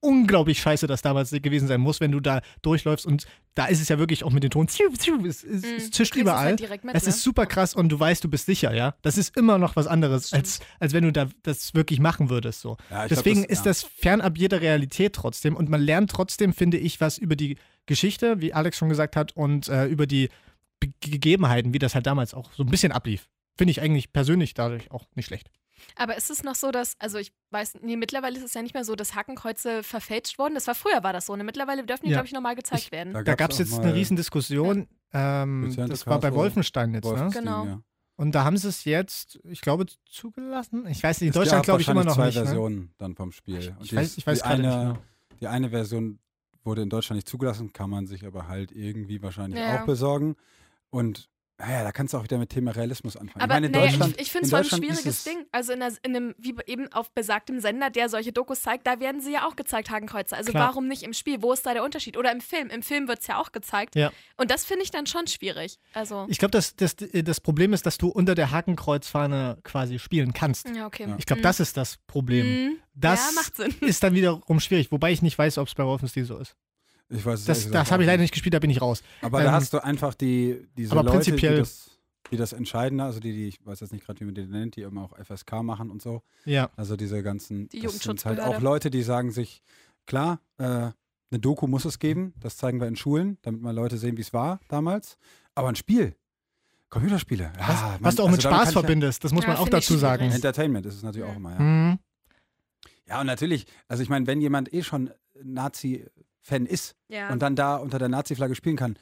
unglaublich 0.00 0.60
scheiße 0.60 0.86
das 0.86 1.02
damals 1.02 1.30
gewesen 1.30 1.68
sein 1.68 1.80
muss, 1.80 2.00
wenn 2.00 2.12
du 2.12 2.20
da 2.20 2.40
durchläufst. 2.62 3.06
Und 3.06 3.26
da 3.54 3.66
ist 3.66 3.80
es 3.80 3.88
ja 3.88 3.98
wirklich 3.98 4.24
auch 4.24 4.30
mit 4.30 4.42
dem 4.44 4.50
Ton, 4.50 4.68
ziu, 4.68 4.88
ziu, 4.96 5.24
es, 5.26 5.42
es, 5.42 5.62
Mhm, 5.62 5.68
es 5.76 5.90
zischt 5.90 6.14
überall. 6.16 6.44
halt 6.44 6.60
direkt 6.60 6.84
mit, 6.84 6.94
Es 6.94 7.04
ne? 7.04 7.08
ist 7.10 7.22
super 7.22 7.46
krass 7.46 7.74
und 7.74 7.88
du 7.88 7.98
weißt, 7.98 8.22
du 8.22 8.28
bist 8.28 8.46
sicher, 8.46 8.72
ja. 8.74 8.94
Das 9.02 9.18
ist 9.18 9.36
immer 9.36 9.58
noch 9.58 9.76
was 9.76 9.86
anderes, 9.86 10.32
als, 10.32 10.60
als 10.78 10.92
wenn 10.92 11.04
du 11.04 11.12
da 11.12 11.28
das 11.42 11.74
wirklich 11.74 12.00
machen 12.00 12.30
würdest. 12.30 12.60
So. 12.60 12.76
ja, 12.90 13.04
ich 13.04 13.08
glaub, 13.08 13.08
Deswegen 13.08 13.42
das, 13.42 13.50
ist 13.50 13.66
das 13.66 13.82
fernab 13.82 14.38
jeder 14.38 14.60
Realität 14.60 15.14
trotzdem 15.14 15.56
und 15.56 15.68
man 15.68 15.80
lernt 15.80 16.10
trotzdem, 16.10 16.52
finde 16.52 16.78
ich, 16.78 17.00
was 17.00 17.18
über 17.18 17.36
die 17.36 17.56
Geschichte, 17.86 18.40
wie 18.40 18.52
Alex 18.52 18.76
schon 18.76 18.88
gesagt 18.88 19.16
hat, 19.16 19.32
und 19.36 19.68
äh, 19.68 19.86
über 19.86 20.06
die 20.06 20.28
Be 20.80 20.92
Gegebenheiten, 21.00 21.74
wie 21.74 21.78
das 21.80 21.94
halt 21.94 22.06
damals 22.06 22.34
auch 22.34 22.52
so 22.52 22.62
ein 22.62 22.68
bisschen 22.70 22.92
ablief. 22.92 23.28
Finde 23.56 23.72
ich 23.72 23.80
eigentlich 23.80 24.12
persönlich 24.12 24.54
dadurch 24.54 24.92
auch 24.92 25.06
nicht 25.16 25.26
schlecht. 25.26 25.50
Aber 25.96 26.16
ist 26.16 26.30
es 26.30 26.42
noch 26.42 26.54
so, 26.54 26.70
dass, 26.70 26.94
also 26.98 27.18
ich 27.18 27.32
weiß, 27.50 27.78
nee, 27.82 27.96
mittlerweile 27.96 28.36
ist 28.38 28.44
es 28.44 28.54
ja 28.54 28.62
nicht 28.62 28.74
mehr 28.74 28.84
so, 28.84 28.94
dass 28.94 29.14
Hakenkreuze 29.14 29.82
verfälscht 29.82 30.38
wurden. 30.38 30.54
Das 30.54 30.66
war 30.66 30.74
früher, 30.74 31.02
war 31.02 31.12
das 31.12 31.26
so. 31.26 31.36
Ne? 31.36 31.44
Mittlerweile 31.44 31.84
dürfen 31.84 32.04
die, 32.04 32.10
Ja. 32.10 32.16
glaube 32.16 32.26
ich, 32.26 32.32
nochmal 32.32 32.54
gezeigt 32.56 32.82
Ich- 32.84 32.92
werden. 32.92 33.12
Da 33.14 33.22
gab 33.34 33.50
es 33.50 33.58
jetzt 33.58 33.78
eine 33.78 33.94
riesen 33.94 34.16
Diskussion. 34.16 34.86
Ähm, 35.12 35.74
das 35.76 36.06
war 36.06 36.20
bei 36.20 36.32
Wolfenstein 36.34 36.92
jetzt, 36.94 37.04
ne? 37.04 37.10
Wolfenstein, 37.10 37.44
Genau. 37.44 37.64
ja. 37.64 37.80
Und 38.16 38.34
da 38.34 38.44
haben 38.44 38.56
sie 38.56 38.68
es 38.68 38.84
jetzt, 38.84 39.38
ich 39.44 39.60
glaube, 39.60 39.86
zugelassen. 40.04 40.86
Ich 40.88 41.02
weiß 41.02 41.20
nicht, 41.20 41.28
in 41.28 41.30
Es 41.30 41.34
Deutschland 41.36 41.64
glaube 41.64 41.80
ich 41.82 41.88
immer 41.88 42.02
noch 42.04 42.16
zwei 42.16 42.26
nicht. 42.26 42.34
Ne? 42.36 42.42
Versionen 42.44 42.94
dann 42.98 43.14
vom 43.14 43.30
Spiel. 43.32 43.74
Und 43.78 43.84
Ich 43.84 43.90
die 43.90 43.96
weiß- 43.96 44.18
ich 44.18 44.26
weiß 44.26 44.38
die 44.38 44.42
gerade 44.48 44.62
nicht 44.62 44.70
eine, 44.72 44.84
genau. 44.94 44.98
Die 45.40 45.46
eine 45.46 45.70
Version 45.70 46.18
wurde 46.64 46.82
in 46.82 46.90
Deutschland 46.90 47.16
nicht 47.18 47.28
zugelassen, 47.28 47.72
kann 47.72 47.88
man 47.88 48.06
sich 48.06 48.26
aber 48.26 48.48
halt 48.48 48.72
irgendwie 48.72 49.22
wahrscheinlich 49.22 49.60
Ja. 49.60 49.80
auch 49.80 49.86
besorgen. 49.86 50.34
Und 50.90 51.28
naja, 51.58 51.82
da 51.82 51.92
kannst 51.92 52.14
du 52.14 52.18
auch 52.18 52.22
wieder 52.22 52.38
mit 52.38 52.50
Thema 52.50 52.70
Realismus 52.70 53.16
anfangen. 53.16 53.42
Aber 53.42 53.60
ich 53.64 53.70
naja, 53.70 53.86
Deutschland, 53.86 54.14
ich, 54.16 54.22
ich 54.22 54.30
finde 54.32 54.48
in 54.48 54.54
es 54.54 54.68
voll 54.70 54.78
ein 54.78 54.82
schwieriges 54.84 55.06
es- 55.06 55.24
Ding. 55.24 55.44
Also 55.50 55.72
in, 55.72 55.82
einer, 55.82 55.94
in 56.04 56.14
einem, 56.16 56.34
wie 56.38 56.54
eben 56.66 56.92
auf 56.92 57.10
besagtem 57.12 57.58
Sender, 57.60 57.90
der 57.90 58.08
solche 58.08 58.32
Dokus 58.32 58.62
zeigt, 58.62 58.86
da 58.86 59.00
werden 59.00 59.20
sie 59.20 59.32
ja 59.32 59.46
auch 59.46 59.56
gezeigt, 59.56 59.90
Hakenkreuze. 59.90 60.36
Also 60.36 60.52
Klar. 60.52 60.68
warum 60.68 60.86
nicht 60.86 61.02
im 61.02 61.12
Spiel? 61.12 61.42
Wo 61.42 61.52
ist 61.52 61.66
da 61.66 61.72
der 61.72 61.82
Unterschied? 61.84 62.16
Oder 62.16 62.30
im 62.32 62.40
Film. 62.40 62.68
Im 62.70 62.82
Film 62.82 63.08
wird 63.08 63.20
es 63.20 63.26
ja 63.26 63.40
auch 63.40 63.50
gezeigt. 63.52 63.96
Ja. 63.96 64.12
Und 64.36 64.50
das 64.50 64.64
finde 64.64 64.84
ich 64.84 64.90
dann 64.92 65.06
schon 65.06 65.26
schwierig. 65.26 65.78
Also. 65.94 66.26
Ich 66.28 66.38
glaube, 66.38 66.52
das, 66.52 66.76
das, 66.76 66.94
das 66.96 67.40
Problem 67.40 67.72
ist, 67.72 67.86
dass 67.86 67.98
du 67.98 68.08
unter 68.08 68.34
der 68.34 68.50
Hakenkreuzfahne 68.52 69.58
quasi 69.64 69.98
spielen 69.98 70.32
kannst. 70.32 70.68
Ja, 70.74 70.86
okay. 70.86 71.06
Ja. 71.08 71.16
Ich 71.18 71.26
glaube, 71.26 71.40
Mhm. 71.40 71.44
das 71.44 71.60
ist 71.60 71.76
das 71.76 71.96
Problem. 72.06 72.46
Mhm. 72.46 72.76
Das 72.94 73.28
ja, 73.30 73.32
macht 73.40 73.56
Sinn. 73.56 73.74
ist 73.80 74.02
dann 74.02 74.14
wiederum 74.14 74.60
schwierig, 74.60 74.90
wobei 74.90 75.12
ich 75.12 75.22
nicht 75.22 75.38
weiß, 75.38 75.58
ob 75.58 75.68
es 75.68 75.74
bei 75.74 75.84
Wolfenstein 75.84 76.24
so 76.24 76.38
ist. 76.38 76.54
Ich 77.10 77.24
weiß 77.24 77.40
es 77.40 77.46
Das, 77.46 77.70
das 77.70 77.90
habe 77.90 78.02
ich 78.02 78.06
leider 78.06 78.20
nicht 78.22 78.32
gespielt, 78.32 78.54
da 78.54 78.58
bin 78.58 78.70
ich 78.70 78.80
raus. 78.82 79.02
Aber 79.22 79.38
Ähm, 79.40 79.46
da 79.46 79.52
hast 79.52 79.72
du 79.72 79.82
einfach 79.82 80.14
die, 80.14 80.66
diese 80.76 80.92
aber 80.92 81.02
Leute, 81.04 81.16
prinzipiell- 81.30 81.54
die 81.54 81.60
das, 81.60 81.90
die 82.30 82.36
das 82.36 82.52
entscheiden, 82.52 83.00
also 83.00 83.18
die, 83.20 83.32
die, 83.32 83.48
ich 83.48 83.64
weiß 83.66 83.80
jetzt 83.80 83.92
nicht 83.92 84.04
gerade, 84.04 84.20
wie 84.20 84.24
man 84.24 84.34
die 84.34 84.46
nennt, 84.46 84.76
die 84.76 84.82
immer 84.82 85.02
auch 85.04 85.16
FSK 85.18 85.62
machen 85.62 85.90
und 85.90 86.02
so. 86.02 86.22
Ja. 86.44 86.68
Also 86.76 86.96
diese 86.96 87.22
ganzen, 87.22 87.68
Die 87.70 87.80
das 87.80 87.98
sind 87.98 88.24
halt 88.26 88.40
auch 88.40 88.60
Leute, 88.60 88.90
die 88.90 89.02
sagen 89.02 89.30
sich, 89.30 89.62
klar, 90.06 90.40
äh, 90.58 90.64
eine 91.30 91.40
Doku 91.40 91.66
muss 91.66 91.84
es 91.86 91.98
geben, 91.98 92.34
das 92.40 92.56
zeigen 92.58 92.80
wir 92.80 92.86
in 92.88 92.96
Schulen, 92.96 93.38
damit 93.42 93.62
mal 93.62 93.74
Leute 93.74 93.96
sehen, 93.96 94.16
wie 94.18 94.22
es 94.22 94.32
war 94.34 94.60
damals. 94.68 95.16
Aber 95.54 95.68
ein 95.68 95.76
Spiel, 95.76 96.14
Computerspiele, 96.90 97.52
Was, 97.58 97.68
ja, 97.80 97.88
man- 97.92 98.04
was 98.04 98.16
du 98.16 98.22
auch 98.22 98.26
also 98.26 98.36
mit 98.36 98.42
Spaß 98.42 98.72
verbindest, 98.72 99.24
das 99.24 99.32
muss 99.32 99.44
Ja, 99.44 99.48
man 99.50 99.56
auch 99.58 99.68
dazu 99.68 99.96
sagen. 99.96 100.20
schwierig. 100.24 100.34
Entertainment 100.36 100.86
ist 100.86 100.94
es 100.96 101.02
natürlich 101.02 101.28
auch 101.28 101.36
immer, 101.36 101.52
ja. 101.52 101.58
Mhm. 101.60 101.98
Ja, 103.06 103.20
und 103.20 103.26
natürlich, 103.26 103.66
also 103.88 104.02
ich 104.02 104.08
meine, 104.10 104.26
wenn 104.26 104.40
jemand 104.40 104.72
eh 104.72 104.82
schon 104.82 105.10
Nazi-Fan 106.42 106.66
ist 106.66 106.94
Ja. 107.08 107.30
und 107.30 107.40
dann 107.40 107.56
da 107.56 107.76
unter 107.76 107.98
der 107.98 108.08
Nazi-Flagge 108.08 108.54
spielen 108.54 108.76
kann, 108.76 108.98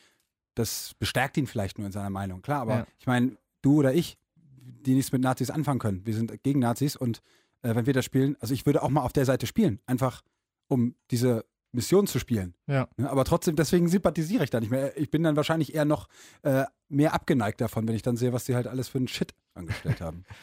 das 0.54 0.94
bestärkt 0.98 1.36
ihn 1.36 1.46
vielleicht 1.46 1.78
nur 1.78 1.86
in 1.86 1.92
seiner 1.92 2.10
Meinung. 2.10 2.42
Klar, 2.42 2.62
aber 2.62 2.74
Ja. 2.74 2.86
ich 2.98 3.06
meine, 3.06 3.36
du 3.62 3.76
oder 3.78 3.94
ich, 3.94 4.16
die 4.44 4.94
nichts 4.94 5.12
mit 5.12 5.22
Nazis 5.22 5.50
anfangen 5.50 5.78
können, 5.78 6.06
wir 6.06 6.14
sind 6.14 6.42
gegen 6.42 6.60
Nazis 6.60 6.96
und 6.96 7.20
äh, 7.62 7.74
wenn 7.74 7.86
wir 7.86 7.92
das 7.92 8.04
spielen, 8.04 8.36
also 8.40 8.54
ich 8.54 8.66
würde 8.66 8.82
auch 8.82 8.88
mal 8.88 9.02
auf 9.02 9.12
der 9.12 9.24
Seite 9.24 9.46
spielen, 9.46 9.80
einfach 9.86 10.22
um 10.68 10.94
diese 11.10 11.44
Mission 11.72 12.06
zu 12.06 12.18
spielen. 12.18 12.54
Ja. 12.66 12.88
Ne, 12.96 13.10
aber 13.10 13.24
trotzdem, 13.24 13.54
deswegen 13.54 13.88
sympathisiere 13.88 14.44
ich 14.44 14.50
da 14.50 14.60
nicht 14.60 14.70
mehr. 14.70 14.96
Ich 14.96 15.10
bin 15.10 15.22
dann 15.22 15.36
wahrscheinlich 15.36 15.74
eher 15.74 15.84
noch 15.84 16.08
äh, 16.42 16.64
mehr 16.88 17.12
abgeneigt 17.12 17.60
davon, 17.60 17.86
wenn 17.86 17.94
ich 17.94 18.02
dann 18.02 18.16
sehe, 18.16 18.32
was 18.32 18.44
die 18.44 18.54
halt 18.54 18.66
alles 18.66 18.88
für 18.88 18.98
einen 18.98 19.08
Shit 19.08 19.34
angestellt 19.54 20.00
haben. 20.00 20.24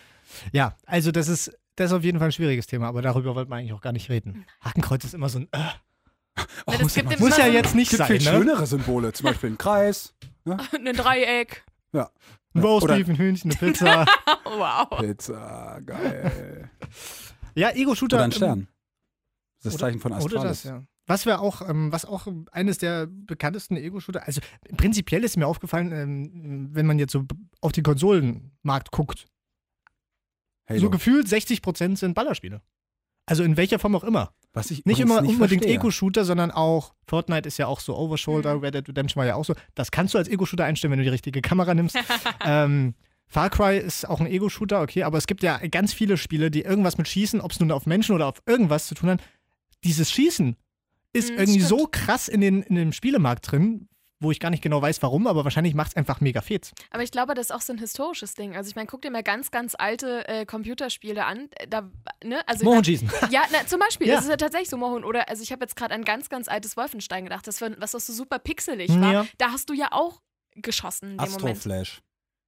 Ja, 0.53 0.77
also 0.85 1.11
das 1.11 1.27
ist, 1.27 1.51
das 1.75 1.87
ist 1.91 1.93
auf 1.97 2.03
jeden 2.03 2.17
Fall 2.17 2.29
ein 2.29 2.31
schwieriges 2.31 2.65
Thema, 2.65 2.87
aber 2.87 3.01
darüber 3.01 3.35
wollten 3.35 3.51
wir 3.51 3.57
eigentlich 3.57 3.73
auch 3.73 3.81
gar 3.81 3.91
nicht 3.91 4.09
reden. 4.09 4.45
Hakenkreuz 4.61 5.03
ist 5.03 5.13
immer 5.13 5.27
so 5.29 5.39
ein. 5.39 5.47
Äh, 5.51 5.59
Oh, 6.65 6.71
das 6.71 6.81
muss 6.81 6.95
ja, 6.95 7.03
muss 7.19 7.37
ja 7.37 7.43
ein- 7.45 7.53
jetzt 7.53 7.75
nicht 7.75 7.91
es 7.93 7.97
gibt 7.99 8.07
sein, 8.07 8.19
viel 8.19 8.31
ne? 8.31 8.37
schönere 8.37 8.65
Symbole, 8.65 9.13
zum 9.13 9.25
Beispiel 9.25 9.51
ein 9.51 9.57
Kreis, 9.57 10.13
Ein 10.45 10.93
Dreieck. 10.95 11.63
Ein 12.55 12.61
Roastbeef, 12.61 13.07
Oder- 13.07 13.13
ein 13.13 13.17
Hühnchen, 13.17 13.51
eine 13.51 13.59
Pizza. 13.59 14.05
Wow. 14.45 14.99
Pizza, 14.99 15.79
geil. 15.83 16.69
ja, 17.55 17.71
Ego-Shooter. 17.71 18.17
Oder 18.17 18.23
ein 18.25 18.31
ähm, 18.31 18.35
Stern. 18.35 18.67
Das 19.63 19.73
Oder- 19.73 19.81
Zeichen 19.85 19.99
von 19.99 20.13
Astralis. 20.13 20.33
Oder 20.39 20.47
das, 20.49 20.63
ja. 20.63 20.83
Was 21.07 21.25
wir 21.25 21.41
auch, 21.41 21.67
ähm, 21.67 21.91
was 21.91 22.05
auch 22.05 22.27
eines 22.51 22.77
der 22.77 23.07
bekanntesten 23.07 23.75
Ego-Shooter, 23.77 24.25
also 24.27 24.41
prinzipiell 24.77 25.23
ist 25.23 25.37
mir 25.37 25.47
aufgefallen, 25.47 25.91
ähm, 25.91 26.69
wenn 26.71 26.85
man 26.85 26.99
jetzt 26.99 27.11
so 27.13 27.25
auf 27.61 27.71
den 27.71 27.83
Konsolenmarkt 27.83 28.91
guckt, 28.91 29.25
Halo. 30.69 30.79
so 30.79 30.89
gefühlt 30.89 31.27
60% 31.27 31.97
sind 31.97 32.13
Ballerspiele. 32.13 32.61
Also 33.25 33.43
in 33.43 33.55
welcher 33.57 33.79
Form 33.79 33.95
auch 33.95 34.03
immer. 34.03 34.33
Was 34.55 34.69
ich 34.69 34.85
Nicht 34.85 34.99
immer 34.99 35.19
unbedingt 35.19 35.63
verstehe. 35.63 35.73
Ego-Shooter, 35.79 36.25
sondern 36.25 36.51
auch 36.51 36.93
Fortnite 37.07 37.47
ist 37.47 37.57
ja 37.57 37.65
auch 37.67 37.79
so 37.79 37.97
Overshoulder, 37.97 38.53
Mhm. 38.55 38.59
Red 38.61 38.75
Dead 38.75 38.87
Redemption 38.89 39.19
war 39.21 39.25
ja 39.25 39.35
auch 39.35 39.45
so. 39.45 39.55
Das 39.75 39.89
kannst 39.91 40.13
du 40.13 40.17
als 40.19 40.27
Ego-Shooter 40.27 40.63
einstellen, 40.65 40.91
wenn 40.91 40.99
du 40.99 41.03
die 41.05 41.09
richtige 41.09 41.41
Kamera 41.41 41.73
nimmst. 41.73 41.95
ähm, 42.45 42.93
Far 43.27 43.49
Cry 43.49 43.79
ist 43.79 44.07
auch 44.07 44.19
ein 44.19 44.27
Ego-Shooter, 44.27 44.81
okay, 44.81 45.03
aber 45.03 45.17
es 45.17 45.25
gibt 45.25 45.41
ja 45.41 45.57
ganz 45.69 45.91
viele 45.93 46.17
Spiele, 46.17 46.51
die 46.51 46.61
irgendwas 46.61 46.99
mit 46.99 47.07
Schießen, 47.07 47.41
ob 47.41 47.51
es 47.51 47.59
nun 47.59 47.71
auf 47.71 47.87
Menschen 47.87 48.13
oder 48.13 48.27
auf 48.27 48.43
irgendwas 48.45 48.85
zu 48.87 48.93
tun 48.93 49.09
hat. 49.09 49.21
Dieses 49.83 50.11
Schießen 50.11 50.55
ist 51.13 51.31
Mhm, 51.31 51.37
irgendwie 51.39 51.61
stimmt. 51.63 51.79
so 51.79 51.87
krass 51.89 52.27
in, 52.27 52.41
den, 52.41 52.61
in 52.61 52.75
dem 52.75 52.91
Spielemarkt 52.91 53.51
drin, 53.51 53.87
wo 54.23 54.31
ich 54.31 54.39
gar 54.39 54.49
nicht 54.49 54.63
genau 54.63 54.81
weiß, 54.81 55.01
warum, 55.03 55.27
aber 55.27 55.43
wahrscheinlich 55.43 55.73
macht 55.75 55.91
es 55.91 55.95
einfach 55.95 56.21
mega 56.21 56.41
fett. 56.41 56.71
Aber 56.91 57.03
ich 57.03 57.11
glaube, 57.11 57.33
das 57.35 57.47
ist 57.47 57.51
auch 57.51 57.61
so 57.61 57.73
ein 57.73 57.79
historisches 57.79 58.33
Ding. 58.33 58.55
Also 58.55 58.69
ich 58.69 58.75
meine, 58.75 58.87
guck 58.87 59.01
dir 59.01 59.11
mal 59.11 59.23
ganz, 59.23 59.51
ganz 59.51 59.75
alte 59.77 60.27
äh, 60.27 60.45
Computerspiele 60.45 61.25
an. 61.25 61.49
Äh, 61.55 61.67
Da, 61.67 61.89
ne? 62.23 62.41
also, 62.47 62.65
Mohn 62.65 62.83
schießen. 62.83 63.09
Ja, 63.29 63.43
na, 63.51 63.65
zum 63.67 63.79
Beispiel. 63.79 64.07
Ja. 64.07 64.15
Das 64.15 64.25
ist 64.25 64.29
ja 64.29 64.37
tatsächlich 64.37 64.69
so, 64.69 64.77
Mohun. 64.77 65.03
Oder, 65.03 65.29
also 65.29 65.43
ich 65.43 65.51
habe 65.51 65.63
jetzt 65.63 65.75
gerade 65.75 65.93
an 65.93 66.03
ganz, 66.03 66.29
ganz 66.29 66.47
altes 66.47 66.77
Wolfenstein 66.77 67.23
gedacht, 67.25 67.47
das 67.47 67.61
war, 67.61 67.69
was 67.79 67.91
das 67.91 68.07
so 68.07 68.13
super 68.13 68.39
pixelig 68.39 68.89
war. 68.99 69.13
Ja. 69.13 69.25
Da 69.37 69.51
hast 69.51 69.69
du 69.69 69.73
ja 69.73 69.89
auch 69.91 70.21
geschossen. 70.55 71.19
Astroflash. 71.19 72.01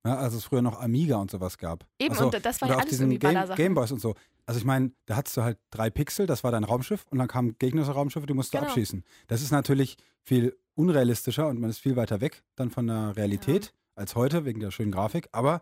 Ja, 0.05 0.17
als 0.17 0.35
es 0.35 0.43
früher 0.45 0.61
noch 0.61 0.79
Amiga 0.79 1.15
und 1.17 1.31
sowas 1.31 1.57
gab. 1.57 1.83
Eben, 1.99 2.13
Also, 2.13 2.25
und 2.25 2.45
das 2.45 2.61
war 2.61 2.67
oder 2.67 2.75
ja 2.75 2.81
alles 2.81 2.89
diesen 2.91 3.11
irgendwie 3.11 3.33
Game. 3.33 3.55
Gameboys 3.55 3.91
und 3.91 3.99
so. 3.99 4.13
Also 4.47 4.59
ich 4.59 4.65
meine, 4.65 4.91
da 5.05 5.15
hattest 5.15 5.37
du 5.37 5.41
halt 5.41 5.57
drei 5.71 5.89
Pixel, 5.89 6.27
das 6.27 6.43
war 6.43 6.51
dein 6.51 6.63
Raumschiff 6.63 7.05
und 7.09 7.17
dann 7.17 7.27
kamen 7.27 7.55
gegnerische 7.57 7.91
Raumschiffe, 7.93 8.27
die 8.27 8.33
musst 8.33 8.53
du 8.53 8.57
Genau. 8.59 8.69
abschießen. 8.69 9.03
Das 9.27 9.41
ist 9.41 9.51
natürlich 9.51 9.97
viel 10.23 10.55
unrealistischer 10.75 11.47
und 11.47 11.59
man 11.59 11.69
ist 11.69 11.79
viel 11.79 11.95
weiter 11.95 12.21
weg 12.21 12.43
dann 12.55 12.69
von 12.69 12.85
der 12.87 13.15
Realität 13.15 13.73
als 13.95 14.15
heute, 14.15 14.45
wegen 14.45 14.59
der 14.59 14.71
schönen 14.71 14.91
Grafik. 14.91 15.29
Aber 15.31 15.61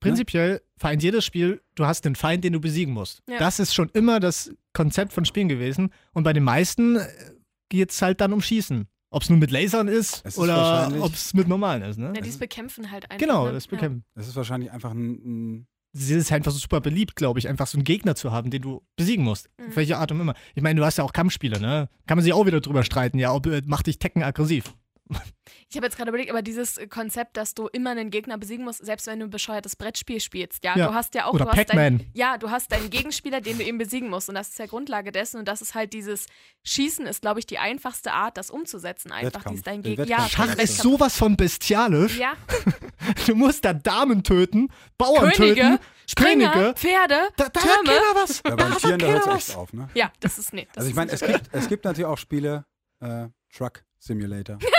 Prinzipiell 0.00 0.62
vereint 0.76 1.02
jedes 1.02 1.24
Spiel, 1.24 1.60
du 1.74 1.84
hast 1.86 2.06
einen 2.06 2.14
Feind, 2.14 2.44
den 2.44 2.52
du 2.52 2.60
besiegen 2.60 2.94
musst. 2.94 3.20
Ja. 3.28 3.38
Das 3.38 3.58
ist 3.58 3.74
schon 3.74 3.88
immer 3.94 4.20
das 4.20 4.52
Konzept 4.72 5.12
von 5.12 5.24
Spielen 5.24 5.48
gewesen. 5.48 5.90
Und 6.12 6.22
bei 6.22 6.32
den 6.32 6.44
meisten 6.44 7.00
geht 7.68 7.90
es 7.90 8.00
halt 8.00 8.20
dann 8.20 8.32
um 8.32 8.40
Schießen. 8.40 8.86
Ob 9.10 9.22
es 9.22 9.30
nun 9.30 9.38
mit 9.40 9.50
Lasern 9.50 9.88
ist, 9.88 10.24
ist 10.24 10.38
oder 10.38 10.92
ob 11.00 11.14
es 11.14 11.34
mit 11.34 11.48
normalen 11.48 11.82
ist. 11.82 11.96
Ne? 11.98 12.12
Ja, 12.14 12.20
die 12.20 12.30
bekämpfen 12.30 12.90
halt 12.92 13.10
einfach. 13.10 13.18
genau, 13.18 13.46
ne? 13.46 13.52
das 13.54 13.64
Ja. 13.64 13.70
bekämpfen. 13.70 14.04
es 14.14 14.28
ist 14.28 14.36
wahrscheinlich 14.36 14.70
einfach 14.70 14.90
ein, 14.92 15.10
ein 15.58 15.66
Es 15.94 16.10
ist 16.10 16.32
einfach 16.32 16.52
so 16.52 16.58
super 16.58 16.80
beliebt, 16.80 17.16
glaube 17.16 17.38
ich, 17.38 17.48
einfach 17.48 17.66
so 17.66 17.78
einen 17.78 17.84
Gegner 17.84 18.14
zu 18.14 18.30
haben, 18.30 18.50
den 18.50 18.62
du 18.62 18.82
besiegen 18.96 19.24
musst. 19.24 19.48
Mhm. 19.58 19.76
Welche 19.76 19.98
Art 19.98 20.12
auch 20.12 20.18
immer. 20.18 20.34
Ich 20.54 20.62
meine, 20.62 20.78
du 20.78 20.86
hast 20.86 20.98
ja 20.98 21.04
auch 21.04 21.12
Kampfspiele, 21.12 21.60
ne? 21.60 21.88
Kann 22.06 22.18
man 22.18 22.24
sich 22.24 22.32
auch 22.32 22.46
wieder 22.46 22.60
drüber 22.60 22.84
streiten, 22.84 23.18
ja, 23.18 23.32
ob 23.32 23.46
äh, 23.46 23.62
macht 23.64 23.86
dich 23.86 23.98
Tekken 23.98 24.22
aggressiv. 24.22 24.74
Ich 25.70 25.76
habe 25.76 25.86
jetzt 25.86 25.96
gerade 25.96 26.10
überlegt, 26.10 26.30
aber 26.30 26.42
dieses 26.42 26.78
Konzept, 26.90 27.36
dass 27.36 27.54
du 27.54 27.66
immer 27.68 27.90
einen 27.90 28.10
Gegner 28.10 28.36
besiegen 28.38 28.64
musst, 28.64 28.84
selbst 28.84 29.06
wenn 29.06 29.18
du 29.20 29.26
ein 29.26 29.30
bescheuertes 29.30 29.76
Brettspiel 29.76 30.20
spielst, 30.20 30.64
ja, 30.64 30.76
Ja. 30.76 30.88
du 30.88 30.94
hast 30.94 31.14
ja 31.14 31.26
auch 31.26 31.32
Oder 31.34 31.44
du 31.46 31.50
hast 31.50 31.56
Pac-Man. 31.56 31.98
dein, 31.98 32.10
ja, 32.14 32.36
du 32.38 32.50
hast 32.50 32.70
deinen 32.72 32.90
Gegenspieler, 32.90 33.40
den 33.40 33.58
du 33.58 33.64
eben 33.64 33.78
besiegen 33.78 34.08
musst 34.10 34.28
und 34.28 34.34
das 34.34 34.48
ist 34.50 34.58
ja 34.58 34.66
Grundlage 34.66 35.12
dessen 35.12 35.38
und 35.38 35.46
das 35.48 35.62
ist 35.62 35.74
halt 35.74 35.92
dieses 35.92 36.26
Schießen 36.64 37.06
ist, 37.06 37.22
glaube 37.22 37.40
ich, 37.40 37.46
die 37.46 37.58
einfachste 37.58 38.12
Art, 38.12 38.36
das 38.36 38.50
umzusetzen, 38.50 39.12
einfach 39.12 39.44
dieses 39.44 39.62
dein 39.64 39.82
Der 39.82 39.96
Gegner. 39.96 40.06
Ja. 40.18 40.28
Schach 40.28 40.54
ist 40.56 40.78
sowas 40.78 41.16
von 41.16 41.36
bestialisch. 41.36 42.18
ja, 42.18 42.34
Du 43.26 43.34
musst 43.34 43.64
da 43.64 43.72
Damen 43.72 44.22
töten, 44.22 44.68
Bauern 44.98 45.30
Könige, 45.32 45.54
töten, 45.62 45.78
Springer, 46.06 46.52
Könige. 46.52 46.74
Pferde, 46.74 47.28
Da, 47.36 47.48
da 47.48 47.60
hat 47.60 47.68
Türme. 47.84 47.84
keiner 47.88 48.14
was. 48.22 48.42
Ja, 48.44 48.50
Da 48.50 48.56
beim 48.56 48.72
hat 48.74 48.78
Tieren, 48.80 49.00
hört 49.02 49.26
es 49.26 49.48
echt 49.48 49.56
auf, 49.56 49.72
ne? 49.72 49.88
Ja, 49.94 50.12
das 50.20 50.38
ist 50.38 50.52
nee. 50.52 50.66
Das 50.72 50.78
Also 50.78 50.90
ich 50.90 50.96
meine, 50.96 51.12
es 51.12 51.20
gibt, 51.20 51.42
es 51.52 51.68
gibt 51.68 51.84
natürlich 51.84 52.06
auch 52.06 52.18
Spiele, 52.18 52.64
äh, 53.00 53.28
Truck 53.54 53.84
Simulator, 53.98 54.58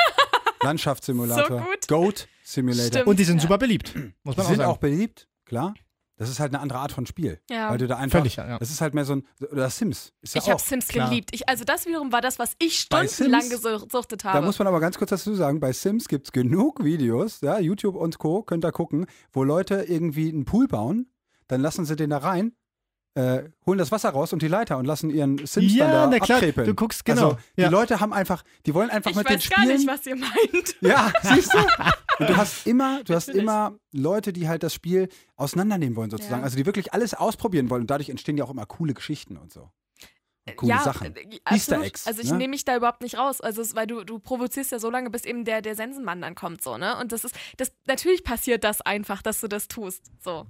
Landschaftssimulator, 0.63 1.59
So 1.59 1.65
gut. 1.65 1.87
Goat 1.87 2.27
Simulator. 2.43 2.87
Stimmt. 2.87 3.07
Und 3.07 3.19
die 3.19 3.23
sind 3.23 3.37
Ja. 3.37 3.41
super 3.43 3.57
beliebt. 3.57 3.93
Muss 4.23 4.35
Die 4.35 4.39
man 4.39 4.45
auch 4.45 4.49
sind 4.49 4.57
sagen. 4.57 4.69
auch 4.71 4.77
beliebt, 4.77 5.27
klar. 5.45 5.73
Das 6.17 6.29
ist 6.29 6.41
halt 6.41 6.53
eine 6.53 6.61
andere 6.61 6.79
Art 6.79 6.91
von 6.91 7.05
Spiel. 7.05 7.39
Ja. 7.49 7.69
Weil 7.69 7.77
du 7.77 7.87
da 7.87 7.95
einfach. 7.95 8.19
Völlig, 8.19 8.35
ja, 8.35 8.45
ja. 8.45 8.59
Das 8.59 8.69
ist 8.69 8.81
halt 8.81 8.93
mehr 8.93 9.05
so 9.05 9.13
ein. 9.15 9.23
Oder 9.51 9.69
Sims. 9.69 10.11
Ist 10.21 10.35
ja 10.35 10.41
Ich 10.41 10.49
habe. 10.49 10.61
Sims 10.61 10.89
klar. 10.89 11.07
geliebt. 11.07 11.29
Ich, 11.33 11.47
also 11.47 11.63
das 11.63 11.85
wiederum 11.85 12.11
war 12.11 12.19
das, 12.19 12.39
was 12.39 12.55
ich 12.59 12.77
stundenlang 12.79 13.41
Sims- 13.43 13.61
gesuchtet 13.63 14.25
Da 14.25 14.33
habe. 14.33 14.45
muss 14.45 14.59
man 14.59 14.67
aber 14.67 14.81
ganz 14.81 14.97
kurz 14.97 15.11
dazu 15.11 15.33
sagen, 15.33 15.61
bei 15.61 15.71
Sims 15.71 16.09
gibt 16.09 16.27
es 16.27 16.31
genug 16.33 16.83
Videos, 16.83 17.39
ja, 17.39 17.57
YouTube 17.59 17.95
und 17.95 18.17
Co. 18.19 18.43
könnt 18.43 18.65
ihr 18.65 18.73
gucken, 18.73 19.05
wo 19.31 19.45
Leute 19.45 19.75
irgendwie 19.87 20.27
einen 20.29 20.43
Pool 20.43 20.67
bauen, 20.67 21.09
dann 21.47 21.61
lassen 21.61 21.85
sie 21.85 21.95
den 21.95 22.09
da 22.09 22.17
rein, 22.17 22.51
äh, 23.19 23.49
holen 23.65 23.77
das 23.77 23.91
Wasser 23.91 24.09
raus 24.09 24.31
und 24.33 24.41
die 24.41 24.47
Leiter 24.47 24.77
und 24.77 24.85
lassen 24.85 25.09
ihren 25.09 25.45
Sims 25.45 25.73
Ja, 25.75 25.85
dann 25.91 26.11
da 26.11 26.17
na 26.17 26.25
klar, 26.25 26.37
abkrepeln. 26.37 26.67
du 26.67 26.73
guckst, 26.73 27.03
genau, 27.05 27.23
Also, 27.31 27.37
die 27.57 27.61
ja. 27.61 27.69
Leute 27.69 27.99
haben 27.99 28.13
einfach, 28.13 28.43
die 28.65 28.73
wollen 28.73 28.89
einfach 28.89 29.11
ich 29.11 29.17
mit 29.17 29.27
den 29.29 29.35
weiß 29.37 29.49
gar 29.49 29.63
Spielen. 29.63 29.77
nicht, 29.77 29.87
was 29.87 30.05
ihr 30.05 30.15
meint. 30.15 30.75
Ja, 30.81 31.11
siehst 31.23 31.53
du? 31.53 31.57
Und 32.19 32.29
du 32.29 32.37
hast 32.37 32.65
immer, 32.67 33.03
du 33.03 33.13
hast 33.13 33.29
immer 33.29 33.73
Leute, 33.91 34.31
die 34.33 34.47
halt 34.47 34.63
das 34.63 34.73
Spiel 34.73 35.09
auseinandernehmen 35.35 35.95
wollen, 35.95 36.09
sozusagen. 36.09 36.41
Ja. 36.41 36.43
Also 36.45 36.57
die 36.57 36.65
wirklich 36.65 36.93
alles 36.93 37.13
ausprobieren 37.13 37.69
wollen. 37.69 37.81
Und 37.81 37.89
dadurch 37.91 38.09
entstehen 38.09 38.37
ja 38.37 38.43
auch 38.45 38.49
immer 38.51 38.65
coole 38.65 38.93
Geschichten 38.93 39.37
und 39.37 39.51
so. 39.51 39.69
Coole 40.55 40.71
ja, 40.71 40.79
Sachen. 40.81 41.15
äh, 41.15 41.39
Easter. 41.51 41.81
Eggs, 41.83 42.07
Also 42.07 42.21
ich 42.21 42.31
ne? 42.31 42.37
nehme 42.37 42.51
mich 42.51 42.65
da 42.65 42.75
überhaupt 42.75 43.01
nicht 43.01 43.17
raus. 43.17 43.39
Also 43.39 43.61
es, 43.61 43.75
weil 43.75 43.85
du, 43.85 44.03
du 44.03 44.17
provozierst 44.19 44.71
ja 44.71 44.79
so 44.79 44.89
lange, 44.89 45.09
bis 45.09 45.25
eben 45.25 45.45
der, 45.45 45.61
der 45.61 45.75
Sensenmann 45.75 46.21
dann 46.21 46.33
kommt, 46.35 46.63
so, 46.63 46.77
ne? 46.77 46.97
Und 46.97 47.11
das 47.11 47.23
ist, 47.23 47.35
das, 47.57 47.71
natürlich 47.85 48.23
passiert 48.23 48.63
das 48.63 48.81
einfach, 48.81 49.21
dass 49.21 49.41
du 49.41 49.47
das 49.47 49.67
tust. 49.67 50.11
So. 50.23 50.45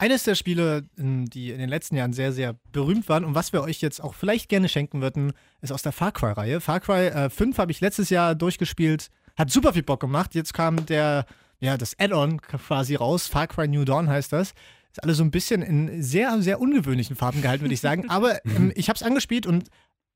Eines 0.00 0.22
der 0.22 0.36
Spiele, 0.36 0.88
die 0.96 1.50
in 1.50 1.58
den 1.58 1.68
letzten 1.68 1.96
Jahren 1.96 2.12
sehr, 2.12 2.32
sehr 2.32 2.54
berühmt 2.70 3.08
waren 3.08 3.24
und 3.24 3.34
was 3.34 3.52
wir 3.52 3.62
euch 3.62 3.80
jetzt 3.80 4.00
auch 4.00 4.14
vielleicht 4.14 4.48
gerne 4.48 4.68
schenken 4.68 5.00
würden, 5.02 5.32
ist 5.60 5.72
aus 5.72 5.82
der 5.82 5.90
Far 5.90 6.12
Cry-Reihe. 6.12 6.60
Far 6.60 6.78
Cry 6.78 7.08
äh, 7.08 7.28
5 7.28 7.58
habe 7.58 7.72
ich 7.72 7.80
letztes 7.80 8.08
Jahr 8.08 8.36
durchgespielt, 8.36 9.08
hat 9.36 9.50
super 9.50 9.72
viel 9.72 9.82
Bock 9.82 9.98
gemacht. 9.98 10.36
Jetzt 10.36 10.54
kam 10.54 10.86
der, 10.86 11.26
ja, 11.58 11.76
das 11.76 11.98
Add-on 11.98 12.40
quasi 12.40 12.94
raus. 12.94 13.26
Far 13.26 13.48
Cry 13.48 13.66
New 13.66 13.84
Dawn 13.84 14.08
heißt 14.08 14.32
das. 14.32 14.54
Ist 14.92 15.02
alles 15.02 15.16
so 15.16 15.24
ein 15.24 15.32
bisschen 15.32 15.62
in 15.62 16.00
sehr, 16.00 16.40
sehr 16.42 16.60
ungewöhnlichen 16.60 17.16
Farben 17.16 17.42
gehalten, 17.42 17.64
würde 17.64 17.74
ich 17.74 17.80
sagen. 17.80 18.04
Aber 18.08 18.38
ähm, 18.46 18.70
ich 18.76 18.88
habe 18.88 18.96
es 18.96 19.02
angespielt 19.02 19.46
und 19.46 19.68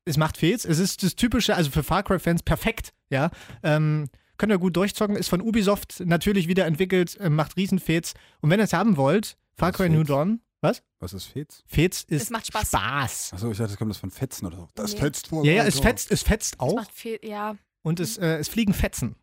es 0.05 0.15
macht 0.15 0.37
Fehls. 0.37 0.63
Es 0.63 0.79
ist 0.79 1.03
das 1.03 1.17
typische, 1.17 1.57
also 1.57 1.71
für 1.71 1.83
Far 1.83 2.03
Cry-Fans 2.03 2.43
perfekt, 2.43 2.93
ja. 3.09 3.31
Ähm, 3.63 4.07
könnt 4.37 4.51
ihr 4.53 4.59
gut 4.59 4.77
durchzocken, 4.77 5.17
ist 5.17 5.27
von 5.27 5.41
Ubisoft 5.41 6.01
natürlich 6.05 6.47
wieder 6.47 6.65
entwickelt, 6.65 7.17
äh, 7.19 7.29
macht 7.29 7.57
Riesenfets. 7.57 8.13
Und 8.39 8.49
wenn 8.49 8.61
ihr 8.61 8.65
es 8.65 8.73
haben 8.73 8.95
wollt, 8.95 9.35
Far 9.57 9.69
Was 9.69 9.75
Cry 9.77 9.89
New? 9.89 10.03
Dawn, 10.03 10.41
was? 10.61 10.81
Was 10.99 11.13
ist 11.13 11.25
Fetz? 11.25 11.63
Fets 11.67 12.03
ist 12.03 12.23
Es 12.23 12.29
macht 12.29 12.47
Spaß. 12.47 12.67
Spaß. 12.69 13.33
Achso, 13.33 13.51
ich 13.51 13.57
dachte, 13.57 13.69
das 13.71 13.77
kommt 13.77 13.91
das 13.91 13.97
von 13.97 14.11
Fetzen 14.11 14.45
oder 14.47 14.57
so. 14.57 14.67
Das 14.75 14.93
Nee. 14.93 14.99
fetzt 14.99 15.31
wohl. 15.31 15.45
Ja, 15.45 15.53
ja, 15.53 15.63
es 15.65 15.79
fetzt, 15.79 16.11
es 16.11 16.23
fetzt 16.23 16.59
auch 16.59 16.75
macht 16.75 16.91
viel, 16.91 17.19
ja. 17.23 17.55
und 17.83 17.99
es, 17.99 18.17
äh, 18.17 18.37
es 18.37 18.47
fliegen 18.49 18.73
Fetzen. 18.73 19.15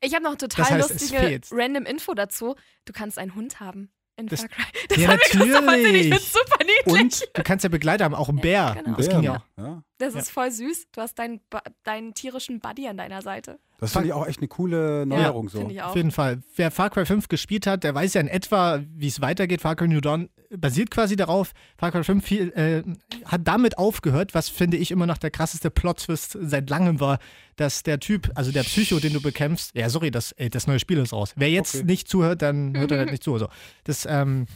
Ich 0.00 0.14
habe 0.14 0.24
noch 0.24 0.36
total 0.36 0.64
Das 0.64 0.70
heißt, 0.90 0.90
es 1.02 1.10
lustige 1.10 1.40
random 1.50 1.84
Info 1.84 2.14
dazu. 2.14 2.54
Du 2.84 2.92
kannst 2.92 3.18
einen 3.18 3.34
Hund 3.34 3.60
haben 3.60 3.90
in 4.16 4.26
Das- 4.28 4.40
Far 4.40 4.48
Cry. 4.48 4.64
Das 4.88 4.98
Ja, 4.98 5.08
hat 5.08 5.20
mir 5.34 5.40
gerade 5.40 5.52
so 5.52 5.60
natürlich. 5.60 6.06
Ich 6.06 6.08
find's 6.14 6.32
super 6.32 6.58
niedlich. 6.64 7.02
Und 7.02 7.28
du 7.36 7.42
kannst 7.42 7.62
ja 7.64 7.68
Begleiter 7.68 8.04
haben, 8.04 8.14
auch 8.14 8.28
ein 8.28 8.36
Bär. 8.36 8.76
genau. 8.82 8.96
Das 8.96 9.06
Bär, 9.08 9.14
ging 9.16 9.24
ja 9.24 9.36
auch. 9.36 9.44
ja. 9.62 9.82
Das 9.98 10.14
Ja. 10.14 10.20
ist 10.20 10.30
voll 10.30 10.50
süß. 10.50 10.86
Du 10.92 11.00
hast 11.00 11.18
deinen, 11.18 11.40
deinen 11.82 12.14
tierischen 12.14 12.60
Buddy 12.60 12.88
an 12.88 12.96
deiner 12.96 13.20
Seite. 13.22 13.58
Das 13.82 13.92
finde 13.92 14.06
ich 14.06 14.12
auch 14.12 14.26
echt 14.28 14.38
eine 14.38 14.46
coole 14.46 15.04
Neuerung 15.06 15.48
so. 15.48 15.68
Ich 15.68 15.82
auch. 15.82 15.88
Auf 15.88 15.96
jeden 15.96 16.12
Fall. 16.12 16.40
Wer 16.54 16.70
Far 16.70 16.88
Cry 16.88 17.04
5 17.04 17.26
gespielt 17.26 17.66
hat, 17.66 17.82
der 17.82 17.92
weiß 17.92 18.14
ja 18.14 18.20
in 18.20 18.28
etwa, 18.28 18.80
wie 18.94 19.08
es 19.08 19.20
weitergeht. 19.20 19.60
Far 19.60 19.74
Cry 19.74 19.88
New 19.88 20.00
Dawn 20.00 20.28
basiert 20.56 20.90
quasi 20.90 21.16
darauf. 21.16 21.52
Far 21.78 21.90
Cry 21.92 22.04
5 22.04 22.24
viel, 22.24 22.48
äh, 22.52 22.82
hat 23.24 23.42
damit 23.44 23.78
aufgehört, 23.78 24.34
was 24.34 24.48
finde 24.48 24.76
ich 24.76 24.90
immer 24.90 25.06
noch 25.06 25.18
der 25.18 25.30
krasseste 25.30 25.70
Plot-Twist 25.70 26.38
seit 26.40 26.68
langem 26.70 27.00
war, 27.00 27.18
dass 27.56 27.82
der 27.82 28.00
Typ, 28.00 28.30
also 28.34 28.52
der 28.52 28.62
Psycho, 28.62 28.98
den 28.98 29.12
du 29.12 29.20
bekämpfst, 29.20 29.72
ja, 29.74 29.88
sorry, 29.88 30.10
das, 30.10 30.32
ey, 30.32 30.50
das 30.50 30.66
neue 30.66 30.78
Spiel 30.78 30.98
ist 30.98 31.12
raus. 31.12 31.32
Wer 31.36 31.50
jetzt 31.50 31.74
Okay. 31.74 31.84
nicht 31.84 32.08
zuhört, 32.08 32.42
dann 32.42 32.76
hört 32.76 32.90
er 32.92 32.98
halt 32.98 33.10
nicht 33.10 33.22
zu. 33.22 33.36
So. 33.38 33.48
Das, 33.84 34.06
ähm, 34.06 34.46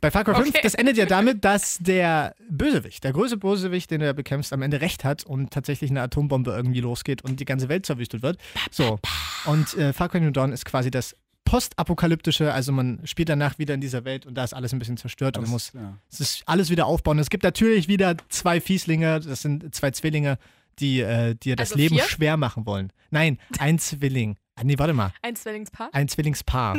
bei 0.00 0.10
Far 0.10 0.24
Cry 0.24 0.34
5, 0.34 0.48
Okay. 0.48 0.60
das 0.62 0.74
endet 0.74 0.96
ja 0.96 1.06
damit, 1.06 1.44
dass 1.44 1.78
der 1.78 2.34
Bösewicht, 2.48 3.04
der 3.04 3.12
größte 3.12 3.36
Bösewicht, 3.36 3.90
den 3.90 4.00
du 4.00 4.06
ja 4.06 4.12
bekämpfst, 4.12 4.52
am 4.52 4.62
Ende 4.62 4.80
recht 4.80 5.04
hat 5.04 5.24
und 5.24 5.50
tatsächlich 5.52 5.90
eine 5.90 6.02
Atombombe 6.02 6.50
irgendwie 6.52 6.80
losgeht 6.80 7.22
und 7.22 7.38
die 7.40 7.44
ganze 7.44 7.68
Welt 7.68 7.86
zerwüstet 7.86 8.22
wird. 8.22 8.38
So. 8.70 8.98
Und 9.46 9.74
äh, 9.76 9.92
Far 9.92 10.08
Cry 10.08 10.20
New 10.20 10.30
Dawn 10.30 10.52
ist 10.52 10.64
quasi 10.64 10.90
das 10.90 11.14
postapokalyptische, 11.44 12.52
also 12.52 12.72
man 12.72 13.00
spielt 13.04 13.28
danach 13.28 13.58
wieder 13.58 13.74
in 13.74 13.80
dieser 13.80 14.04
Welt 14.04 14.26
und 14.26 14.34
da 14.34 14.44
ist 14.44 14.54
alles 14.54 14.72
ein 14.72 14.78
bisschen 14.78 14.96
zerstört 14.96 15.36
und 15.36 15.42
Alles- 15.44 15.50
muss 15.50 15.72
ja. 15.74 15.96
es 16.10 16.20
ist 16.20 16.42
alles 16.46 16.70
wieder 16.70 16.86
aufbauen. 16.86 17.18
Es 17.18 17.30
gibt 17.30 17.42
natürlich 17.42 17.88
wieder 17.88 18.16
zwei 18.28 18.60
Fieslinge, 18.60 19.20
das 19.20 19.42
sind 19.42 19.74
zwei 19.74 19.90
Zwillinge, 19.90 20.38
die 20.78 21.00
äh, 21.00 21.34
dir 21.34 21.56
das 21.56 21.72
Also 21.72 21.78
Leben 21.82 21.96
vier? 21.96 22.04
schwer 22.04 22.36
machen 22.36 22.66
wollen. 22.66 22.92
Nein, 23.10 23.38
ein 23.58 23.78
Zwilling. 23.80 24.36
Ah, 24.56 24.62
nee, 24.64 24.78
warte 24.78 24.92
mal. 24.92 25.12
Ein 25.22 25.36
Zwillingspaar. 25.36 25.88
Ein 25.92 26.08
Zwillingspaar. 26.08 26.76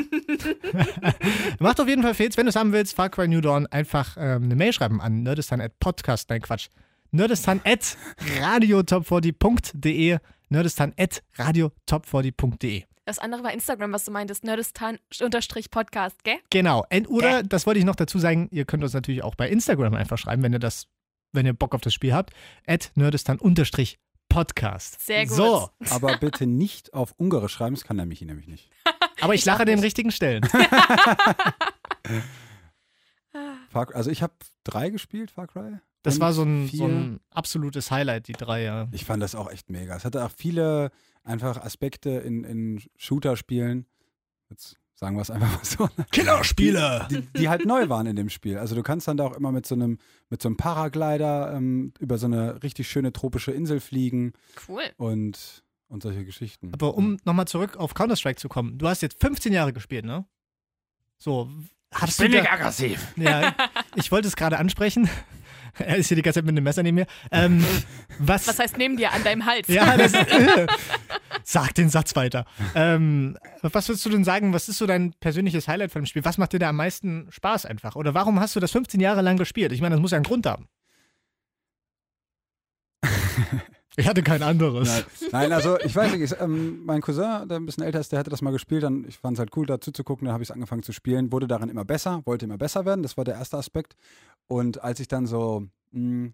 Macht 1.60 1.80
auf 1.80 1.88
jeden 1.88 2.04
Fall 2.04 2.14
Fehls. 2.14 2.38
Wenn 2.38 2.46
du 2.46 2.50
es 2.50 2.56
haben 2.56 2.72
willst, 2.74 2.96
Far 2.96 3.10
Cry 3.10 3.28
New 3.28 3.42
Dawn, 3.42 3.66
einfach 3.68 4.18
ähm, 4.20 4.44
eine 4.44 4.56
Mail 4.56 4.72
schreiben 4.72 5.02
an 5.02 5.24
nerdistan 5.24 5.60
at 5.62 5.80
podcast. 5.80 6.30
Nein, 6.30 6.42
Quatsch. 6.42 6.68
Nerdistan 7.12 7.60
at 7.66 7.98
radiotop40.de. 8.40 10.18
Nerdistan 10.50 10.94
at 10.98 11.24
radiotop40.de. 11.38 12.84
Das 13.06 13.18
andere 13.18 13.44
war 13.44 13.52
Instagram, 13.52 13.92
was 13.94 14.06
du 14.06 14.12
meintest. 14.12 14.44
Nerdistan-Podcast, 14.44 16.24
gell? 16.24 16.38
Genau. 16.52 16.86
Und, 16.92 17.10
oder, 17.10 17.42
das 17.44 17.66
wollte 17.66 17.80
ich 17.80 17.86
noch 17.86 17.96
dazu 17.96 18.20
sagen, 18.20 18.48
ihr 18.52 18.66
könnt 18.66 18.84
uns 18.84 18.94
natürlich 18.94 19.24
auch 19.24 19.34
bei 19.36 19.50
Instagram 19.50 19.96
einfach 19.96 20.20
schreiben, 20.20 20.44
wenn 20.44 20.54
ihr 20.54 20.60
das, 20.60 20.86
wenn 21.32 21.48
ihr 21.48 21.54
Bock 21.54 21.74
auf 21.74 21.82
das 21.82 21.96
Spiel 21.96 22.14
habt. 22.14 22.32
At 22.68 22.92
nerdistan-podcast. 22.96 25.02
Sehr 25.02 25.26
gut. 25.26 25.36
So, 25.36 25.70
Aber 25.90 26.16
bitte 26.18 26.46
nicht 26.46 26.94
auf 26.94 27.16
Ungarisch 27.18 27.54
schreiben, 27.54 27.74
das 27.76 27.84
kann 27.84 27.98
der 27.98 28.06
Michi 28.06 28.26
nämlich 28.26 28.48
nicht. 28.48 28.70
aber 29.22 29.34
ich, 29.34 29.42
Ich 29.42 29.46
lache 29.46 29.62
an 29.62 29.68
den 29.68 29.80
richtigen 29.80 30.12
Stellen. 30.12 30.48
Also 33.74 34.12
ich 34.12 34.22
habe 34.22 34.34
drei 34.66 34.90
gespielt, 34.90 35.32
Far 35.32 35.48
Cry. 35.48 35.78
Das 36.04 36.20
war 36.20 36.34
so 36.34 36.44
ein, 36.44 36.68
so 36.68 36.88
ein 36.88 37.22
absolutes 37.30 37.90
Highlight, 37.90 38.28
die 38.28 38.34
drei, 38.34 38.64
ja. 38.64 38.90
Ich 38.92 39.06
fand 39.06 39.24
das 39.24 39.34
auch 39.34 39.50
echt 39.50 39.70
mega. 39.70 39.96
Es 39.96 40.04
hatte 40.04 40.26
auch 40.26 40.32
viele 40.36 40.92
einfach 41.24 41.58
Aspekte 41.62 42.10
in, 42.12 42.44
in 42.44 42.82
Shooter-Spielen. 42.98 43.86
Jetzt 44.50 44.78
sagen 44.96 45.16
wir 45.16 45.22
es 45.22 45.32
einfach 45.32 45.52
mal 45.52 45.64
so. 45.66 45.90
Killerspiele! 46.12 47.08
Die, 47.10 47.22
die 47.40 47.50
halt 47.50 47.66
neu 47.66 47.90
waren 47.90 48.06
in 48.08 48.16
dem 48.16 48.30
Spiel. 48.30 48.58
Also 48.58 48.76
du 48.76 48.84
kannst 48.84 49.08
dann 49.08 49.18
da 49.18 49.26
auch 49.26 49.36
immer 49.36 49.52
mit 49.52 49.66
so 49.66 49.76
einem, 49.76 49.98
mit 50.30 50.42
so 50.42 50.50
einem 50.50 50.58
Paraglider 50.58 51.54
ähm, 51.56 51.94
über 52.00 52.18
so 52.18 52.28
eine 52.28 52.62
richtig 52.64 52.88
schöne 52.90 53.12
tropische 53.14 53.52
Insel 53.52 53.80
fliegen 53.80 54.34
Cool. 54.68 54.84
und, 54.98 55.64
und 55.88 56.04
solche 56.04 56.24
Geschichten. 56.26 56.70
Aber 56.74 56.96
um 56.96 57.18
nochmal 57.24 57.48
zurück 57.48 57.78
auf 57.78 57.94
Counter-Strike 57.94 58.40
zu 58.40 58.50
kommen, 58.50 58.78
du 58.78 58.88
hast 58.88 59.02
jetzt 59.02 59.20
15 59.22 59.54
Jahre 59.54 59.74
gespielt, 59.74 60.06
ne? 60.06 60.26
So, 61.18 61.50
hast 61.94 62.20
du 62.20 62.28
da, 62.30 62.44
aggressiv. 62.44 63.14
ja, 63.16 63.56
ich 63.96 64.12
wollte 64.12 64.28
es 64.28 64.36
gerade 64.36 64.58
ansprechen. 64.58 65.10
Er 65.78 65.98
ist 65.98 66.08
hier 66.08 66.16
die 66.16 66.22
ganze 66.22 66.40
Zeit 66.40 66.46
mit 66.46 66.54
einem 66.54 66.64
Messer 66.64 66.84
neben 66.84 66.96
mir. 66.96 67.08
Ähm, 67.32 67.64
was, 68.20 68.48
Was 68.48 68.60
heißt 68.60 68.78
neben 68.78 68.98
dir 68.98 69.12
an 69.12 69.24
deinem 69.24 69.46
Hals? 69.46 69.68
Ja, 69.68 69.98
das 69.98 70.14
äh, 70.14 70.68
Sag 71.44 71.74
den 71.76 71.90
Satz 71.90 72.16
weiter. 72.16 72.46
Ähm, 72.76 73.38
was 73.62 73.88
würdest 73.88 74.06
du 74.06 74.10
denn 74.10 74.24
sagen, 74.24 74.54
was 74.54 74.70
ist 74.70 74.78
so 74.78 74.86
dein 74.86 75.14
persönliches 75.20 75.68
Highlight 75.68 75.92
von 75.92 76.02
dem 76.02 76.06
Spiel? 76.06 76.26
Was 76.26 76.38
macht 76.38 76.54
dir 76.54 76.60
da 76.60 76.70
am 76.70 76.76
meisten 76.76 77.28
Spaß 77.30 77.66
einfach? 77.66 77.96
Oder 77.96 78.14
warum 78.14 78.40
hast 78.40 78.56
du 78.56 78.60
das 78.60 78.72
15 78.72 79.00
Jahre 79.00 79.22
lang 79.22 79.38
gespielt? 79.38 79.72
Ich 79.72 79.82
meine, 79.82 79.96
das 79.96 80.02
muss 80.02 80.12
ja 80.12 80.18
einen 80.18 80.26
Grund 80.26 80.46
haben. 80.46 80.68
Ich 83.98 84.08
hatte 84.08 84.24
kein 84.24 84.42
anderes. 84.42 84.88
Nein, 84.88 85.04
nein, 85.32 85.52
also 85.52 85.78
ich 85.80 85.94
weiß 85.94 86.14
nicht, 86.14 86.32
ich, 86.32 86.40
ähm, 86.40 86.86
mein 86.86 87.02
Cousin, 87.02 87.48
der 87.50 87.58
ein 87.58 87.66
bisschen 87.66 87.84
älter 87.84 88.00
ist, 88.00 88.12
der 88.12 88.20
hatte 88.20 88.30
das 88.30 88.42
mal 88.42 88.52
gespielt, 88.52 88.84
dann, 88.84 89.04
ich 89.06 89.18
fand 89.18 89.36
es 89.36 89.40
halt 89.40 89.56
cool, 89.58 89.66
dazu 89.66 89.92
zu 89.92 90.06
gucken, 90.06 90.26
dann 90.26 90.34
habe 90.34 90.44
ich 90.44 90.50
es 90.50 90.54
angefangen 90.54 90.82
zu 90.82 90.94
spielen, 90.94 91.32
wurde 91.34 91.46
darin 91.46 91.68
immer 91.68 91.84
besser, 91.84 92.22
wollte 92.26 92.46
immer 92.46 92.58
besser 92.58 92.86
werden, 92.86 93.04
das 93.04 93.18
war 93.18 93.26
der 93.26 93.36
erste 93.36 93.58
Aspekt. 93.58 93.96
Und 94.52 94.84
als 94.84 95.00
ich 95.00 95.08
dann 95.08 95.28
so 95.28 95.70
mh, 95.92 96.34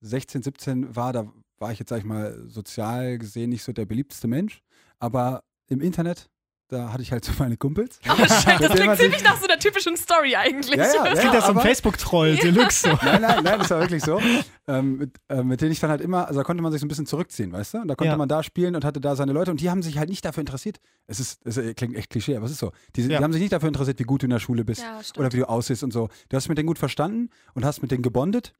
16, 0.00 0.42
17 0.42 0.96
war, 0.96 1.12
da 1.12 1.30
war 1.58 1.70
ich 1.70 1.78
jetzt, 1.78 1.90
sag 1.90 1.98
ich 1.98 2.04
mal, 2.04 2.48
sozial 2.48 3.18
gesehen 3.18 3.50
nicht 3.50 3.62
so 3.62 3.74
der 3.74 3.84
beliebteste 3.84 4.26
Mensch, 4.26 4.62
aber 4.98 5.44
im 5.66 5.82
Internet 5.82 6.30
da 6.68 6.92
hatte 6.92 7.02
ich 7.02 7.10
halt 7.12 7.24
so 7.24 7.32
meine 7.38 7.56
Kumpels. 7.56 7.98
Oh 8.08 8.14
shit, 8.16 8.60
das 8.60 8.72
klingt 8.74 8.96
ziemlich 8.98 9.24
nach 9.24 9.38
so 9.38 9.46
einer 9.46 9.58
typischen 9.58 9.96
Story 9.96 10.36
eigentlich. 10.36 10.76
Ja, 10.76 10.84
ja, 10.86 11.04
Das 11.04 11.18
klingt 11.20 11.34
ja, 11.34 11.40
das 11.40 11.46
so 11.46 11.52
ein 11.52 11.60
Facebook-Troll, 11.60 12.36
Deluxe. 12.36 12.90
So. 12.90 12.98
Nein, 13.02 13.22
nein, 13.22 13.42
nein, 13.44 13.58
das 13.58 13.70
war 13.70 13.80
wirklich 13.80 14.02
so. 14.04 14.20
Ähm, 14.66 14.98
mit, 14.98 15.10
äh, 15.28 15.42
mit 15.42 15.60
denen 15.62 15.72
ich 15.72 15.80
dann 15.80 15.88
halt 15.90 16.00
immer, 16.02 16.26
also 16.28 16.40
da 16.40 16.44
konnte 16.44 16.62
man 16.62 16.70
sich 16.72 16.80
so 16.80 16.84
ein 16.86 16.88
bisschen 16.88 17.06
zurückziehen, 17.06 17.50
weißt 17.52 17.74
du? 17.74 17.78
Und 17.78 17.88
da 17.88 17.94
konnte 17.94 18.10
Ja. 18.10 18.16
man 18.18 18.28
da 18.28 18.42
spielen 18.42 18.76
und 18.76 18.84
hatte 18.84 19.00
da 19.00 19.16
seine 19.16 19.32
Leute 19.32 19.50
und 19.50 19.60
die 19.60 19.70
haben 19.70 19.82
sich 19.82 19.98
halt 19.98 20.10
nicht 20.10 20.24
dafür 20.24 20.42
interessiert. 20.42 20.78
Es 21.06 21.20
ist, 21.20 21.40
es 21.46 21.58
klingt 21.76 21.96
echt 21.96 22.10
Klischee, 22.10 22.36
aber 22.36 22.44
es 22.46 22.52
ist 22.52 22.58
so. 22.58 22.72
Die, 22.96 23.00
sind- 23.02 23.10
Ja. 23.12 23.18
die 23.18 23.24
haben 23.24 23.32
sich 23.32 23.40
nicht 23.40 23.52
dafür 23.52 23.68
interessiert, 23.68 23.98
wie 23.98 24.04
gut 24.04 24.22
du 24.22 24.26
in 24.26 24.30
der 24.30 24.38
Schule 24.38 24.64
bist 24.64 24.82
Ja, 24.82 25.00
oder 25.16 25.32
wie 25.32 25.38
du 25.38 25.48
aussiehst 25.48 25.82
und 25.82 25.92
so. 25.92 26.08
Du 26.28 26.36
hast 26.36 26.48
mit 26.48 26.58
denen 26.58 26.66
gut 26.66 26.78
verstanden 26.78 27.30
und 27.54 27.64
hast 27.64 27.80
mit 27.80 27.90
denen 27.90 28.02
gebondet, 28.02 28.52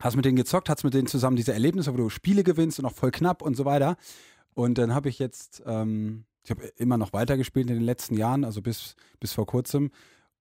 hast 0.00 0.16
mit 0.16 0.24
denen 0.24 0.36
gezockt, 0.36 0.68
hast 0.68 0.82
mit 0.82 0.94
denen 0.94 1.06
zusammen 1.06 1.36
diese 1.36 1.52
Erlebnisse, 1.52 1.92
wo 1.92 1.96
du 1.96 2.08
Spiele 2.10 2.42
gewinnst 2.42 2.80
und 2.80 2.86
auch 2.86 2.92
voll 2.94 3.12
knapp 3.12 3.40
und 3.40 3.56
so 3.56 3.64
weiter. 3.64 3.96
Und 4.54 4.78
dann 4.78 4.94
habe 4.94 5.08
ich 5.08 5.18
jetzt, 5.20 5.62
ähm, 5.64 6.24
ich 6.46 6.50
habe 6.50 6.64
immer 6.76 6.96
noch 6.96 7.12
weitergespielt 7.12 7.68
in 7.68 7.74
den 7.74 7.82
letzten 7.84 8.16
Jahren, 8.16 8.44
also 8.44 8.62
bis, 8.62 8.94
bis 9.18 9.32
vor 9.32 9.46
kurzem. 9.46 9.90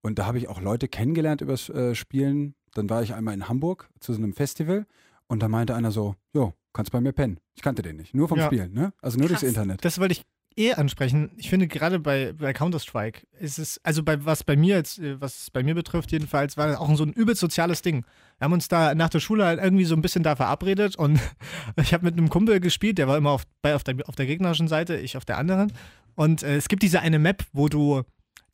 Und 0.01 0.20
da 0.20 0.28
habe 0.28 0.38
ich 0.38 0.47
auch 0.47 0.62
Leute 0.62 0.88
kennengelernt 0.88 1.41
übers 1.41 1.68
äh, 1.70 1.95
Spielen. 1.95 2.53
Dann 2.76 2.88
war 2.91 3.01
ich 3.01 3.16
einmal 3.16 3.34
in 3.34 3.49
Hamburg 3.49 3.89
zu 3.99 4.14
so 4.14 4.20
einem 4.22 4.34
Festival 4.34 4.86
und 5.26 5.41
da 5.41 5.47
meinte 5.47 5.74
einer 5.74 5.89
so, 5.91 6.16
jo, 6.34 6.53
kannst 6.74 6.91
bei 6.91 7.01
mir 7.01 7.12
pennen. 7.12 7.39
Ich 7.56 7.64
kannte 7.64 7.82
den 7.82 7.95
nicht, 7.95 8.14
nur 8.14 8.28
vom 8.28 8.38
Ja. 8.38 8.45
Spielen, 8.45 8.72
ne? 8.72 8.93
Also 9.01 9.18
nur 9.18 9.28
durchs 9.30 9.41
Krass. 9.41 9.49
Internet. 9.49 9.84
Das 9.84 9.97
wollte 9.99 10.12
ich 10.12 10.22
eh 10.58 10.74
ansprechen. 10.74 11.32
Ich 11.38 11.49
finde 11.49 11.68
gerade 11.68 11.99
bei, 11.99 12.34
bei 12.34 12.53
Counter-Strike 12.53 13.22
ist 13.39 13.60
es, 13.60 13.80
also 13.84 14.03
bei 14.03 14.24
was 14.26 14.43
bei 14.43 14.56
mir 14.56 14.76
jetzt, 14.76 14.99
äh, 14.99 15.20
was 15.20 15.49
bei 15.51 15.64
mir 15.64 15.76
betrifft 15.76 16.12
jedenfalls, 16.12 16.58
war 16.58 16.80
auch 16.80 16.95
so 16.95 17.03
ein 17.03 17.14
übel 17.14 17.36
soziales 17.36 17.82
Ding. 17.82 18.06
Wir 18.38 18.45
haben 18.45 18.53
uns 18.53 18.68
da 18.68 18.95
nach 18.95 19.10
der 19.10 19.20
Schule 19.20 19.45
halt 19.45 19.62
irgendwie 19.62 19.86
so 19.86 19.95
ein 19.95 20.01
bisschen 20.01 20.24
da 20.24 20.36
verabredet 20.36 20.95
und 20.95 21.20
ich 21.82 21.93
habe 21.93 22.06
mit 22.06 22.18
einem 22.18 22.30
Kumpel 22.30 22.60
gespielt, 22.60 22.97
der 22.97 23.08
war 23.08 23.18
immer 23.18 23.32
auf, 23.32 23.43
bei, 23.62 23.76
auf, 23.76 23.84
der, 23.84 23.95
auf 24.08 24.16
der 24.16 24.26
gegnerischen 24.26 24.68
Seite, 24.68 24.97
ich 24.97 25.18
auf 25.18 25.26
der 25.26 25.38
anderen. 25.38 25.74
Und 26.16 26.43
äh, 26.43 26.56
es 26.56 26.70
gibt 26.70 26.84
diese 26.84 27.01
eine 27.01 27.20
Map, 27.20 27.43
wo 27.51 27.68
du 27.68 28.03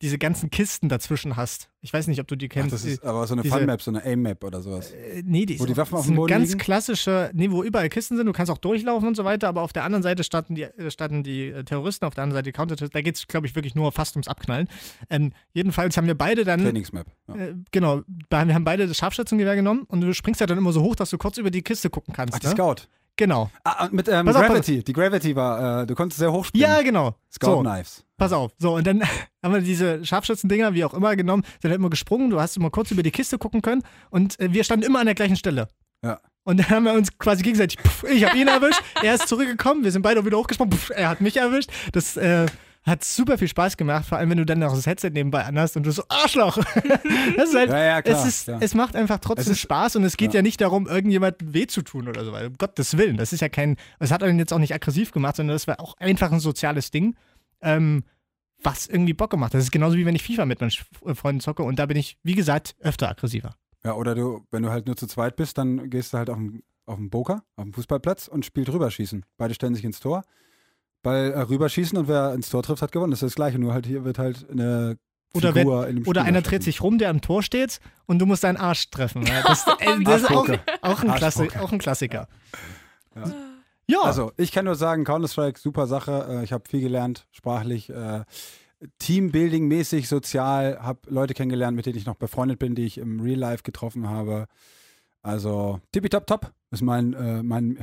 diese 0.02 0.18
ganzen 0.18 0.50
Kisten 0.50 0.88
dazwischen 0.88 1.36
hast. 1.36 1.68
Ich 1.80 1.92
weiß 1.92 2.08
nicht, 2.08 2.20
ob 2.20 2.26
du 2.26 2.36
die 2.36 2.46
Ach, 2.50 2.54
kennst. 2.54 2.72
das 2.72 2.84
ist 2.84 3.04
aber 3.04 3.26
so 3.26 3.34
eine 3.34 3.42
diese- 3.42 3.56
Fun-Map, 3.56 3.80
so 3.80 3.90
eine 3.92 4.04
Aim-Map 4.04 4.42
oder 4.44 4.60
sowas. 4.60 4.90
Äh, 4.90 5.22
nee, 5.24 5.46
die 5.46 5.58
Wo 5.58 5.64
ist 5.64 5.70
die 5.70 5.76
Waffen 5.76 5.96
auf 5.96 6.06
dem 6.06 6.16
Boden 6.16 6.28
ganz 6.28 6.48
liegen? 6.48 6.58
klassischer, 6.58 7.30
nee, 7.32 7.50
wo 7.50 7.62
überall 7.62 7.88
Kisten 7.88 8.16
sind, 8.16 8.26
du 8.26 8.32
kannst 8.32 8.50
auch 8.50 8.58
durchlaufen 8.58 9.06
und 9.08 9.16
so 9.16 9.24
weiter, 9.24 9.48
aber 9.48 9.62
auf 9.62 9.72
der 9.72 9.84
anderen 9.84 10.02
Seite 10.02 10.24
standen 10.24 10.56
die, 10.56 10.62
äh, 10.64 10.90
standen 10.90 11.22
die 11.22 11.46
äh, 11.48 11.64
Terroristen, 11.64 12.04
auf 12.04 12.14
der 12.14 12.24
anderen 12.24 12.38
Seite 12.38 12.50
die 12.50 12.52
counter 12.52 12.74
Da 12.76 13.00
geht 13.00 13.16
es, 13.16 13.26
glaube 13.28 13.46
ich, 13.46 13.54
wirklich 13.54 13.74
nur 13.74 13.92
fast 13.92 14.16
ums 14.16 14.26
Abknallen. 14.28 14.68
Ähm, 15.08 15.32
jedenfalls 15.52 15.96
haben 15.96 16.06
wir 16.08 16.16
beide 16.18 16.44
dann, 16.44 16.60
Trainingsmap. 16.62 17.06
Ja. 17.28 17.34
äh, 17.36 17.54
genau, 17.70 18.02
wir 18.28 18.38
haben 18.54 18.64
beide 18.64 18.88
das 18.88 18.96
Scharfschützengewehr 18.96 19.54
genommen 19.56 19.84
und 19.88 20.00
du 20.00 20.12
springst 20.12 20.40
ja 20.40 20.46
dann 20.46 20.58
immer 20.58 20.72
so 20.72 20.82
hoch, 20.82 20.96
dass 20.96 21.10
du 21.10 21.18
kurz 21.18 21.38
über 21.38 21.50
die 21.50 21.62
Kiste 21.62 21.90
gucken 21.90 22.12
kannst. 22.12 22.34
Ach, 22.34 22.40
die 22.40 22.46
ne? 22.48 22.52
Scout. 22.52 22.88
Genau. 23.16 23.50
Ah, 23.64 23.84
und 23.84 23.92
mit 23.92 24.08
ähm, 24.08 24.26
Pass 24.26 24.36
auf, 24.36 24.46
Gravity. 24.46 24.82
Die 24.82 24.92
Gravity 24.92 25.36
war, 25.36 25.82
äh, 25.82 25.86
du 25.86 25.94
konntest 25.94 26.18
sehr 26.18 26.32
hoch 26.32 26.44
springen. 26.46 26.62
Ja, 26.62 26.82
genau. 26.82 27.14
Scout 27.30 27.46
So, 27.50 27.60
Knives. 27.60 28.04
pass 28.16 28.32
auf. 28.32 28.52
So, 28.58 28.74
und 28.76 28.86
dann 28.86 29.02
haben 29.42 29.54
wir 29.54 29.60
diese 29.60 30.04
Scharfschützendinger, 30.04 30.72
wie 30.74 30.84
auch 30.84 30.94
immer, 30.94 31.14
genommen, 31.14 31.44
sind 31.60 31.70
halt 31.70 31.78
immer 31.78 31.90
gesprungen, 31.90 32.30
du 32.30 32.40
hast 32.40 32.56
immer 32.56 32.70
kurz 32.70 32.90
über 32.90 33.02
die 33.02 33.10
Kiste 33.10 33.38
gucken 33.38 33.60
können 33.62 33.82
und 34.10 34.40
äh, 34.40 34.52
wir 34.52 34.64
standen 34.64 34.86
immer 34.86 35.00
an 35.00 35.06
der 35.06 35.14
gleichen 35.14 35.36
Stelle. 35.36 35.68
Ja. 36.02 36.20
Und 36.44 36.58
dann 36.58 36.70
haben 36.70 36.84
wir 36.84 36.94
uns 36.94 37.16
quasi 37.18 37.42
gegenseitig, 37.42 37.78
pff, 37.80 38.04
ich 38.10 38.24
habe 38.24 38.36
ihn 38.36 38.48
erwischt, 38.48 38.80
er 39.02 39.14
ist 39.14 39.28
zurückgekommen, 39.28 39.84
wir 39.84 39.92
sind 39.92 40.02
beide 40.02 40.24
wieder 40.24 40.38
hochgesprungen, 40.38 40.72
pff, 40.76 40.90
er 40.94 41.10
hat 41.10 41.20
mich 41.20 41.36
erwischt. 41.36 41.70
Das 41.92 42.16
äh, 42.16 42.46
hat 42.84 43.04
super 43.04 43.38
viel 43.38 43.46
Spaß 43.48 43.76
gemacht, 43.76 44.06
vor 44.06 44.18
allem 44.18 44.30
wenn 44.30 44.38
du 44.38 44.44
dann 44.44 44.58
noch 44.58 44.74
das 44.74 44.86
Headset 44.86 45.10
nebenbei 45.10 45.44
anhast 45.44 45.76
und 45.76 45.84
du 45.84 45.92
so, 45.92 46.02
Arschloch. 46.08 46.56
das 47.36 47.50
ist 47.50 47.54
halt, 47.54 47.70
Ja, 47.70 47.78
ja, 47.84 48.02
klar. 48.02 48.18
es, 48.18 48.26
ist, 48.26 48.48
ja. 48.48 48.58
es 48.60 48.74
macht 48.74 48.96
einfach 48.96 49.18
trotzdem 49.18 49.52
ist- 49.52 49.60
Spaß 49.60 49.96
und 49.96 50.04
es 50.04 50.16
geht 50.16 50.34
ja. 50.34 50.42
nicht 50.42 50.60
darum, 50.60 50.88
irgendjemandem 50.88 51.54
weh 51.54 51.66
zu 51.66 51.82
tun 51.82 52.08
oder 52.08 52.24
so, 52.24 52.32
weil, 52.32 52.48
um 52.48 52.54
Gottes 52.58 52.96
Willen. 52.98 53.16
Das 53.16 53.32
ist 53.32 53.40
ja 53.40 53.48
kein, 53.48 53.76
es 54.00 54.10
hat 54.10 54.22
einen 54.24 54.38
jetzt 54.38 54.52
auch 54.52 54.58
nicht 54.58 54.74
aggressiv 54.74 55.12
gemacht, 55.12 55.36
sondern 55.36 55.54
das 55.54 55.68
war 55.68 55.80
auch 55.80 55.96
einfach 55.98 56.32
ein 56.32 56.40
soziales 56.40 56.90
Ding, 56.90 57.14
ähm, 57.60 58.02
was 58.64 58.88
irgendwie 58.88 59.12
Bock 59.14 59.30
gemacht. 59.30 59.54
Das 59.54 59.62
ist 59.62 59.70
genauso 59.70 59.96
wie 59.96 60.04
wenn 60.06 60.16
ich 60.16 60.22
FIFA 60.24 60.44
mit 60.46 60.60
meinen 60.60 60.72
äh, 61.06 61.14
Freunden 61.14 61.40
zocke 61.40 61.62
und 61.62 61.78
da 61.78 61.86
bin 61.86 61.96
ich, 61.96 62.18
wie 62.24 62.34
gesagt, 62.34 62.74
öfter 62.80 63.08
aggressiver. 63.08 63.54
Ja, 63.84 63.94
oder 63.94 64.14
du, 64.14 64.44
wenn 64.50 64.62
du 64.64 64.70
halt 64.70 64.86
nur 64.86 64.96
zu 64.96 65.06
zweit 65.06 65.36
bist, 65.36 65.56
dann 65.58 65.88
gehst 65.90 66.12
du 66.12 66.18
halt 66.18 66.30
auf 66.30 66.36
den, 66.36 66.62
auf 66.86 66.96
den 66.96 67.10
Boker, 67.10 67.44
auf 67.56 67.64
den 67.64 67.72
Fußballplatz 67.72 68.26
und 68.28 68.44
spielt 68.44 68.72
rüberschießen. 68.72 69.24
Beide 69.36 69.54
stellen 69.54 69.74
sich 69.74 69.84
ins 69.84 70.00
Tor. 70.00 70.24
Ball 71.02 71.32
äh, 71.32 71.40
rüberschießen 71.40 71.98
und 71.98 72.08
wer 72.08 72.34
ins 72.34 72.48
Tor 72.50 72.62
trifft, 72.62 72.82
hat 72.82 72.92
gewonnen. 72.92 73.10
Das 73.10 73.22
ist 73.22 73.30
das 73.30 73.34
Gleiche, 73.34 73.58
nur 73.58 73.72
halt 73.74 73.86
hier 73.86 74.04
wird 74.04 74.18
halt 74.18 74.48
eine 74.50 74.96
Oder 75.34 75.52
Figur 75.52 75.86
in 75.88 75.96
dem 75.96 76.06
Oder 76.06 76.22
einer 76.22 76.42
dreht 76.42 76.62
sich 76.62 76.82
rum, 76.82 76.98
der 76.98 77.10
am 77.10 77.20
Tor 77.20 77.42
steht 77.42 77.80
und 78.06 78.18
du 78.18 78.26
musst 78.26 78.44
deinen 78.44 78.56
Arsch 78.56 78.90
treffen. 78.90 79.24
Ja, 79.26 79.42
Das, 79.42 79.66
äh, 79.80 80.02
das 80.04 80.22
ist 80.22 80.30
auch, 80.30 80.48
auch, 80.82 81.02
ein 81.02 81.10
auch 81.60 81.72
ein 81.72 81.78
Klassiker. 81.78 82.28
Ja. 83.16 83.24
Ja, 83.88 84.02
Also, 84.02 84.32
ich 84.36 84.52
kann 84.52 84.64
nur 84.64 84.76
sagen, 84.76 85.04
Counter-Strike, 85.04 85.58
super 85.58 85.86
Sache. 85.86 86.26
Äh, 86.28 86.44
Ich 86.44 86.52
habe 86.52 86.64
viel 86.68 86.80
gelernt, 86.80 87.26
sprachlich, 87.32 87.90
äh, 87.90 88.22
Teambuilding-mäßig, 89.00 90.08
sozial, 90.08 90.78
habe 90.80 91.00
Leute 91.08 91.34
kennengelernt, 91.34 91.76
mit 91.76 91.86
denen 91.86 91.98
ich 91.98 92.06
noch 92.06 92.14
befreundet 92.16 92.58
bin, 92.58 92.74
die 92.74 92.84
ich 92.84 92.98
im 92.98 93.20
Real 93.20 93.38
Life 93.38 93.62
getroffen 93.64 94.08
habe. 94.08 94.46
Also, 95.22 95.80
tippitopp 95.92 96.26
top 96.26 96.52
ist 96.70 96.82
mein, 96.82 97.12
äh, 97.12 97.42
mein 97.42 97.78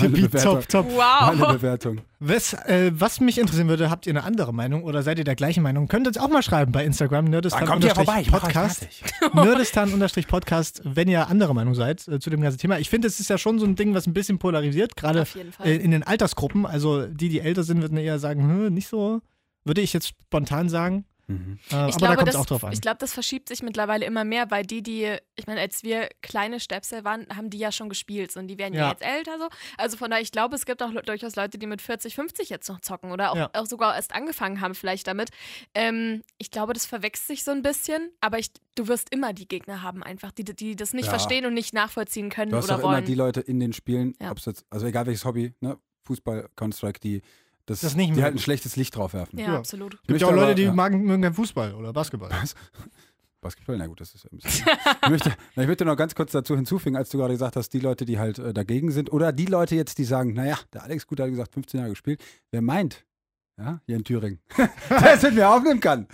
meine, 0.00 0.14
Tippi, 0.14 0.28
Bewertung, 0.28 0.54
top, 0.54 0.68
top. 0.68 0.86
meine 0.96 1.40
Wow. 1.40 1.52
Bewertung. 1.52 2.00
Was, 2.18 2.54
äh, 2.54 2.90
was 2.94 3.20
mich 3.20 3.38
interessieren 3.38 3.68
würde, 3.68 3.90
habt 3.90 4.06
ihr 4.06 4.12
eine 4.12 4.24
andere 4.24 4.54
Meinung 4.54 4.84
oder 4.84 5.02
seid 5.02 5.18
ihr 5.18 5.24
der 5.24 5.36
gleichen 5.36 5.62
Meinung? 5.62 5.86
Könnt 5.88 6.06
ihr 6.06 6.08
uns 6.08 6.18
auch 6.18 6.28
mal 6.28 6.42
schreiben 6.42 6.72
bei 6.72 6.84
Instagram, 6.84 7.26
Nerdistan-Podcast. 7.26 8.88
Nerdistan-Podcast, 9.34 10.82
wenn 10.84 11.08
ihr 11.08 11.28
andere 11.28 11.54
Meinung 11.54 11.74
seid 11.74 12.06
äh, 12.08 12.18
zu 12.18 12.30
dem 12.30 12.40
ganzen 12.40 12.58
Thema. 12.58 12.78
Ich 12.78 12.90
finde, 12.90 13.08
es 13.08 13.20
ist 13.20 13.28
ja 13.30 13.38
schon 13.38 13.58
so 13.58 13.66
ein 13.66 13.76
Ding, 13.76 13.94
was 13.94 14.06
ein 14.06 14.14
bisschen 14.14 14.38
polarisiert, 14.38 14.96
gerade 14.96 15.26
äh, 15.64 15.76
in 15.76 15.90
den 15.90 16.02
Altersgruppen. 16.02 16.66
Also 16.66 17.06
die, 17.06 17.28
die 17.28 17.40
älter 17.40 17.62
sind, 17.62 17.82
würden 17.82 17.98
eher 17.98 18.18
sagen, 18.18 18.72
nicht 18.72 18.88
so, 18.88 19.20
würde 19.64 19.80
ich 19.80 19.92
jetzt 19.92 20.08
spontan 20.08 20.68
sagen. 20.68 21.04
Mhm. 21.28 21.58
Äh, 21.70 21.74
aber 21.74 21.88
Ich 21.88 21.94
da 21.94 21.98
glaube, 21.98 22.16
kommt 22.16 22.28
es 22.28 22.36
auch 22.36 22.46
drauf 22.46 22.62
an. 22.64 22.72
ich 22.72 22.80
glaube, 22.80 22.98
das 23.00 23.12
verschiebt 23.12 23.48
sich 23.48 23.62
mittlerweile 23.62 24.04
immer 24.06 24.22
mehr, 24.24 24.50
weil 24.52 24.64
die, 24.64 24.80
die, 24.82 25.16
ich 25.34 25.46
meine, 25.48 25.60
als 25.60 25.82
wir 25.82 26.08
kleine 26.22 26.60
Stöpsel 26.60 27.02
waren, 27.04 27.26
haben 27.34 27.50
die 27.50 27.58
ja 27.58 27.72
schon 27.72 27.88
gespielt 27.88 28.36
und 28.36 28.46
die 28.46 28.58
werden 28.58 28.74
ja, 28.74 28.82
Ja. 28.82 28.90
jetzt 28.90 29.02
älter 29.02 29.36
so. 29.38 29.48
Also 29.76 29.96
von 29.96 30.10
daher, 30.10 30.22
ich 30.22 30.30
glaube, 30.30 30.54
es 30.54 30.66
gibt 30.66 30.82
auch 30.82 30.92
durchaus 31.04 31.34
Leute, 31.34 31.58
die 31.58 31.66
mit 31.66 31.82
40, 31.82 32.14
50 32.14 32.48
jetzt 32.48 32.68
noch 32.68 32.80
zocken 32.80 33.10
oder 33.10 33.32
auch, 33.32 33.36
Ja. 33.36 33.50
auch 33.54 33.66
sogar 33.66 33.96
erst 33.96 34.14
angefangen 34.14 34.60
haben 34.60 34.76
vielleicht 34.76 35.08
damit. 35.08 35.30
Ähm, 35.74 36.22
ich 36.38 36.50
glaube, 36.52 36.72
das 36.74 36.86
verwechselt 36.86 37.26
sich 37.26 37.44
so 37.44 37.50
ein 37.50 37.62
bisschen, 37.62 38.10
aber 38.20 38.38
ich, 38.38 38.50
du 38.76 38.86
wirst 38.86 39.12
immer 39.12 39.32
die 39.32 39.48
Gegner 39.48 39.82
haben 39.82 40.02
einfach, 40.04 40.30
die, 40.30 40.44
die 40.44 40.76
das 40.76 40.92
nicht 40.92 41.06
Ja. 41.06 41.10
verstehen 41.10 41.44
und 41.46 41.54
nicht 41.54 41.74
nachvollziehen 41.74 42.30
können 42.30 42.52
Du 42.52 42.56
hast 42.58 42.66
oder 42.66 42.74
immer 42.74 42.82
wollen. 42.84 43.04
die 43.04 43.14
Leute 43.14 43.40
in 43.40 43.58
den 43.58 43.72
Spielen, 43.72 44.14
Ja. 44.22 44.30
ob's 44.30 44.44
jetzt, 44.44 44.64
also 44.70 44.86
egal 44.86 45.06
welches 45.06 45.24
Hobby, 45.24 45.54
ne? 45.60 45.76
Fußball, 46.04 46.48
Counter-Strike, 46.54 47.00
die 47.00 47.20
das, 47.66 47.80
Das 47.80 47.94
nicht 47.96 48.16
die 48.16 48.22
halt 48.22 48.34
ein 48.34 48.38
schlechtes 48.38 48.76
Licht 48.76 48.96
drauf 48.96 49.12
werfen. 49.12 49.38
ja, 49.38 49.46
Ja. 49.52 49.58
absolut. 49.58 49.94
Es 49.94 50.06
gibt 50.06 50.20
ja 50.20 50.26
auch 50.28 50.30
Leute, 50.32 50.44
aber- 50.44 50.54
die 50.54 50.62
ja. 50.62 50.72
magen, 50.72 51.02
mögen 51.04 51.22
kein 51.22 51.34
Fußball 51.34 51.74
oder 51.74 51.92
Basketball. 51.92 52.30
Basketball, 53.40 53.76
na 53.78 53.86
gut, 53.86 54.00
das 54.00 54.14
ist 54.14 54.24
ja 54.24 54.30
ein 54.32 54.38
bisschen. 54.38 54.66
ich, 55.04 55.08
möchte, 55.10 55.32
na, 55.54 55.62
ich 55.62 55.68
möchte 55.68 55.84
noch 55.84 55.96
ganz 55.96 56.14
kurz 56.14 56.32
dazu 56.32 56.56
hinzufügen, 56.56 56.96
als 56.96 57.10
du 57.10 57.18
gerade 57.18 57.34
gesagt 57.34 57.54
hast, 57.56 57.68
die 57.70 57.80
Leute, 57.80 58.04
die 58.04 58.18
halt 58.18 58.38
äh, 58.38 58.52
dagegen 58.52 58.90
sind, 58.90 59.12
oder 59.12 59.30
die 59.32 59.46
Leute 59.46 59.76
jetzt, 59.76 59.98
die 59.98 60.04
sagen, 60.04 60.32
naja, 60.32 60.58
der 60.72 60.82
Alex 60.82 61.06
Gut 61.06 61.20
hat 61.20 61.28
gesagt, 61.28 61.52
15 61.52 61.78
Jahre 61.78 61.90
gespielt. 61.90 62.20
Wer 62.50 62.62
meint, 62.62 63.04
ja, 63.58 63.80
hier 63.86 63.96
in 63.96 64.04
Thüringen, 64.04 64.40
der 64.90 65.14
es 65.14 65.22
mit 65.22 65.34
mir 65.34 65.48
aufnehmen 65.48 65.80
kann. 65.80 66.08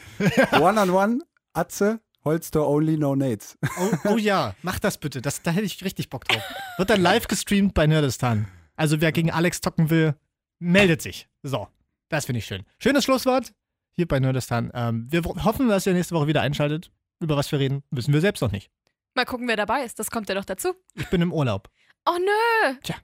One-on-one, 0.60 1.20
Atze, 1.54 2.00
Holster 2.24 2.68
only, 2.68 2.98
no 2.98 3.14
nades. 3.16 3.56
Oh, 3.80 4.10
oh 4.10 4.16
ja, 4.16 4.54
mach 4.62 4.78
das 4.78 4.98
bitte. 4.98 5.22
Das, 5.22 5.42
da 5.42 5.50
hätte 5.52 5.64
ich 5.66 5.82
richtig 5.84 6.10
Bock 6.10 6.24
drauf. 6.26 6.42
Wird 6.76 6.90
dann 6.90 7.00
live 7.00 7.28
gestreamt 7.28 7.72
bei 7.74 7.86
Nerdistan. 7.86 8.46
Also 8.76 9.00
wer 9.00 9.10
gegen 9.12 9.30
Alex 9.30 9.60
zocken 9.60 9.90
will, 9.90 10.14
meldet 10.62 11.02
sich. 11.02 11.28
So, 11.42 11.68
das 12.08 12.26
finde 12.26 12.38
ich 12.38 12.46
schön. 12.46 12.64
Schönes 12.78 13.04
Schlusswort 13.04 13.52
hier 13.92 14.06
bei 14.08 14.20
Nerdistan. 14.20 14.70
Ähm, 14.74 15.06
wir 15.10 15.22
hoffen, 15.22 15.68
dass 15.68 15.86
ihr 15.86 15.92
nächste 15.92 16.14
Woche 16.14 16.26
wieder 16.26 16.40
einschaltet. 16.42 16.90
Über 17.20 17.36
was 17.36 17.52
wir 17.52 17.58
reden, 17.58 17.82
wissen 17.90 18.12
wir 18.14 18.20
selbst 18.20 18.40
noch 18.40 18.50
nicht. 18.52 18.70
Mal 19.14 19.24
gucken, 19.26 19.46
wer 19.48 19.56
dabei 19.56 19.84
ist. 19.84 19.98
Das 19.98 20.10
kommt 20.10 20.28
ja 20.28 20.34
noch 20.34 20.44
dazu. 20.44 20.74
Ich 20.94 21.08
bin 21.08 21.20
im 21.20 21.32
Urlaub. 21.32 21.68
Oh 22.06 22.16
nö. 22.18 22.74
Tja. 22.82 22.96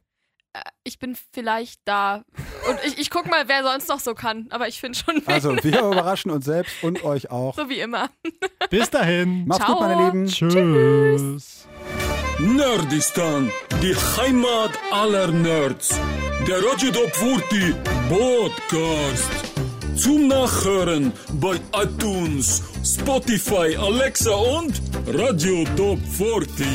Äh, 0.55 0.61
Ich 0.85 0.99
bin 0.99 1.17
vielleicht 1.33 1.81
da. 1.85 2.25
Und 2.69 2.79
ich, 2.87 2.99
ich 2.99 3.11
guck 3.11 3.27
mal, 3.27 3.47
wer 3.49 3.63
sonst 3.63 3.89
noch 3.89 4.01
so 4.01 4.15
kann. 4.15 4.47
Aber 4.51 4.67
ich 4.69 4.81
finde 4.81 4.99
schon 4.99 5.17
wen. 5.17 5.29
Also, 5.35 5.55
wir 5.63 5.79
überraschen 5.81 6.31
uns 6.31 6.47
selbst 6.47 6.83
und 6.83 7.05
euch 7.05 7.31
auch. 7.31 7.55
so 7.55 7.69
wie 7.69 7.79
immer. 7.81 8.09
Bis 8.71 8.89
dahin. 8.91 9.47
Macht's 9.47 9.65
Ciao. 9.65 9.79
gut, 9.79 9.87
meine 9.89 10.05
Lieben. 10.07 10.27
Tschüss. 10.27 11.69
Nerdistan, 12.39 13.51
die 13.83 13.95
Heimat 13.95 14.73
aller 14.91 15.27
Nerds. 15.29 15.99
Der 16.47 16.65
Radio 16.65 16.91
Top 16.93 17.15
40 17.17 17.75
Podcast. 18.09 19.31
Zum 19.97 20.29
Nachhören 20.29 21.13
bei 21.35 21.57
iTunes, 21.75 22.63
Spotify, 22.85 23.77
Alexa 23.77 24.35
und 24.35 24.81
Radio 25.09 25.65
Top 25.77 25.99
40. 26.17 26.67